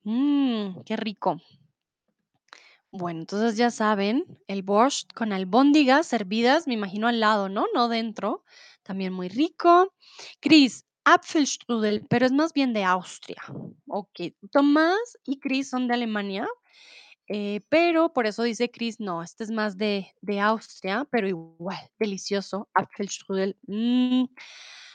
[0.03, 1.41] Mmm, qué rico.
[2.91, 7.65] Bueno, entonces ya saben, el borscht con albóndigas servidas, me imagino al lado, ¿no?
[7.73, 8.43] No dentro.
[8.81, 9.93] También muy rico.
[10.39, 13.41] Chris, Apfelstrudel, pero es más bien de Austria.
[13.87, 16.47] Ok, Tomás y Chris son de Alemania,
[17.29, 21.77] eh, pero por eso dice Chris, no, este es más de, de Austria, pero igual,
[21.99, 22.67] delicioso.
[22.73, 23.55] Apfelstrudel.
[23.67, 24.25] mm,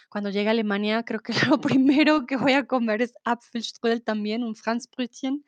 [0.09, 4.43] Cuando llegue a Alemania, creo que lo primero que voy a comer es Apfelstrudel también,
[4.43, 5.44] un Franzbrötchen.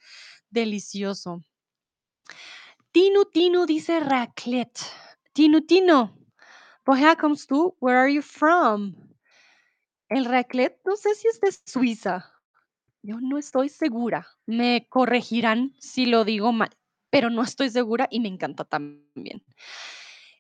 [0.49, 1.43] Delicioso.
[2.93, 4.81] Tinu Tinu dice raclette.
[5.33, 6.09] Tinu Tinu,
[6.87, 7.77] woher kommst du?
[7.81, 8.95] Where are you from?
[10.09, 12.36] El raclette, no sé si es de Suiza.
[13.07, 14.27] Yo no estoy segura.
[14.47, 16.71] Me corregirán si lo digo mal,
[17.09, 19.45] pero no estoy segura y me encanta también.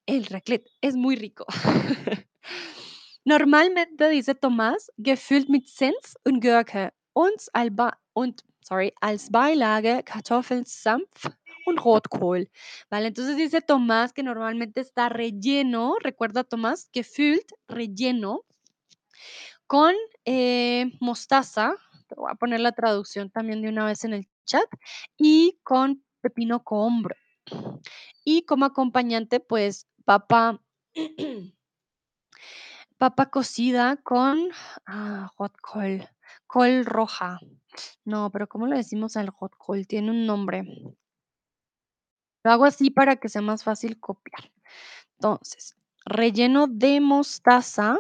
[0.04, 1.46] El raclette es muy rico.
[3.24, 10.66] Normalmente, dice Tomás, gefüllt mit Senf und Gurke und, alba und sorry, als Beilage Kartoffeln,
[10.66, 11.28] Senf
[11.66, 12.50] und Rotkohl.
[12.90, 18.44] Vale, entonces dice Tomás que normalmente está relleno, recuerda Tomás, gefüllt, relleno,
[19.68, 19.94] con
[20.24, 21.76] eh, mostaza,
[22.08, 24.66] te voy a poner la traducción también de una vez en el chat,
[25.16, 27.14] y con pepino cohombro.
[28.24, 30.60] Y como acompañante, pues papa,
[32.98, 34.48] papa cocida con
[34.86, 36.08] ah, Rotkohl,
[36.46, 37.38] col roja.
[38.04, 39.86] No, pero ¿cómo le decimos al Rotkohl?
[39.86, 40.64] Tiene un nombre.
[42.42, 44.50] Lo hago así para que sea más fácil copiar.
[45.18, 47.98] Entonces, relleno de mostaza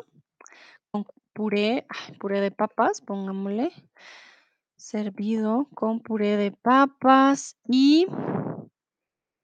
[1.36, 1.86] puré,
[2.18, 3.70] puré de papas, pongámosle.
[4.76, 8.06] Servido con puré de papas y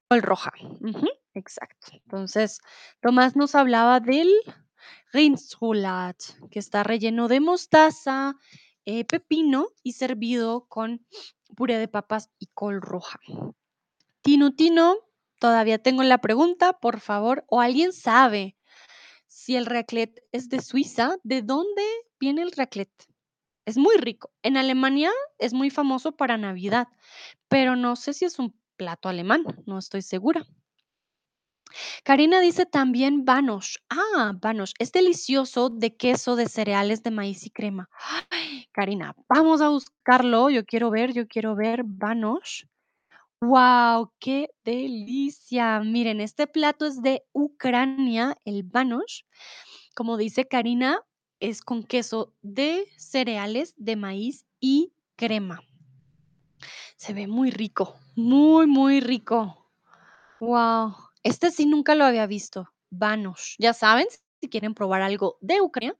[0.08, 0.52] col roja.
[1.34, 1.88] Exacto.
[1.92, 2.60] Entonces,
[3.00, 4.28] Tomás nos hablaba del
[5.12, 8.36] Rindsroulade, que está relleno de mostaza,
[8.86, 11.06] eh, pepino y servido con
[11.56, 13.20] puré de papas y col roja.
[14.22, 14.96] Tino, Tino,
[15.38, 18.56] todavía tengo la pregunta, por favor, o alguien sabe
[19.42, 21.82] si el raclette es de Suiza, ¿de dónde
[22.20, 23.08] viene el raclette?
[23.66, 24.30] Es muy rico.
[24.42, 26.86] En Alemania es muy famoso para Navidad,
[27.48, 30.46] pero no sé si es un plato alemán, no estoy segura.
[32.04, 33.78] Karina dice también Banosch.
[33.90, 37.88] Ah, Banosch, es delicioso de queso de cereales de maíz y crema.
[38.30, 40.50] Ay, Karina, vamos a buscarlo.
[40.50, 42.66] Yo quiero ver, yo quiero ver Banosch.
[43.42, 44.12] ¡Wow!
[44.20, 45.80] ¡Qué delicia!
[45.80, 49.24] Miren, este plato es de Ucrania, el Banosch.
[49.96, 51.00] Como dice Karina,
[51.40, 55.60] es con queso de cereales de maíz y crema.
[56.96, 59.68] Se ve muy rico, muy, muy rico.
[60.38, 60.94] ¡Wow!
[61.24, 62.72] Este sí nunca lo había visto.
[62.90, 63.56] Banosch.
[63.58, 64.06] Ya saben,
[64.40, 65.98] si quieren probar algo de Ucrania,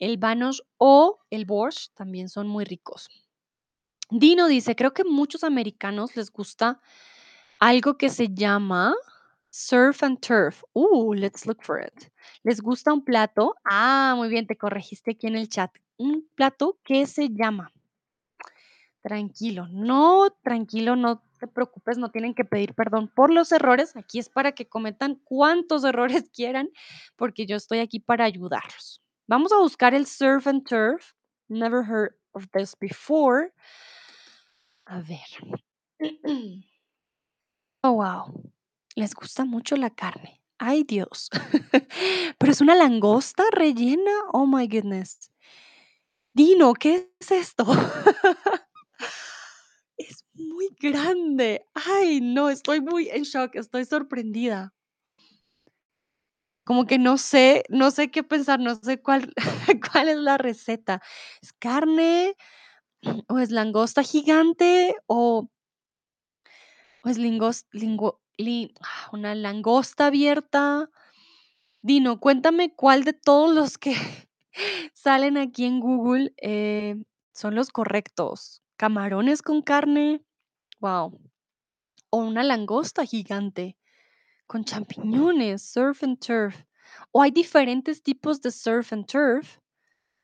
[0.00, 3.10] el Banosch o el Borscht también son muy ricos.
[4.10, 6.80] Dino dice, creo que muchos americanos les gusta
[7.60, 8.94] algo que se llama
[9.50, 10.62] surf and turf.
[10.72, 12.10] Uh, let's look for it.
[12.42, 13.54] ¿Les gusta un plato?
[13.64, 15.70] Ah, muy bien, te corregiste aquí en el chat.
[15.96, 17.72] Un plato que se llama.
[19.02, 23.96] Tranquilo, no, tranquilo, no te preocupes, no tienen que pedir perdón por los errores.
[23.96, 26.70] Aquí es para que cometan cuantos errores quieran,
[27.16, 29.02] porque yo estoy aquí para ayudarlos.
[29.26, 31.12] Vamos a buscar el surf and turf.
[31.48, 33.52] Never heard of this before.
[34.94, 35.30] A ver.
[37.84, 38.32] Oh, wow.
[38.96, 40.40] Les gusta mucho la carne.
[40.58, 41.28] Ay, Dios.
[42.38, 44.10] Pero es una langosta rellena.
[44.32, 45.30] Oh my goodness.
[46.34, 47.64] Dino, ¿qué es esto?
[49.98, 51.66] Es muy grande.
[51.74, 54.72] Ay, no, estoy muy en shock, estoy sorprendida.
[56.66, 59.32] Como que no sé, no sé qué pensar, no sé cuál,
[59.92, 61.00] cuál es la receta.
[61.40, 62.36] ¿Es carne
[63.28, 65.48] o es langosta gigante o
[67.04, 70.90] es lingos lingo li ah, una langosta abierta?
[71.82, 73.94] Dino, cuéntame cuál de todos los que
[74.94, 76.96] salen aquí en Google, eh,
[77.32, 78.62] son los correctos.
[78.76, 80.22] ¿Camarones con carne?
[80.80, 81.18] Wow.
[82.10, 83.76] O una langosta gigante
[84.46, 86.56] con champiñones, surf and turf.
[87.12, 89.58] ¿O hay diferentes tipos de surf and turf?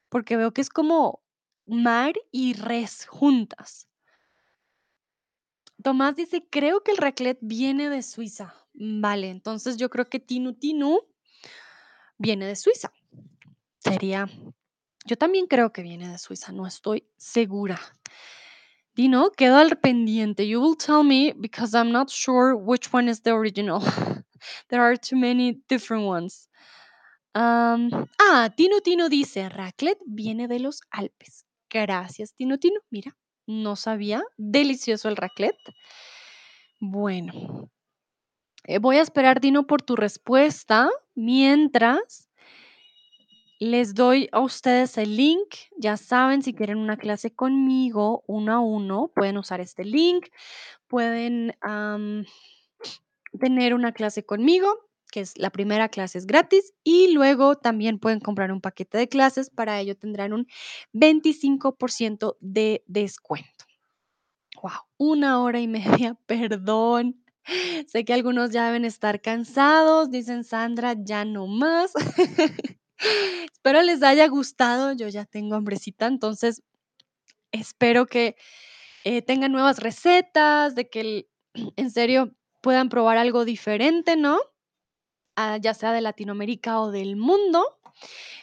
[0.08, 1.23] Porque veo que es como
[1.66, 3.88] mar y res juntas.
[5.82, 8.54] Tomás dice: "Creo que el raclette viene de Suiza".
[8.74, 11.00] Mm, vale, entonces yo creo que Tinu Tinu
[12.18, 12.92] viene de Suiza.
[13.78, 14.28] Sería
[15.06, 17.78] yo también creo que viene de Suiza, no estoy segura.
[18.94, 20.48] Dino, quedo al pendiente.
[20.48, 23.80] You will tell me because I'm not sure which one is the original.
[24.68, 26.48] There are too many different ones.
[27.34, 31.43] Am, ah, Tinu Tinu dice: "Raclette viene de los Alpes".
[31.74, 32.78] Gracias, Tinu Tinu.
[32.90, 33.16] Mira,
[33.48, 34.22] no sabía.
[34.36, 35.74] Delicioso el raclette.
[36.78, 37.68] Bueno,
[38.62, 40.88] eh, voy a esperar, Dino, por tu respuesta.
[41.16, 42.30] Mientras
[43.58, 45.48] les doy a ustedes el link.
[45.76, 50.28] Ya saben, si quieren una clase conmigo, uno a uno, pueden usar este link.
[50.86, 51.56] Pueden,
[53.40, 54.78] tener una clase conmigo,
[55.14, 59.08] que es la primera clase es gratis, y luego también pueden comprar un paquete de
[59.08, 59.48] clases.
[59.48, 60.48] Para ello tendrán un
[60.92, 63.64] 25% de descuento.
[64.60, 65.68] Guau, una hora y
[66.08, 67.22] media, perdón.
[67.86, 71.92] Sé que algunos ya deben estar cansados, dicen Sandra, ya no más.
[73.52, 76.60] Espero les haya gustado, yo ya tengo hambrecita, entonces
[77.52, 78.34] espero que,
[79.04, 81.28] eh, tengan nuevas recetas, de que
[81.76, 84.40] en serio puedan probar algo diferente, ¿no?
[85.36, 87.64] Ah, ya sea de Latinoamérica o del mundo.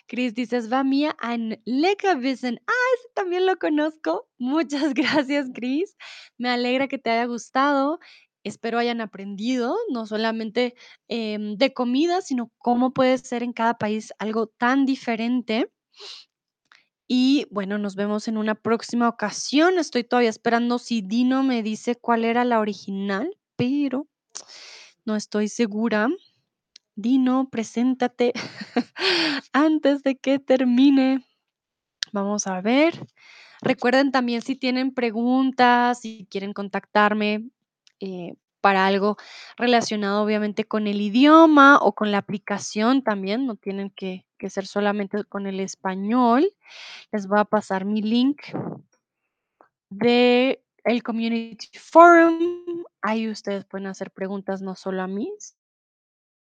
[0.07, 2.59] Chris dice: "Es war mir ein Leckerbissen".
[2.67, 4.27] Ah, ese también lo conozco.
[4.39, 5.95] Muchas gracias, Chris.
[6.37, 7.99] Me alegra que te haya gustado.
[8.43, 10.73] Espero hayan aprendido, no solamente,
[11.07, 15.69] em, de comida, sino cómo puede ser en cada país algo tan diferente.
[17.07, 19.77] Y bueno, nos vemos en una próxima ocasión.
[19.77, 24.07] Estoy todavía esperando si Dino me dice cuál era la original, pero
[25.05, 26.09] no estoy segura.
[26.95, 28.33] Dino, preséntate
[29.53, 31.25] antes de que termine.
[32.11, 33.07] Vamos a ver.
[33.61, 37.49] Recuerden también si tienen preguntas, si quieren contactarme,
[37.99, 39.17] eh, para algo
[39.57, 45.23] relacionado, obviamente, con el idioma o con la aplicación también, no tienen que ser solamente
[45.25, 46.51] con el español.
[47.11, 48.41] Les voy a pasar mi link
[49.89, 52.83] de el community forum.
[53.01, 55.31] Ahí ustedes pueden hacer preguntas no solo a mí,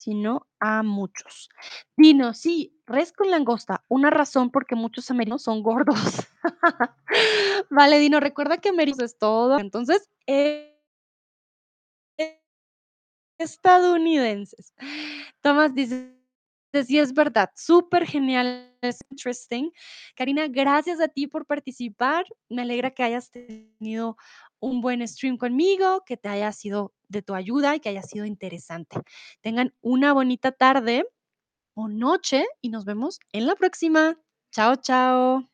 [0.00, 1.50] sino a muchos.
[1.96, 5.96] Dino, sí, res con langosta, una razón porque muchos americanos son gordos.
[7.70, 10.66] Vale, Dino, recuerda que americanos es todo, entonces, eh
[13.38, 14.74] estadounidenses.
[15.42, 16.19] Tomás dice:
[16.72, 19.70] "Sí, es verdad, supergenial, es interesting".
[20.16, 22.24] Karina, gracias a ti por participar.
[22.48, 24.16] Me alegra que hayas tenido
[24.60, 28.24] un buen stream conmigo, que te haya sido de tu ayuda y que haya sido
[28.24, 28.98] interesante.
[29.40, 31.06] Tengan una bonita tarde
[31.74, 34.18] o noche y nos vemos en la próxima.
[34.52, 35.50] Chao, chao.